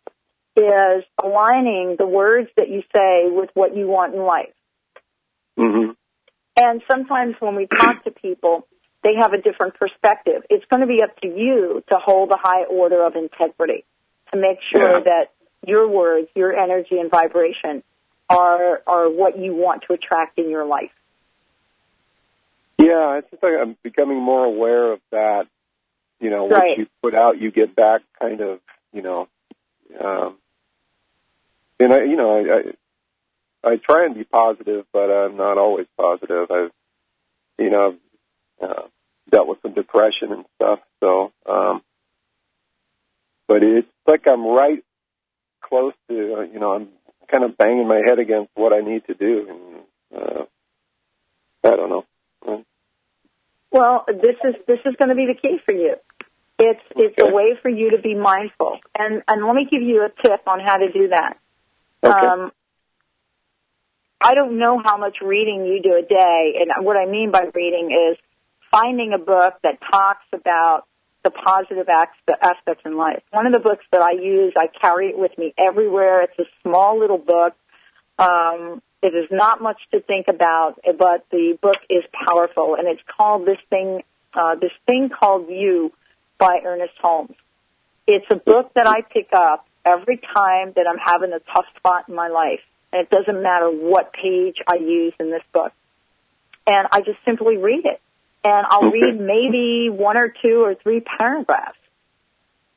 is 0.56 1.04
aligning 1.24 1.96
the 1.98 2.06
words 2.06 2.50
that 2.58 2.70
you 2.70 2.82
say 2.96 3.24
with 3.32 3.50
what 3.54 3.76
you 3.76 3.88
want 3.88 4.14
in 4.14 4.22
life. 4.22 4.54
hmm 5.58 5.92
And 6.58 6.82
sometimes 6.92 7.36
when 7.40 7.56
we 7.56 7.66
talk 7.68 8.04
to 8.04 8.12
people, 8.12 8.68
they 9.04 9.16
have 9.22 9.32
a 9.34 9.42
different 9.42 9.76
perspective. 9.76 10.44
It's 10.50 10.66
going 10.70 10.82
to 10.82 10.88
be 10.88 11.02
up 11.02 11.16
to 11.22 11.28
you 11.28 11.82
to 11.90 11.96
hold 12.04 12.32
a 12.32 12.38
high 12.38 12.66
order 12.66 13.06
of 13.06 13.16
integrity, 13.16 13.86
to 14.34 14.38
make 14.40 14.58
sure 14.72 14.98
Yeah. 14.98 15.04
that 15.06 15.32
your 15.66 15.88
words, 15.88 16.28
your 16.36 16.56
energy 16.56 17.00
and 17.00 17.10
vibration 17.12 17.84
are 18.30 18.82
are 18.88 19.10
what 19.10 19.38
you 19.40 19.54
want 19.56 19.84
to 19.88 19.94
attract 19.94 20.38
in 20.40 20.50
your 20.50 20.66
life. 20.66 20.92
yeah. 22.78 23.18
It's 23.18 23.30
just 23.32 23.44
like 23.44 23.54
I'm 23.60 23.76
becoming 23.84 24.22
more 24.22 24.46
aware 24.46 24.94
of 24.94 25.00
that. 25.12 25.48
You 26.20 26.30
know, 26.30 26.46
what 26.46 26.60
Right. 26.60 26.78
you 26.78 26.88
put 27.02 27.16
out, 27.16 27.40
you 27.40 27.52
get 27.52 27.76
back. 27.76 28.02
Kind 28.20 28.42
of, 28.42 28.60
you 28.94 29.02
know. 29.02 29.28
Um, 30.00 30.38
and 31.80 31.94
I, 31.94 32.04
you 32.04 32.16
know, 32.16 32.38
I, 32.38 33.70
I 33.70 33.72
I 33.72 33.76
try 33.78 34.06
and 34.06 34.16
be 34.16 34.24
positive, 34.24 34.86
but 34.94 35.10
I'm 35.10 35.36
not 35.38 35.58
always 35.58 35.88
positive. 35.98 36.50
I've, 36.52 36.72
you 37.58 37.70
know, 37.70 37.98
I've, 38.62 38.70
uh, 38.70 38.82
dealt 39.30 39.48
with 39.48 39.62
some 39.62 39.74
depression 39.74 40.32
and 40.32 40.46
stuff. 40.56 40.80
So, 41.02 41.32
um, 41.46 41.82
but 43.48 43.64
it's 43.64 43.88
like 44.08 44.28
I'm 44.28 44.46
right 44.46 44.84
close 45.62 45.94
to, 46.10 46.36
uh, 46.36 46.42
you 46.42 46.60
know, 46.60 46.74
I'm 46.74 46.90
kind 47.30 47.44
of 47.44 47.58
banging 47.58 47.88
my 47.88 48.02
head 48.06 48.20
against 48.20 48.52
what 48.56 48.74
I 48.74 48.80
need 48.80 49.06
to 49.08 49.14
do, 49.14 49.48
and 49.50 50.22
uh, 50.22 50.44
I 51.64 51.76
don't 51.76 51.90
know. 51.90 52.06
Well, 53.72 54.06
this 54.08 54.36
is 54.44 54.56
this 54.68 54.80
is 54.86 54.96
going 54.98 55.10
to 55.10 55.16
be 55.16 55.28
the 55.28 55.40
key 55.40 55.60
for 55.64 55.74
you. 55.74 55.96
It's 56.58 56.82
it's 56.96 57.16
a 57.22 57.34
way 57.34 57.54
for 57.62 57.70
you 57.70 57.92
to 57.92 58.02
be 58.02 58.16
mindful, 58.16 58.80
and 58.98 59.22
and 59.28 59.46
let 59.46 59.56
me 59.56 59.68
give 59.70 59.82
you 59.82 60.06
a 60.06 60.22
tip 60.22 60.42
on 60.48 60.60
how 60.60 60.78
to 60.78 60.92
do 60.92 61.10
that. 61.10 61.38
Um, 62.02 62.52
I 64.22 64.34
don't 64.34 64.58
know 64.58 64.82
how 64.84 64.98
much 64.98 65.18
reading 65.22 65.66
you 65.66 65.82
do 65.82 65.96
a 65.96 66.02
day, 66.02 66.56
and 66.60 66.86
what 66.86 66.98
I 66.98 67.06
mean 67.06 67.32
by 67.32 67.46
reading 67.54 67.92
is 68.12 68.18
finding 68.72 69.14
a 69.14 69.18
book 69.18 69.54
that 69.64 69.80
talks 69.92 70.26
about 70.34 70.84
the 71.24 71.32
positive 71.32 71.88
aspects 71.90 72.84
in 72.86 72.96
life. 72.96 73.22
One 73.32 73.46
of 73.46 73.54
the 73.54 73.60
books 73.60 73.86
that 73.92 74.02
I 74.02 74.12
use, 74.12 74.54
I 74.58 74.68
carry 74.68 75.10
it 75.10 75.18
with 75.18 75.38
me 75.38 75.54
everywhere. 75.58 76.22
It's 76.24 76.40
a 76.40 76.46
small 76.64 77.00
little 77.00 77.18
book. 77.18 77.56
Um, 78.18 78.82
it 79.02 79.14
is 79.16 79.28
not 79.32 79.62
much 79.62 79.80
to 79.92 80.02
think 80.02 80.28
about, 80.28 80.76
but 80.98 81.26
the 81.32 81.58
book 81.62 81.78
is 81.90 82.04
powerful, 82.28 82.76
and 82.78 82.88
it's 82.88 83.02
called 83.18 83.46
this 83.46 83.60
thing, 83.70 84.04
uh, 84.34 84.56
this 84.56 84.72
thing 84.86 85.10
called 85.10 85.50
You 85.50 85.92
by 86.38 86.60
Ernest 86.66 86.94
Holmes. 87.02 87.36
It's 88.08 88.26
a 88.32 88.36
book 88.36 88.72
that 88.76 88.88
I 88.88 89.02
pick 89.02 89.30
up 89.34 89.66
every 89.86 90.18
time 90.18 90.74
that 90.76 90.86
I'm 90.90 90.98
having 90.98 91.32
a 91.32 91.40
tough 91.54 91.66
spot 91.78 92.10
in 92.10 92.16
my 92.16 92.28
life, 92.28 92.62
and 92.92 93.02
it 93.02 93.10
doesn't 93.10 93.42
matter 93.42 93.70
what 93.70 94.12
page 94.14 94.58
I 94.68 94.76
use 94.76 95.14
in 95.20 95.32
this 95.32 95.44
book. 95.54 95.72
And 96.68 96.88
I 96.92 97.00
just 97.00 97.20
simply 97.24 97.58
read 97.58 97.86
it, 97.86 98.02
and 98.44 98.66
I'll 98.70 98.90
read 98.90 99.20
maybe 99.20 99.90
one 99.90 100.18
or 100.18 100.34
two 100.42 100.64
or 100.64 100.76
three 100.76 101.02
paragraphs. 101.02 101.78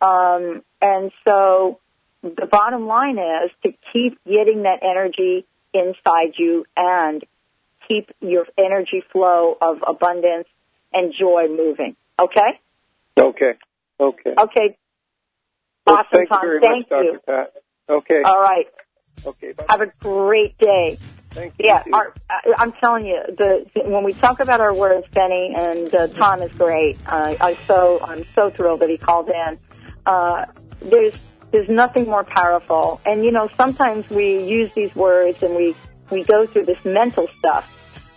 Um, 0.01 0.63
and 0.81 1.13
so 1.27 1.79
the 2.23 2.47
bottom 2.51 2.87
line 2.87 3.19
is 3.19 3.51
to 3.63 3.73
keep 3.93 4.19
getting 4.25 4.63
that 4.63 4.81
energy 4.83 5.47
inside 5.73 6.35
you 6.37 6.65
and 6.77 7.25
keep 7.89 8.11
your 8.21 8.47
energy 8.59 9.03
flow 9.13 9.57
of 9.61 9.79
abundance 9.87 10.49
and 10.93 11.13
joy 11.19 11.49
moving. 11.49 11.97
Okay? 12.21 12.61
Okay. 13.19 13.53
Okay. 14.01 14.35
Okay. 14.39 14.77
Well, 15.87 15.97
awesome, 15.97 16.07
thank 16.13 16.29
Tom. 16.29 16.41
you 16.43 16.49
very 16.49 16.61
Thank 16.61 16.91
much, 16.91 17.05
you. 17.05 17.13
Dr. 17.13 17.21
Pat. 17.27 17.63
Okay. 17.89 18.23
All 18.25 18.41
right. 18.41 18.67
Okay. 19.27 19.53
Bye. 19.53 19.65
Have 19.69 19.81
a 19.81 19.93
great 20.01 20.57
day. 20.59 20.99
Thank 21.33 21.55
Yeah, 21.59 21.83
our, 21.93 22.15
I- 22.29 22.55
I'm 22.59 22.73
telling 22.73 23.07
you, 23.07 23.23
the, 23.29 23.67
when 23.87 24.05
we 24.05 24.13
talk 24.13 24.41
about 24.41 24.61
our 24.61 24.75
words, 24.75 25.07
Benny 25.09 25.55
and 25.57 25.95
uh, 25.95 26.07
Tom 26.09 26.43
is 26.43 26.53
great. 26.53 26.99
Uh, 27.07 27.35
I 27.41 27.55
so 27.67 28.01
I'm 28.05 28.25
so 28.35 28.51
thrilled 28.51 28.81
that 28.81 28.91
he 28.91 28.99
called 28.99 29.31
in. 29.31 29.59
Uh, 30.05 30.47
there's 30.81 31.29
there's 31.51 31.69
nothing 31.69 32.07
more 32.07 32.25
powerful, 32.25 33.01
and 33.07 33.25
you 33.25 33.31
know 33.33 33.49
sometimes 33.55 34.09
we 34.11 34.45
use 34.45 34.73
these 34.73 34.95
words 34.95 35.43
and 35.43 35.55
we 35.55 35.75
we 36.11 36.25
go 36.25 36.47
through 36.47 36.67
this 36.67 36.85
mental 36.85 37.27
stuff. 37.39 37.69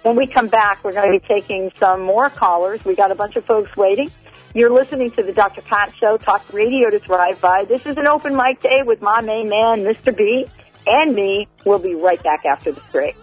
When 0.04 0.16
we 0.16 0.28
come 0.28 0.48
back, 0.48 0.84
we're 0.84 0.94
going 0.94 1.12
to 1.12 1.20
be 1.20 1.26
taking 1.34 1.72
some 1.80 2.02
more 2.02 2.30
callers. 2.30 2.86
We 2.86 2.96
got 2.96 3.10
a 3.12 3.16
bunch 3.16 3.38
of 3.38 3.46
folks 3.46 3.76
waiting. 3.76 4.12
You're 4.54 4.72
listening 4.72 5.12
to 5.12 5.24
the 5.24 5.34
Dr. 5.34 5.62
Pat 5.62 5.94
Show, 5.96 6.18
Talk 6.18 6.54
Radio 6.54 6.90
to 6.90 7.00
Thrive 7.00 7.42
By. 7.42 7.66
This 7.66 7.86
is 7.86 7.98
an 7.98 8.06
open 8.08 8.36
mic 8.36 8.62
day 8.62 8.84
with 8.84 9.02
my 9.02 9.22
main 9.22 9.50
man, 9.50 9.84
Mr. 9.84 10.16
B, 10.16 10.46
and 10.88 11.16
me. 11.16 11.48
We'll 11.66 11.80
be 11.80 11.96
right 11.96 12.22
back 12.24 12.46
after 12.46 12.72
the 12.72 12.82
break. 12.92 13.16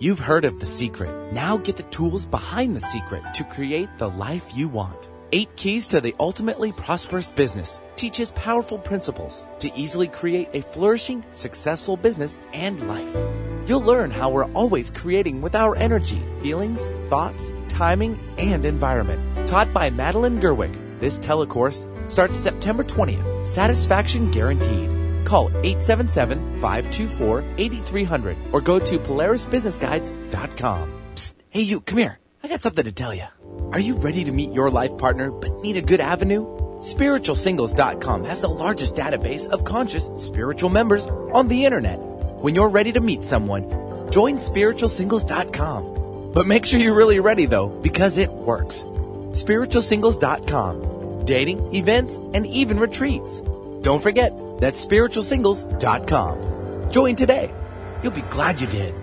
You've 0.00 0.20
heard 0.20 0.44
of 0.44 0.60
The 0.60 0.66
Secret. 0.66 1.32
Now 1.32 1.56
get 1.56 1.76
the 1.76 1.82
tools 1.82 2.24
behind 2.24 2.76
The 2.76 2.80
Secret 2.80 3.34
to 3.34 3.42
create 3.42 3.88
the 3.98 4.08
life 4.08 4.56
you 4.56 4.68
want. 4.68 5.08
Eight 5.32 5.54
Keys 5.56 5.88
to 5.88 6.00
the 6.00 6.14
Ultimately 6.20 6.70
Prosperous 6.70 7.32
Business 7.32 7.80
teaches 7.98 8.30
powerful 8.30 8.78
principles 8.78 9.46
to 9.58 9.70
easily 9.74 10.06
create 10.06 10.48
a 10.54 10.62
flourishing, 10.62 11.24
successful 11.32 11.96
business 11.96 12.38
and 12.54 12.86
life. 12.86 13.12
You'll 13.66 13.82
learn 13.82 14.12
how 14.12 14.30
we're 14.30 14.50
always 14.52 14.88
creating 14.90 15.42
with 15.42 15.56
our 15.56 15.76
energy, 15.76 16.22
feelings, 16.40 16.88
thoughts, 17.08 17.52
timing, 17.66 18.20
and 18.38 18.64
environment. 18.64 19.48
Taught 19.48 19.74
by 19.74 19.90
Madeline 19.90 20.40
Gerwick, 20.40 20.72
this 21.00 21.18
telecourse 21.18 21.84
starts 22.10 22.36
September 22.36 22.84
20th. 22.84 23.44
Satisfaction 23.44 24.30
guaranteed. 24.30 25.26
Call 25.26 25.50
877-524-8300 25.50 28.36
or 28.52 28.60
go 28.60 28.78
to 28.78 28.96
polarisbusinessguides.com. 28.98 31.02
Psst, 31.14 31.34
hey 31.50 31.62
you, 31.62 31.80
come 31.80 31.98
here. 31.98 32.20
I 32.44 32.48
got 32.48 32.62
something 32.62 32.84
to 32.84 32.92
tell 32.92 33.12
you. 33.12 33.26
Are 33.72 33.80
you 33.80 33.96
ready 33.96 34.22
to 34.24 34.32
meet 34.32 34.52
your 34.52 34.70
life 34.70 34.96
partner 34.96 35.32
but 35.32 35.60
need 35.60 35.76
a 35.76 35.82
good 35.82 36.00
avenue? 36.00 36.67
SpiritualSingles.com 36.80 38.24
has 38.24 38.40
the 38.40 38.48
largest 38.48 38.94
database 38.94 39.48
of 39.48 39.64
conscious 39.64 40.08
spiritual 40.16 40.70
members 40.70 41.06
on 41.06 41.48
the 41.48 41.64
internet. 41.64 41.98
When 41.98 42.54
you're 42.54 42.68
ready 42.68 42.92
to 42.92 43.00
meet 43.00 43.24
someone, 43.24 43.68
join 44.12 44.36
SpiritualSingles.com. 44.36 46.30
But 46.32 46.46
make 46.46 46.64
sure 46.64 46.78
you're 46.78 46.94
really 46.94 47.18
ready 47.18 47.46
though, 47.46 47.66
because 47.68 48.16
it 48.16 48.30
works. 48.30 48.84
SpiritualSingles.com. 48.84 51.24
Dating, 51.24 51.74
events, 51.74 52.14
and 52.32 52.46
even 52.46 52.78
retreats. 52.78 53.40
Don't 53.82 54.02
forget, 54.02 54.32
that's 54.60 54.86
spiritualsingles.com. 54.86 56.92
Join 56.92 57.16
today. 57.16 57.50
You'll 58.04 58.12
be 58.12 58.22
glad 58.22 58.60
you 58.60 58.68
did. 58.68 58.94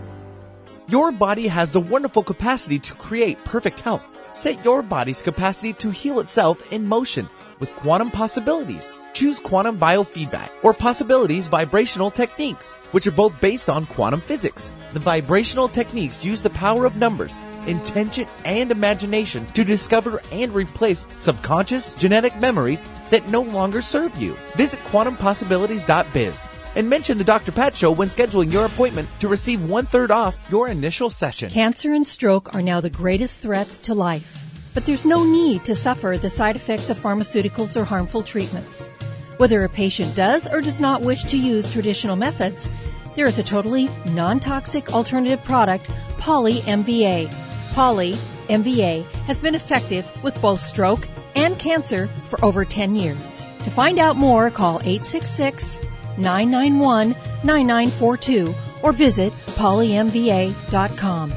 Your 0.87 1.11
body 1.11 1.47
has 1.47 1.71
the 1.71 1.81
wonderful 1.81 2.23
capacity 2.23 2.79
to 2.79 2.95
create 2.95 3.43
perfect 3.43 3.81
health. 3.81 4.14
Set 4.35 4.65
your 4.65 4.81
body's 4.81 5.21
capacity 5.21 5.71
to 5.71 5.89
heal 5.89 6.19
itself 6.19 6.69
in 6.73 6.85
motion 6.85 7.29
with 7.59 7.73
quantum 7.77 8.11
possibilities. 8.11 8.91
Choose 9.13 9.39
quantum 9.39 9.79
biofeedback 9.79 10.49
or 10.61 10.73
possibilities 10.73 11.47
vibrational 11.47 12.11
techniques, 12.11 12.75
which 12.91 13.07
are 13.07 13.11
both 13.11 13.39
based 13.39 13.69
on 13.69 13.85
quantum 13.85 14.19
physics. 14.19 14.69
The 14.91 14.99
vibrational 14.99 15.69
techniques 15.69 16.25
use 16.25 16.41
the 16.41 16.49
power 16.49 16.83
of 16.85 16.97
numbers 16.97 17.39
intention, 17.65 18.27
and 18.43 18.71
imagination 18.71 19.45
to 19.47 19.63
discover 19.63 20.21
and 20.33 20.53
replace 20.53 21.07
subconscious 21.17 21.93
genetic 21.93 22.37
memories 22.39 22.87
that 23.11 23.27
no 23.29 23.41
longer 23.41 23.81
serve 23.81 24.15
you. 24.17 24.33
Visit 24.55 24.81
quantumpossibilities.biz 24.81 26.54
and 26.75 26.89
mention 26.89 27.17
the 27.17 27.23
Dr. 27.23 27.51
Pat 27.51 27.75
Show 27.75 27.91
when 27.91 28.07
scheduling 28.07 28.51
your 28.51 28.65
appointment 28.65 29.09
to 29.19 29.27
receive 29.27 29.69
one 29.69 29.85
third 29.85 30.11
off 30.11 30.49
your 30.51 30.69
initial 30.69 31.09
session. 31.09 31.49
Cancer 31.49 31.93
and 31.93 32.07
stroke 32.07 32.53
are 32.53 32.61
now 32.61 32.81
the 32.81 32.89
greatest 32.89 33.41
threats 33.41 33.79
to 33.81 33.93
life. 33.93 34.45
But 34.73 34.85
there's 34.85 35.05
no 35.05 35.23
need 35.23 35.63
to 35.65 35.75
suffer 35.75 36.17
the 36.17 36.29
side 36.29 36.55
effects 36.55 36.89
of 36.89 36.99
pharmaceuticals 36.99 37.75
or 37.75 37.85
harmful 37.85 38.23
treatments. 38.23 38.89
Whether 39.37 39.63
a 39.63 39.69
patient 39.69 40.15
does 40.15 40.47
or 40.47 40.61
does 40.61 40.79
not 40.79 41.01
wish 41.01 41.23
to 41.25 41.37
use 41.37 41.71
traditional 41.71 42.15
methods, 42.15 42.67
there 43.15 43.25
is 43.25 43.39
a 43.39 43.43
totally 43.43 43.89
non 44.07 44.39
toxic 44.39 44.91
alternative 44.93 45.43
product, 45.43 45.89
Poly 46.17 46.59
MVA. 46.61 47.33
Poly 47.73 48.13
MVA 48.49 49.05
has 49.27 49.39
been 49.39 49.55
effective 49.55 50.09
with 50.23 50.39
both 50.41 50.61
stroke 50.61 51.07
and 51.35 51.57
cancer 51.57 52.07
for 52.07 52.43
over 52.43 52.65
10 52.65 52.95
years. 52.95 53.45
To 53.63 53.71
find 53.71 53.99
out 53.99 54.15
more, 54.15 54.51
call 54.51 54.79
866 54.81 55.79
991 56.17 57.09
9942 57.43 58.53
or 58.81 58.91
visit 58.91 59.33
polymva.com. 59.55 61.33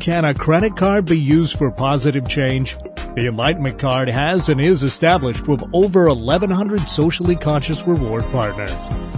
Can 0.00 0.24
a 0.24 0.32
credit 0.32 0.76
card 0.76 1.06
be 1.06 1.18
used 1.18 1.58
for 1.58 1.70
positive 1.70 2.28
change? 2.28 2.76
The 3.14 3.26
Enlightenment 3.26 3.80
Card 3.80 4.08
has 4.08 4.48
and 4.48 4.60
is 4.60 4.84
established 4.84 5.48
with 5.48 5.64
over 5.74 6.06
1,100 6.06 6.88
socially 6.88 7.34
conscious 7.34 7.84
reward 7.84 8.22
partners. 8.26 8.70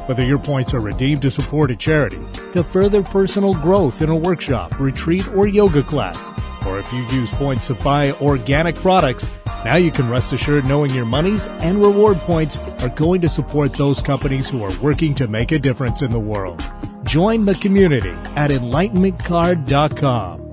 Whether 0.06 0.24
your 0.24 0.38
points 0.38 0.72
are 0.72 0.80
redeemed 0.80 1.20
to 1.22 1.30
support 1.30 1.70
a 1.70 1.76
charity, 1.76 2.18
to 2.54 2.64
further 2.64 3.02
personal 3.02 3.52
growth 3.52 4.00
in 4.00 4.08
a 4.08 4.16
workshop, 4.16 4.80
retreat, 4.80 5.28
or 5.28 5.46
yoga 5.46 5.82
class, 5.82 6.18
or 6.66 6.78
if 6.78 6.90
you 6.94 7.00
use 7.08 7.30
points 7.32 7.66
to 7.66 7.74
buy 7.74 8.12
organic 8.12 8.74
products, 8.76 9.30
now 9.64 9.76
you 9.76 9.90
can 9.90 10.08
rest 10.08 10.32
assured 10.32 10.66
knowing 10.66 10.92
your 10.92 11.04
monies 11.04 11.48
and 11.60 11.80
reward 11.80 12.18
points 12.18 12.56
are 12.56 12.88
going 12.88 13.20
to 13.20 13.28
support 13.28 13.74
those 13.74 14.00
companies 14.00 14.48
who 14.48 14.62
are 14.62 14.80
working 14.80 15.14
to 15.16 15.28
make 15.28 15.52
a 15.52 15.58
difference 15.58 16.02
in 16.02 16.10
the 16.10 16.18
world. 16.18 16.64
Join 17.04 17.44
the 17.44 17.54
community 17.54 18.16
at 18.36 18.50
enlightenmentcard.com. 18.50 20.46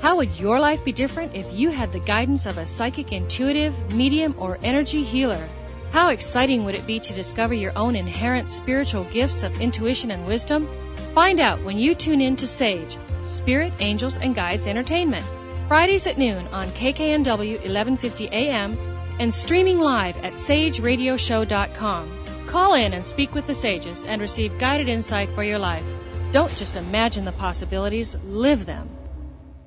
How 0.00 0.16
would 0.16 0.32
your 0.38 0.60
life 0.60 0.84
be 0.84 0.92
different 0.92 1.34
if 1.34 1.52
you 1.52 1.70
had 1.70 1.92
the 1.92 2.00
guidance 2.00 2.46
of 2.46 2.56
a 2.56 2.66
psychic 2.66 3.12
intuitive, 3.12 3.94
medium, 3.94 4.34
or 4.38 4.58
energy 4.62 5.02
healer? 5.02 5.48
How 5.90 6.10
exciting 6.10 6.64
would 6.64 6.74
it 6.74 6.86
be 6.86 7.00
to 7.00 7.12
discover 7.12 7.54
your 7.54 7.76
own 7.76 7.96
inherent 7.96 8.50
spiritual 8.50 9.04
gifts 9.04 9.42
of 9.42 9.60
intuition 9.60 10.10
and 10.10 10.24
wisdom? 10.26 10.68
Find 11.14 11.40
out 11.40 11.62
when 11.64 11.78
you 11.78 11.94
tune 11.94 12.20
in 12.20 12.36
to 12.36 12.46
Sage, 12.46 12.98
Spirit, 13.24 13.72
Angels, 13.80 14.18
and 14.18 14.34
Guides 14.34 14.66
Entertainment, 14.66 15.24
Fridays 15.68 16.06
at 16.06 16.16
noon 16.16 16.48
on 16.48 16.64
KKNW 16.68 17.56
1150 17.56 18.28
AM 18.28 18.74
and 19.20 19.32
streaming 19.32 19.78
live 19.78 20.16
at 20.24 20.32
sageradioshow.com. 20.32 22.46
Call 22.46 22.72
in 22.72 22.94
and 22.94 23.04
speak 23.04 23.34
with 23.34 23.46
the 23.46 23.52
sages 23.52 24.04
and 24.04 24.22
receive 24.22 24.58
guided 24.58 24.88
insight 24.88 25.28
for 25.28 25.42
your 25.42 25.58
life. 25.58 25.84
Don't 26.32 26.56
just 26.56 26.76
imagine 26.76 27.26
the 27.26 27.32
possibilities, 27.32 28.16
live 28.24 28.64
them. 28.64 28.88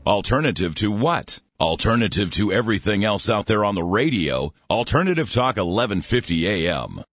Alternative 0.08 0.74
to 0.74 0.90
what? 0.90 1.40
Alternative 1.60 2.32
to 2.32 2.52
everything 2.52 3.06
else 3.06 3.30
out 3.30 3.46
there 3.46 3.64
on 3.64 3.76
the 3.76 3.84
radio. 3.84 4.52
Alternative 4.72 5.32
Talk 5.32 5.58
1150 5.58 6.48
AM. 6.48 7.04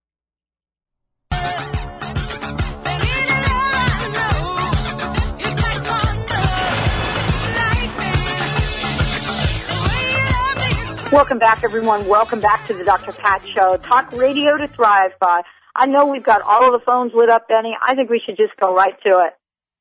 Welcome 11.10 11.38
back, 11.38 11.64
everyone. 11.64 12.06
Welcome 12.06 12.40
back 12.40 12.66
to 12.66 12.74
the 12.74 12.84
Dr. 12.84 13.12
Pat 13.12 13.40
Show. 13.54 13.78
Talk 13.78 14.12
radio 14.12 14.58
to 14.58 14.68
thrive 14.68 15.12
by. 15.18 15.40
I 15.74 15.86
know 15.86 16.04
we've 16.04 16.22
got 16.22 16.42
all 16.42 16.66
of 16.66 16.78
the 16.78 16.84
phones 16.84 17.12
lit 17.14 17.30
up, 17.30 17.48
Benny. 17.48 17.74
I 17.82 17.94
think 17.94 18.10
we 18.10 18.20
should 18.26 18.36
just 18.36 18.54
go 18.60 18.74
right 18.74 18.92
to 19.04 19.08
it. 19.08 19.32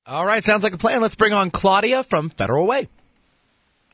All 0.05 0.25
right, 0.25 0.41
sounds 0.41 0.63
like 0.63 0.71
a 0.73 0.77
plan. 0.77 1.01
Let's 1.01 1.15
bring 1.15 1.33
on 1.33 1.51
Claudia 1.51 2.03
from 2.03 2.29
Federal 2.29 2.65
Way. 2.65 2.87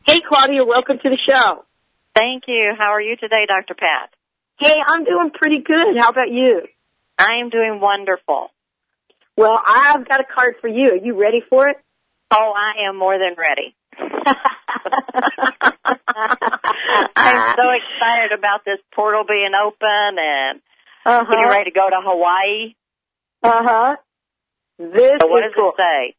Hey, 0.06 0.22
Claudia, 0.30 0.64
welcome 0.64 1.00
to 1.02 1.10
the 1.10 1.18
show. 1.28 1.66
Thank 2.14 2.44
you. 2.48 2.74
How 2.78 2.92
are 2.92 3.02
you 3.02 3.16
today, 3.16 3.48
Dr. 3.48 3.74
Pat? 3.74 4.12
Hey, 4.60 4.76
I'm 4.86 5.04
doing 5.04 5.32
pretty 5.34 5.64
good. 5.66 5.98
How 6.00 6.10
about 6.10 6.30
you? 6.30 6.62
I 7.18 7.40
am 7.42 7.50
doing 7.50 7.80
wonderful. 7.82 8.52
Well, 9.36 9.60
I've 9.66 10.08
got 10.08 10.20
a 10.20 10.26
card 10.36 10.58
for 10.62 10.68
you. 10.68 10.90
Are 10.92 11.04
you 11.04 11.20
ready 11.20 11.42
for 11.50 11.68
it? 11.68 11.78
Oh, 12.30 12.54
I 12.56 12.88
am 12.88 12.96
more 12.96 13.18
than 13.18 13.36
ready. 13.36 13.76
I'm 15.86 17.56
so 17.60 17.68
excited 17.72 18.32
about 18.38 18.64
this 18.66 18.80
portal 18.96 19.24
being 19.28 19.52
open 19.56 20.18
and 20.20 20.62
Uh-huh. 21.06 21.24
getting 21.30 21.48
ready 21.50 21.66
to 21.66 21.76
go 21.76 21.90
to 21.90 22.00
Hawaii. 22.02 22.76
Uh 23.44 23.64
huh. 23.64 23.96
This 24.80 25.12
So 25.22 25.28
what 25.28 25.44
is 25.46 25.52
does 25.54 25.60
cool. 25.60 25.74
it 25.78 25.82
say? 25.82 26.16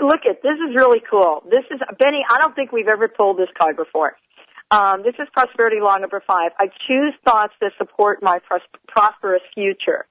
Look 0.00 0.24
at 0.28 0.42
this 0.42 0.56
is 0.68 0.74
really 0.76 1.02
cool. 1.10 1.42
This 1.50 1.64
is 1.70 1.80
Benny. 1.98 2.24
I 2.28 2.38
don't 2.38 2.54
think 2.54 2.72
we've 2.72 2.88
ever 2.88 3.08
pulled 3.08 3.36
this 3.38 3.48
card 3.60 3.76
before. 3.76 4.16
Um, 4.70 5.02
this 5.02 5.14
is 5.18 5.28
prosperity 5.34 5.76
law 5.80 5.96
number 5.96 6.22
five. 6.26 6.52
I 6.58 6.68
choose 6.88 7.12
thoughts 7.26 7.52
that 7.60 7.72
support 7.76 8.22
my 8.22 8.38
pros- 8.48 8.62
prosperous 8.88 9.42
future. 9.54 10.06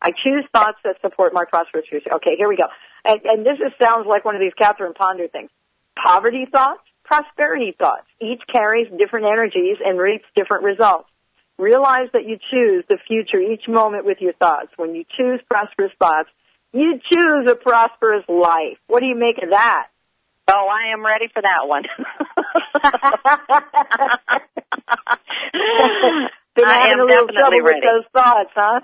I 0.00 0.10
choose 0.10 0.44
thoughts 0.52 0.78
that 0.84 0.96
support 1.00 1.32
my 1.32 1.44
prosperous 1.50 1.86
future. 1.88 2.12
Okay, 2.16 2.36
here 2.36 2.48
we 2.48 2.56
go. 2.56 2.66
And, 3.04 3.20
and 3.24 3.44
this 3.46 3.56
is, 3.58 3.72
sounds 3.82 4.06
like 4.06 4.24
one 4.24 4.36
of 4.36 4.40
these 4.40 4.52
Catherine 4.56 4.92
Ponder 4.94 5.26
things. 5.28 5.50
Poverty 5.96 6.46
thoughts, 6.50 6.82
prosperity 7.04 7.74
thoughts. 7.78 8.06
Each 8.20 8.40
carries 8.50 8.88
different 8.98 9.26
energies 9.26 9.78
and 9.84 9.98
reaps 9.98 10.24
different 10.34 10.64
results. 10.64 11.08
Realize 11.58 12.08
that 12.12 12.24
you 12.26 12.38
choose 12.50 12.84
the 12.88 12.98
future 13.06 13.38
each 13.38 13.68
moment 13.68 14.04
with 14.04 14.18
your 14.20 14.32
thoughts. 14.32 14.68
When 14.76 14.94
you 14.94 15.04
choose 15.16 15.40
prosperous 15.48 15.92
thoughts, 15.98 16.28
you 16.72 16.98
choose 17.12 17.48
a 17.48 17.54
prosperous 17.54 18.24
life. 18.28 18.78
What 18.88 19.00
do 19.00 19.06
you 19.06 19.14
make 19.14 19.40
of 19.42 19.50
that? 19.50 19.86
Oh, 20.50 20.68
I 20.68 20.92
am 20.92 21.04
ready 21.06 21.28
for 21.32 21.40
that 21.40 21.66
one. 21.68 21.84
Been 26.56 26.64
I 26.66 26.74
having 26.74 26.92
am 26.92 27.00
a 27.00 27.04
little 27.04 27.26
definitely 27.26 27.40
trouble 27.40 27.60
ready. 27.62 27.80
with 27.80 27.84
those 27.84 28.04
thoughts, 28.12 28.50
huh? 28.54 28.80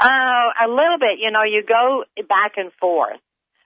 Oh, 0.00 0.50
a 0.64 0.68
little 0.68 0.98
bit. 0.98 1.18
You 1.20 1.30
know, 1.30 1.42
you 1.42 1.62
go 1.66 2.04
back 2.28 2.52
and 2.56 2.72
forth. 2.80 3.20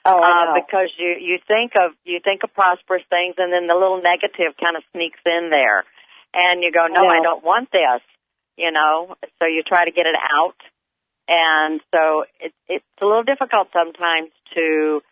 Oh, 0.06 0.22
uh, 0.22 0.54
because 0.54 0.90
you 0.98 1.16
you 1.18 1.38
think 1.48 1.72
of 1.74 1.90
you 2.04 2.20
think 2.22 2.42
of 2.44 2.54
prosperous 2.54 3.02
things, 3.10 3.34
and 3.38 3.52
then 3.52 3.66
the 3.66 3.74
little 3.74 4.00
negative 4.00 4.54
kind 4.62 4.76
of 4.76 4.84
sneaks 4.94 5.18
in 5.26 5.50
there, 5.50 5.82
and 6.32 6.62
you 6.62 6.70
go, 6.70 6.86
"No, 6.86 7.02
I 7.02 7.18
I 7.18 7.22
don't 7.22 7.42
want 7.44 7.70
this." 7.72 8.02
You 8.56 8.70
know, 8.70 9.16
so 9.38 9.46
you 9.46 9.62
try 9.66 9.84
to 9.84 9.90
get 9.90 10.06
it 10.06 10.14
out, 10.16 10.56
and 11.28 11.80
so 11.92 12.24
it, 12.40 12.54
it's 12.68 12.84
a 13.02 13.04
little 13.04 13.24
difficult 13.24 13.68
sometimes 13.72 14.30
to 14.54 15.02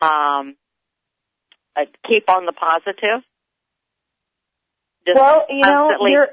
um, 0.00 0.54
uh, 1.76 1.84
keep 2.08 2.30
on 2.30 2.46
the 2.46 2.52
positive. 2.52 3.24
Just 5.06 5.18
well, 5.18 5.44
you 5.48 5.60
know, 5.60 5.88
constantly- 5.88 6.12
you're, 6.12 6.28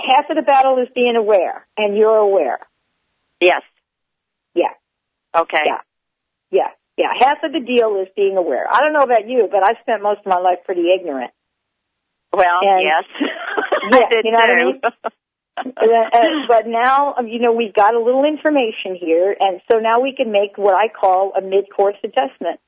half 0.00 0.28
of 0.30 0.36
the 0.36 0.42
battle 0.42 0.78
is 0.82 0.88
being 0.94 1.16
aware, 1.16 1.66
and 1.76 1.96
you're 1.96 2.16
aware. 2.16 2.58
yes, 3.40 3.62
Yeah, 4.54 4.72
okay, 5.34 5.60
yeah, 5.64 5.78
yeah, 6.52 6.70
yeah. 6.96 7.10
Half 7.18 7.38
of 7.42 7.50
the 7.52 7.60
deal 7.60 7.98
is 8.00 8.08
being 8.14 8.36
aware. 8.36 8.66
I 8.70 8.82
don't 8.82 8.92
know 8.92 9.02
about 9.02 9.26
you, 9.26 9.48
but 9.50 9.64
I 9.64 9.72
spent 9.82 10.02
most 10.02 10.20
of 10.20 10.26
my 10.26 10.38
life 10.38 10.58
pretty 10.64 10.86
ignorant. 10.94 11.32
well, 12.32 12.60
And- 12.62 12.84
yes, 12.86 13.04
Yeah, 13.92 14.06
I 14.06 14.08
did 14.12 14.24
you 14.24 14.30
know 14.30 14.38
what 14.38 14.50
I 14.50 14.54
too. 14.54 14.66
mean? 14.66 14.80
Uh, 15.58 16.46
but 16.48 16.64
now, 16.66 17.14
um, 17.18 17.26
you 17.28 17.38
know, 17.40 17.52
we've 17.52 17.74
got 17.74 17.94
a 17.94 17.98
little 18.00 18.24
information 18.24 18.96
here, 18.98 19.36
and 19.38 19.60
so 19.70 19.78
now 19.80 20.00
we 20.00 20.14
can 20.16 20.32
make 20.32 20.56
what 20.56 20.74
I 20.74 20.88
call 20.88 21.32
a 21.36 21.42
mid-course 21.42 21.96
adjustment. 22.04 22.58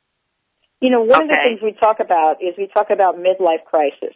You 0.80 0.90
know, 0.90 1.00
one 1.02 1.22
of 1.22 1.28
the 1.30 1.36
things 1.36 1.60
we 1.62 1.72
talk 1.72 2.00
about 2.00 2.42
is 2.42 2.54
we 2.58 2.66
talk 2.66 2.88
about 2.90 3.16
midlife 3.16 3.64
crisis. 3.64 4.14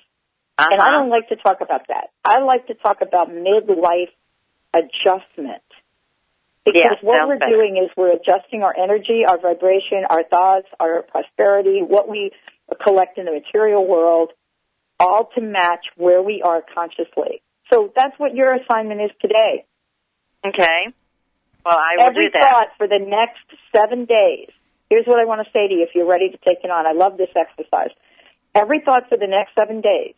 And 0.59 0.75
I 0.81 0.85
Uh-huh. 0.85 0.91
don't 0.91 1.09
like 1.09 1.29
to 1.29 1.37
talk 1.37 1.61
about 1.63 1.87
that. 1.89 2.11
I 2.25 2.41
like 2.41 2.67
to 2.67 2.75
talk 2.75 2.99
about 3.01 3.31
midlife 3.31 4.11
adjustment. 4.75 5.63
Because 6.65 6.83
Yes, 6.85 6.95
what 7.03 7.27
we're 7.29 7.39
better. 7.39 7.51
doing 7.53 7.77
is 7.83 7.91
we're 7.97 8.13
adjusting 8.13 8.63
our 8.63 8.75
energy, 8.77 9.23
our 9.27 9.39
vibration, 9.41 10.05
our 10.09 10.23
thoughts, 10.25 10.67
our 10.79 11.03
prosperity, 11.03 11.81
what 11.87 12.09
we 12.09 12.31
collect 12.85 13.17
in 13.19 13.25
the 13.25 13.33
material 13.33 13.87
world, 13.87 14.33
all 15.01 15.31
to 15.35 15.41
match 15.41 15.87
where 15.97 16.23
we 16.23 16.43
are 16.43 16.63
consciously. 16.75 17.41
So 17.73 17.93
that's 17.97 18.19
what 18.19 18.35
your 18.35 18.55
assignment 18.55 19.01
is 19.01 19.11
today. 19.21 19.65
Okay. 20.47 20.93
Well, 21.65 21.77
I 21.79 21.97
will 21.97 22.07
Every 22.11 22.29
do 22.29 22.39
that. 22.39 22.51
thought 22.51 22.69
for 22.77 22.87
the 22.89 22.99
next 22.99 23.45
seven 23.75 24.05
days. 24.05 24.49
Here's 24.91 25.05
what 25.07 25.21
I 25.21 25.25
want 25.27 25.45
to 25.47 25.51
say 25.53 25.69
to 25.69 25.75
you 25.75 25.83
if 25.83 25.91
you're 25.95 26.07
ready 26.09 26.31
to 26.31 26.39
take 26.47 26.59
it 26.65 26.71
on. 26.71 26.87
I 26.87 26.93
love 26.93 27.17
this 27.19 27.29
exercise. 27.37 27.91
Every 28.55 28.81
thought 28.85 29.09
for 29.09 29.19
the 29.19 29.27
next 29.27 29.53
seven 29.59 29.81
days, 29.81 30.15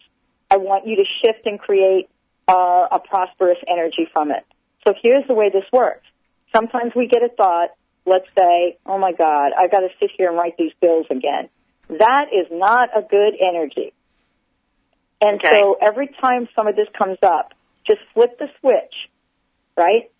I 0.50 0.56
want 0.58 0.86
you 0.86 0.96
to 0.96 1.04
shift 1.22 1.46
and 1.46 1.58
create 1.58 2.08
uh, 2.48 2.86
a 2.92 2.98
prosperous 3.00 3.58
energy 3.68 4.08
from 4.12 4.30
it. 4.30 4.44
So 4.86 4.94
here's 5.02 5.26
the 5.26 5.34
way 5.34 5.50
this 5.50 5.64
works. 5.72 6.06
Sometimes 6.54 6.92
we 6.94 7.06
get 7.06 7.22
a 7.22 7.28
thought, 7.28 7.70
let's 8.06 8.30
say, 8.36 8.78
oh 8.86 8.98
my 8.98 9.12
God, 9.12 9.52
I've 9.56 9.70
got 9.70 9.80
to 9.80 9.88
sit 10.00 10.10
here 10.16 10.28
and 10.28 10.36
write 10.36 10.56
these 10.58 10.72
bills 10.80 11.06
again. 11.10 11.48
That 11.88 12.26
is 12.32 12.46
not 12.50 12.88
a 12.96 13.02
good 13.02 13.34
energy. 13.40 13.92
And 15.20 15.38
Okay. 15.38 15.50
so 15.60 15.76
every 15.80 16.08
time 16.20 16.48
some 16.56 16.66
of 16.66 16.76
this 16.76 16.88
comes 16.96 17.18
up, 17.22 17.52
just 17.86 18.00
flip 18.14 18.38
the 18.38 18.48
switch, 18.60 18.94
right? 19.76 20.10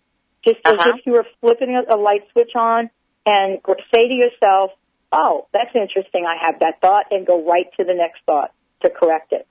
Just 0.45 0.59
as 0.65 0.73
Uh-huh. 0.73 0.93
if 0.95 1.05
you 1.05 1.13
were 1.13 1.25
flipping 1.39 1.75
a, 1.75 1.95
a 1.95 1.97
light 1.97 2.23
switch 2.31 2.51
on 2.55 2.89
and 3.25 3.59
say 3.93 4.07
to 4.07 4.13
yourself, 4.13 4.71
oh, 5.11 5.47
that's 5.53 5.75
interesting, 5.75 6.25
I 6.25 6.35
have 6.45 6.59
that 6.59 6.81
thought, 6.81 7.05
and 7.11 7.25
go 7.25 7.43
right 7.43 7.65
to 7.77 7.83
the 7.83 7.93
next 7.93 8.21
thought 8.25 8.51
to 8.83 8.89
correct 8.89 9.33
it. 9.33 9.47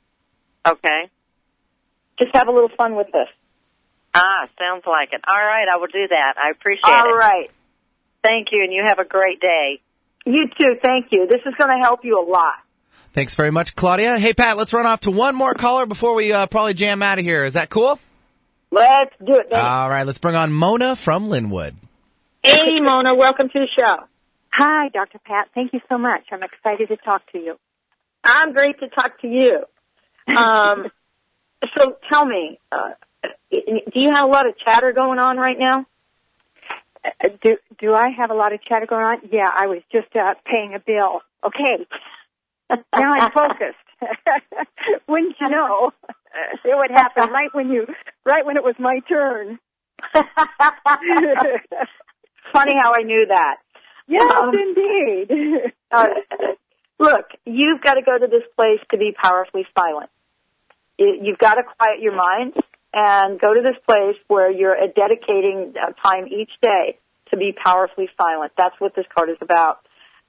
Okay. 0.66 1.10
Just 2.18 2.34
have 2.34 2.48
a 2.48 2.52
little 2.52 2.70
fun 2.76 2.96
with 2.96 3.06
this. 3.12 3.28
Ah, 4.14 4.48
sounds 4.58 4.84
like 4.86 5.12
it. 5.12 5.20
All 5.26 5.36
right, 5.36 5.66
I 5.72 5.76
will 5.78 5.86
do 5.86 6.08
that. 6.08 6.34
I 6.36 6.50
appreciate 6.50 6.84
All 6.84 7.04
it. 7.04 7.08
All 7.08 7.16
right. 7.16 7.50
Thank 8.22 8.48
you, 8.52 8.62
and 8.64 8.72
you 8.72 8.82
have 8.84 8.98
a 8.98 9.04
great 9.04 9.40
day. 9.40 9.80
You 10.26 10.48
too. 10.58 10.76
Thank 10.82 11.06
you. 11.10 11.26
This 11.26 11.40
is 11.46 11.54
going 11.58 11.70
to 11.70 11.78
help 11.80 12.04
you 12.04 12.20
a 12.20 12.26
lot. 12.28 12.56
Thanks 13.12 13.34
very 13.34 13.50
much, 13.50 13.74
Claudia. 13.74 14.18
Hey, 14.18 14.34
Pat, 14.34 14.56
let's 14.56 14.72
run 14.72 14.86
off 14.86 15.00
to 15.00 15.10
one 15.10 15.34
more 15.34 15.54
caller 15.54 15.86
before 15.86 16.14
we 16.14 16.32
uh, 16.32 16.46
probably 16.46 16.74
jam 16.74 17.02
out 17.02 17.18
of 17.18 17.24
here. 17.24 17.44
Is 17.44 17.54
that 17.54 17.70
cool? 17.70 17.98
Let's 18.70 19.14
do 19.18 19.34
it. 19.34 19.50
baby. 19.50 19.60
All 19.60 19.90
right, 19.90 20.06
let's 20.06 20.18
bring 20.18 20.36
on 20.36 20.52
Mona 20.52 20.94
from 20.94 21.28
Lynnwood. 21.28 21.74
Hey, 22.42 22.78
Mona. 22.80 23.14
Welcome 23.14 23.48
to 23.48 23.58
the 23.58 23.68
show. 23.76 24.04
Hi, 24.52 24.88
Dr. 24.88 25.18
Pat. 25.24 25.48
Thank 25.54 25.72
you 25.72 25.80
so 25.88 25.98
much. 25.98 26.22
I'm 26.30 26.42
excited 26.42 26.88
to 26.88 26.96
talk 26.96 27.22
to 27.32 27.38
you. 27.38 27.56
I'm 28.22 28.52
great 28.52 28.78
to 28.80 28.88
talk 28.88 29.20
to 29.22 29.26
you. 29.26 29.64
Um, 30.36 30.86
so 31.78 31.96
tell 32.12 32.24
me, 32.24 32.60
uh, 32.70 32.90
do 33.50 34.00
you 34.00 34.10
have 34.12 34.24
a 34.24 34.28
lot 34.28 34.46
of 34.46 34.56
chatter 34.58 34.92
going 34.92 35.18
on 35.18 35.36
right 35.36 35.58
now? 35.58 35.86
Uh, 37.04 37.28
Do 37.42 37.56
do 37.78 37.94
I 37.94 38.10
have 38.10 38.30
a 38.30 38.34
lot 38.34 38.52
of 38.52 38.62
chatter 38.62 38.86
going 38.86 39.04
on? 39.04 39.18
Yeah, 39.30 39.48
I 39.52 39.66
was 39.66 39.82
just 39.90 40.14
uh, 40.14 40.34
paying 40.44 40.74
a 40.74 40.78
bill. 40.78 41.22
Okay, 41.44 41.86
now 42.96 43.14
I'm 43.14 43.30
focused. 43.32 43.76
Wouldn't 45.08 45.36
you 45.40 45.48
know? 45.50 45.92
It 46.64 46.76
would 46.76 46.90
happen 46.90 47.30
right 47.32 47.48
when 47.52 47.70
you, 47.70 47.86
right 48.24 48.44
when 48.46 48.56
it 48.56 48.62
was 48.62 48.74
my 48.78 49.00
turn. 49.08 49.58
Funny 52.52 52.72
how 52.80 52.92
I 52.94 53.02
knew 53.02 53.26
that. 53.28 53.56
Yes, 54.08 54.32
Um, 54.34 54.52
indeed. 54.54 55.72
Uh, 55.92 56.06
look, 56.98 57.26
you've 57.44 57.80
got 57.80 57.94
to 57.94 58.02
go 58.02 58.16
to 58.18 58.26
this 58.26 58.42
place 58.56 58.80
to 58.90 58.98
be 58.98 59.12
powerfully 59.22 59.66
silent. 59.78 60.10
You- 60.98 61.18
You've 61.22 61.38
got 61.38 61.54
to 61.54 61.62
quiet 61.62 62.00
your 62.00 62.14
mind 62.14 62.54
and 62.92 63.40
go 63.40 63.54
to 63.54 63.60
this 63.62 63.76
place 63.86 64.16
where 64.28 64.50
you're 64.50 64.76
dedicating 64.94 65.74
uh, 65.80 65.92
time 66.04 66.26
each 66.26 66.50
day 66.60 66.98
to 67.30 67.36
be 67.36 67.52
powerfully 67.52 68.08
silent. 68.20 68.52
That's 68.58 68.74
what 68.78 68.94
this 68.96 69.06
card 69.14 69.30
is 69.30 69.36
about. 69.40 69.80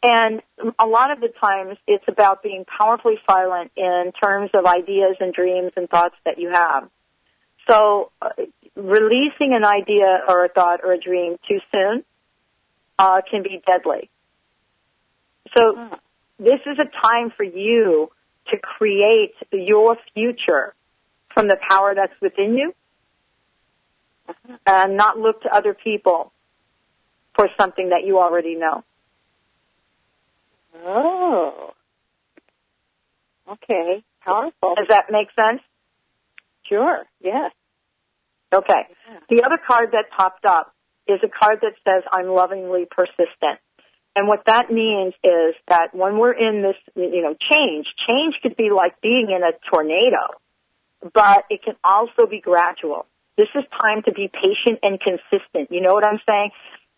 And 0.04 0.42
a 0.80 0.86
lot 0.86 1.12
of 1.12 1.20
the 1.20 1.30
times 1.44 1.78
it's 1.88 2.04
about 2.08 2.42
being 2.42 2.66
powerfully 2.66 3.20
silent 3.30 3.72
in 3.76 4.12
terms 4.24 4.50
of 4.54 4.66
ideas 4.66 5.18
and 5.20 5.34
dreams 5.34 5.72
and 5.76 5.90
thoughts 5.90 6.16
that 6.26 6.40
you 6.40 6.50
have. 6.52 6.90
So 7.70 8.12
uh, 8.22 8.30
releasing 8.76 9.54
an 9.54 9.66
idea 9.66 10.22
or 10.28 10.46
a 10.46 10.50
thought 10.50 10.82
or 10.84 10.94
a 10.94 11.00
dream 11.00 11.38
too 11.48 11.60
soon 11.72 12.04
uh, 12.98 13.22
can 13.30 13.44
be 13.44 13.62
deadly. 13.66 14.10
So 15.56 15.90
this 16.40 16.60
is 16.66 16.80
a 16.80 17.08
time 17.08 17.32
for 17.36 17.44
you 17.44 18.10
to 18.48 18.58
create 18.58 19.34
your 19.52 19.98
future 20.14 20.74
from 21.34 21.48
the 21.48 21.58
power 21.70 21.94
that's 21.96 22.14
within 22.22 22.56
you 22.56 22.74
and 24.66 24.98
not 24.98 25.18
look 25.18 25.42
to 25.42 25.50
other 25.54 25.74
people 25.74 26.32
for 27.36 27.48
something 27.60 27.90
that 27.90 28.06
you 28.06 28.20
already 28.20 28.56
know. 28.56 28.84
Oh. 30.86 31.74
Okay. 33.50 34.04
Powerful. 34.24 34.76
Does 34.76 34.88
that 34.90 35.06
make 35.10 35.28
sense? 35.38 35.62
Sure. 36.68 37.04
Yes. 37.20 37.52
Okay. 38.54 38.88
The 39.30 39.44
other 39.44 39.58
card 39.66 39.92
that 39.94 40.06
popped 40.16 40.46
up 40.46 40.74
is 41.08 41.20
a 41.24 41.28
card 41.28 41.60
that 41.62 41.74
says, 41.84 42.04
I'm 42.12 42.28
lovingly 42.28 42.86
persistent. 42.90 43.60
And 44.16 44.28
what 44.28 44.46
that 44.46 44.70
means 44.70 45.14
is 45.24 45.56
that 45.70 45.94
when 45.94 46.18
we're 46.18 46.34
in 46.34 46.62
this, 46.62 46.76
you 46.96 47.22
know, 47.22 47.34
change, 47.50 47.88
change 48.10 48.36
could 48.44 48.58
be 48.58 48.70
like 48.70 49.00
being 49.02 49.28
in 49.30 49.42
a 49.42 49.54
tornado, 49.70 50.36
but 51.14 51.46
it 51.50 51.64
can 51.64 51.76
also 51.84 52.28
be 52.30 52.40
gradual. 52.40 53.06
This 53.38 53.48
is 53.56 53.64
time 53.82 54.04
to 54.04 54.12
be 54.12 54.30
patient 54.30 54.80
and 54.84 55.00
consistent. 55.00 55.72
You 55.72 55.82
know 55.82 55.94
what 55.94 56.08
I'm 56.08 56.20
saying? 56.28 56.52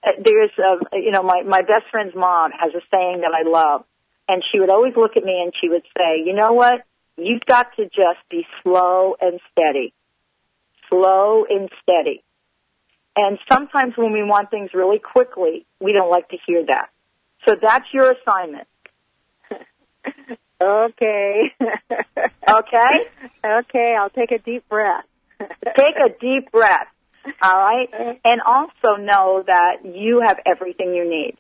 Uh, 0.06 0.12
There's, 0.24 0.52
a, 0.58 0.98
you 0.98 1.12
know, 1.12 1.24
my, 1.24 1.44
my 1.44 1.62
best 1.62 1.86
friend's 1.92 2.16
mom 2.16 2.52
has 2.52 2.74
a 2.74 2.82
saying 2.94 3.22
that 3.22 3.32
I 3.34 3.48
love, 3.48 3.86
and 4.28 4.44
she 4.52 4.60
would 4.60 4.70
always 4.70 4.94
look 4.96 5.16
at 5.16 5.24
me 5.24 5.42
and 5.44 5.54
she 5.62 5.70
would 5.70 5.84
say, 5.98 6.24
you 6.26 6.34
know 6.34 6.54
what? 6.54 6.84
You've 7.18 7.46
got 7.46 7.68
to 7.78 7.86
just 7.86 8.20
be 8.30 8.46
slow 8.64 9.16
and 9.22 9.40
steady. 9.52 9.94
Slow 10.90 11.46
and 11.50 11.70
steady. 11.82 12.24
And 13.16 13.38
sometimes 13.52 13.94
when 13.96 14.12
we 14.12 14.24
want 14.24 14.50
things 14.50 14.72
really 14.74 15.00
quickly, 15.00 15.66
we 15.80 15.94
don't 15.94 16.10
like 16.10 16.30
to 16.30 16.38
hear 16.48 16.66
that. 16.68 16.90
So 17.48 17.56
that's 17.62 17.86
your 17.94 18.12
assignment. 18.12 18.68
Okay. 20.64 21.54
Okay? 22.50 23.08
okay, 23.44 23.96
I'll 24.00 24.10
take 24.10 24.32
a 24.32 24.38
deep 24.38 24.68
breath. 24.70 25.06
Take 25.40 25.96
a 25.96 26.10
deep 26.20 26.52
breath. 26.52 26.88
All 27.42 27.54
right? 27.54 27.90
And 28.24 28.42
also 28.46 29.02
know 29.02 29.44
that 29.48 29.78
you 29.84 30.22
have 30.26 30.40
everything 30.46 30.94
you 30.94 31.10
need. 31.10 31.38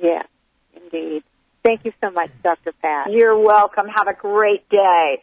Yes, 0.00 0.26
indeed. 0.74 1.24
Thank 1.64 1.84
you 1.84 1.92
so 2.02 2.10
much, 2.10 2.30
Dr. 2.42 2.72
Pat. 2.80 3.12
You're 3.12 3.38
welcome. 3.38 3.86
Have 3.94 4.08
a 4.08 4.14
great 4.14 4.68
day. 4.70 5.22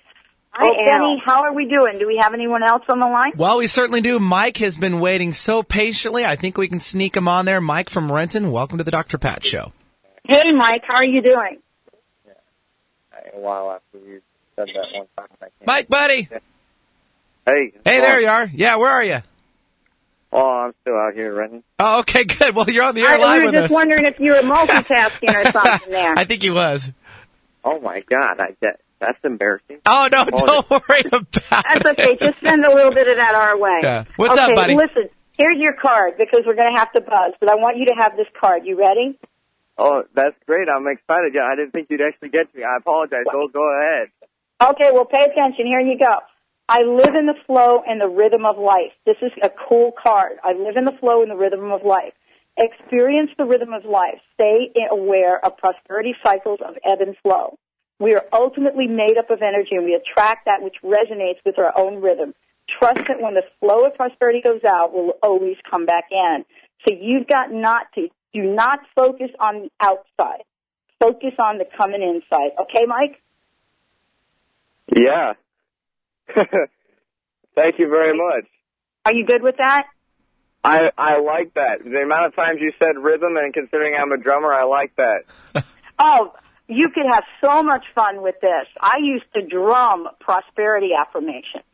I 0.54 0.66
oh, 0.66 0.70
am. 0.70 1.02
Benny, 1.02 1.24
how 1.26 1.44
are 1.44 1.54
we 1.54 1.66
doing? 1.66 2.00
Do 2.00 2.08
we 2.08 2.18
have 2.22 2.34
anyone 2.34 2.64
else 2.64 2.84
on 2.90 3.00
the 3.00 3.08
line? 3.08 3.34
Well, 3.36 3.58
we 3.58 3.68
certainly 3.68 4.02
do. 4.02 4.20
Mike 4.20 4.58
has 4.58 4.78
been 4.78 5.00
waiting 5.00 5.34
so 5.34 5.64
patiently. 5.64 6.26
I 6.26 6.36
think 6.36 6.58
we 6.58 6.68
can 6.68 6.80
sneak 6.80 7.16
him 7.16 7.28
on 7.28 7.46
there. 7.46 7.62
Mike 7.62 7.90
from 7.90 8.12
Renton, 8.12 8.52
welcome 8.52 8.78
to 8.78 8.84
the 8.84 8.92
Dr. 8.92 9.18
Pat 9.18 9.46
Show. 9.46 9.74
Hey, 10.24 10.52
Mike, 10.56 10.84
how 10.88 10.96
are 10.96 11.06
you 11.06 11.22
doing? 11.22 11.60
A 13.34 13.40
while 13.40 13.72
after 13.72 14.06
you 14.06 14.22
said 14.56 14.68
that 14.68 14.98
one 14.98 15.08
time. 15.18 15.28
I 15.42 15.46
can't. 15.46 15.66
Mike, 15.66 15.88
buddy. 15.88 16.30
Hey. 17.46 17.72
Hey, 17.86 18.02
there 18.02 18.20
you 18.20 18.28
are. 18.28 18.50
Yeah, 18.54 18.76
where 18.78 18.92
are 18.92 19.04
you? 19.04 19.20
Oh, 20.32 20.66
I'm 20.66 20.74
still 20.82 20.96
out 20.96 21.14
here 21.14 21.34
renting. 21.34 21.64
Oh, 21.80 22.00
okay, 22.02 22.24
good. 22.26 22.56
Well, 22.56 22.70
you're 22.70 22.84
on 22.84 22.96
the 22.96 23.02
air 23.02 23.16
I, 23.16 23.18
live 23.18 23.40
we 23.40 23.40
were 23.40 23.52
with 23.52 23.62
just 23.62 23.74
wondering 23.74 24.06
if 24.06 24.20
you 24.20 24.32
were 24.32 24.42
multitasking 24.42 25.34
or 25.34 25.52
something 25.52 25.92
there. 25.92 26.14
I 26.18 26.26
think 26.26 26.42
he 26.42 26.50
was. 26.50 26.92
Oh 27.64 27.80
my 27.80 28.02
God, 28.02 28.40
I 28.40 28.56
that, 28.62 28.80
that's 29.00 29.18
embarrassing. 29.24 29.80
Oh 29.86 30.08
no, 30.12 30.26
Oh, 30.32 30.66
don't 30.68 30.70
worry 30.70 31.02
about 31.06 31.22
it 31.36 31.44
That's 31.50 31.86
okay. 31.86 32.18
Just 32.18 32.40
send 32.40 32.66
a 32.66 32.74
little 32.74 32.94
bit 32.94 33.08
of 33.08 33.18
that 33.18 33.36
our 33.36 33.58
way. 33.58 33.80
Yeah. 33.84 34.04
What's 34.16 34.40
okay, 34.40 34.52
up, 34.52 34.56
buddy? 34.56 34.76
Listen, 34.76 35.10
here's 35.38 35.58
your 35.58 35.74
card 35.74 36.18
because 36.18 36.42
we're 36.46 36.56
going 36.56 36.74
to 36.74 36.80
have 36.80 36.92
to 36.94 37.02
buzz, 37.02 37.34
but 37.40 37.52
I 37.52 37.56
want 37.56 37.78
you 37.78 37.86
to 37.88 37.94
have 37.98 38.16
this 38.18 38.28
card. 38.40 38.66
You 38.66 38.78
ready? 38.78 39.18
Oh, 39.78 40.04
that's 40.16 40.36
great. 40.48 40.68
I'm 40.70 40.88
excited. 40.88 41.34
Yeah, 41.36 41.46
I 41.52 41.56
didn't 41.56 41.72
think 41.72 41.88
you'd 41.90 42.02
actually 42.02 42.30
get 42.30 42.52
to 42.52 42.58
me. 42.58 42.64
I 42.64 42.78
apologize. 42.78 43.26
Go 43.32 43.48
go 43.48 43.64
ahead. 43.78 44.10
Okay, 44.60 44.90
well, 44.92 45.06
pay 45.06 45.22
attention. 45.22 45.68
Here 45.68 45.80
you 45.80 46.00
go. 46.00 46.14
I 46.70 46.82
live 46.82 47.16
in 47.16 47.28
the 47.28 47.36
flow 47.46 47.82
and 47.88 48.02
the 48.02 48.10
rhythm 48.10 48.46
of 48.46 48.58
life. 48.58 48.92
This 49.06 49.16
is 49.22 49.32
a 49.42 49.50
cool 49.70 49.92
card. 49.92 50.38
I 50.44 50.54
live 50.54 50.76
in 50.76 50.84
the 50.84 50.98
flow 51.00 51.22
and 51.22 51.32
the 51.32 51.36
rhythm 51.36 51.72
of 51.72 51.86
life. 51.86 52.14
Experience 52.58 53.30
the 53.38 53.46
rhythm 53.46 53.72
of 53.72 53.86
life. 53.86 54.20
Stay 54.34 54.74
aware 54.92 55.40
of 55.46 55.58
prosperity 55.58 56.16
cycles 56.26 56.60
of 56.68 56.76
ebb 56.84 57.00
and 57.02 57.16
flow. 57.22 57.58
We 58.00 58.16
are 58.16 58.26
ultimately 58.34 58.88
made 58.88 59.18
up 59.18 59.30
of 59.30 59.42
energy 59.42 59.76
and 59.76 59.86
we 59.86 59.94
attract 59.94 60.46
that 60.46 60.62
which 60.62 60.76
resonates 60.84 61.40
with 61.46 61.58
our 61.58 61.72
own 61.78 62.02
rhythm. 62.02 62.34
Trust 62.80 63.00
that 63.08 63.22
when 63.22 63.36
the 63.36 63.44
flow 63.60 63.86
of 63.86 63.96
prosperity 63.96 64.42
goes 64.42 64.62
out, 64.68 64.92
we'll 64.92 65.14
always 65.24 65.56
come 65.70 65.86
back 65.86 66.06
in. 66.12 66.44
So 66.86 66.94
you've 67.00 67.28
got 67.28 67.52
not 67.52 67.88
to, 67.96 68.10
do 68.38 68.54
not 68.54 68.80
focus 68.96 69.30
on 69.40 69.64
the 69.64 69.70
outside. 69.80 70.44
Focus 71.00 71.34
on 71.40 71.58
the 71.58 71.66
coming 71.78 72.02
inside. 72.02 72.52
Okay, 72.62 72.86
Mike? 72.88 73.22
Yeah. 74.96 75.34
Thank 77.56 77.80
you 77.80 77.90
very 77.90 78.18
much. 78.18 78.46
Are 79.06 79.14
you 79.14 79.26
good 79.26 79.42
with 79.42 79.56
that? 79.58 79.88
I 80.64 80.92
I 80.98 81.20
like 81.20 81.54
that. 81.54 81.84
The 81.84 82.02
amount 82.04 82.26
of 82.26 82.36
times 82.36 82.60
you 82.62 82.74
said 82.82 82.98
rhythm, 82.98 83.38
and 83.38 83.54
considering 83.54 83.96
I'm 83.96 84.12
a 84.12 84.18
drummer, 84.18 84.54
I 84.54 84.64
like 84.64 84.96
that. 84.98 85.64
Oh, 86.00 86.32
you 86.68 86.90
could 86.94 87.08
have 87.10 87.24
so 87.44 87.64
much 87.64 87.84
fun 87.96 88.22
with 88.22 88.36
this. 88.40 88.68
I 88.80 88.98
used 89.02 89.26
to 89.34 89.42
drum 89.42 90.08
prosperity 90.20 90.92
affirmations. 90.96 91.66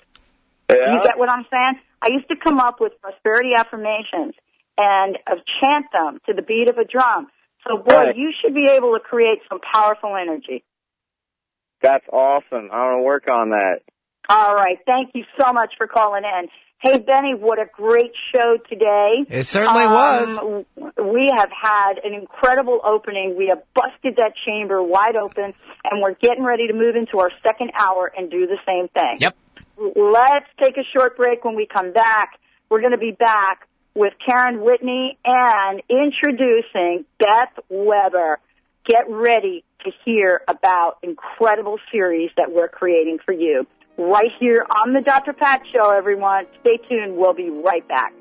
Yeah. 0.69 0.93
You 0.93 1.01
get 1.03 1.17
what 1.17 1.29
I'm 1.29 1.45
saying? 1.51 1.81
I 2.01 2.07
used 2.09 2.29
to 2.29 2.37
come 2.41 2.57
up 2.57 2.79
with 2.79 2.93
prosperity 3.01 3.53
affirmations 3.53 4.35
and 4.77 5.17
uh, 5.27 5.35
chant 5.61 5.85
them 5.93 6.19
to 6.27 6.33
the 6.33 6.41
beat 6.41 6.69
of 6.69 6.77
a 6.77 6.85
drum. 6.85 7.27
So, 7.67 7.77
boy, 7.77 7.93
Right. 7.95 8.15
you 8.15 8.31
should 8.41 8.53
be 8.53 8.69
able 8.69 8.93
to 8.93 8.99
create 8.99 9.39
some 9.49 9.59
powerful 9.59 10.15
energy. 10.15 10.63
That's 11.81 12.05
awesome. 12.11 12.69
I 12.71 12.77
want 12.85 12.99
to 12.99 13.03
work 13.03 13.27
on 13.31 13.49
that. 13.51 13.79
All 14.29 14.55
right. 14.55 14.77
Thank 14.85 15.11
you 15.13 15.25
so 15.39 15.51
much 15.51 15.73
for 15.77 15.87
calling 15.87 16.23
in. 16.23 16.47
Hey, 16.81 16.97
Benny, 16.99 17.33
what 17.33 17.59
a 17.59 17.65
great 17.71 18.11
show 18.33 18.57
today. 18.69 19.23
It 19.29 19.45
certainly 19.45 19.85
was. 19.85 20.65
We 20.75 21.29
have 21.35 21.49
had 21.49 21.93
an 22.03 22.13
incredible 22.13 22.81
opening. 22.83 23.35
We 23.37 23.47
have 23.47 23.63
busted 23.73 24.17
that 24.17 24.33
chamber 24.45 24.83
wide 24.83 25.15
open, 25.15 25.53
and 25.89 26.01
we're 26.01 26.15
getting 26.15 26.43
ready 26.43 26.67
to 26.67 26.73
move 26.73 26.95
into 26.97 27.19
our 27.19 27.31
second 27.45 27.71
hour 27.79 28.11
and 28.17 28.29
do 28.29 28.47
the 28.47 28.57
same 28.67 28.89
thing. 28.89 29.15
Yep. 29.19 29.35
Let's 29.95 30.47
take 30.61 30.75
a 30.77 30.83
short 30.93 31.15
break. 31.15 31.45
When 31.45 31.55
we 31.55 31.65
come 31.65 31.93
back, 31.93 32.31
we're 32.69 32.81
going 32.81 32.91
to 32.91 32.97
be 32.97 33.11
back 33.11 33.67
with 33.95 34.13
Karen 34.25 34.63
Whitney 34.63 35.17
and 35.23 35.81
introducing 35.89 37.05
Beth 37.19 37.53
Weber. 37.69 38.39
Get 38.85 39.09
ready 39.09 39.63
to 39.85 39.91
hear 40.03 40.41
about 40.47 40.97
incredible 41.03 41.77
series 41.91 42.31
that 42.37 42.51
we're 42.51 42.67
creating 42.67 43.19
for 43.25 43.33
you 43.33 43.65
right 43.97 44.31
here 44.39 44.65
on 44.83 44.93
the 44.93 45.01
Dr. 45.01 45.33
Pat 45.33 45.61
Show, 45.71 45.89
everyone. 45.91 46.45
Stay 46.61 46.77
tuned. 46.89 47.15
We'll 47.15 47.33
be 47.33 47.49
right 47.49 47.87
back. 47.87 48.13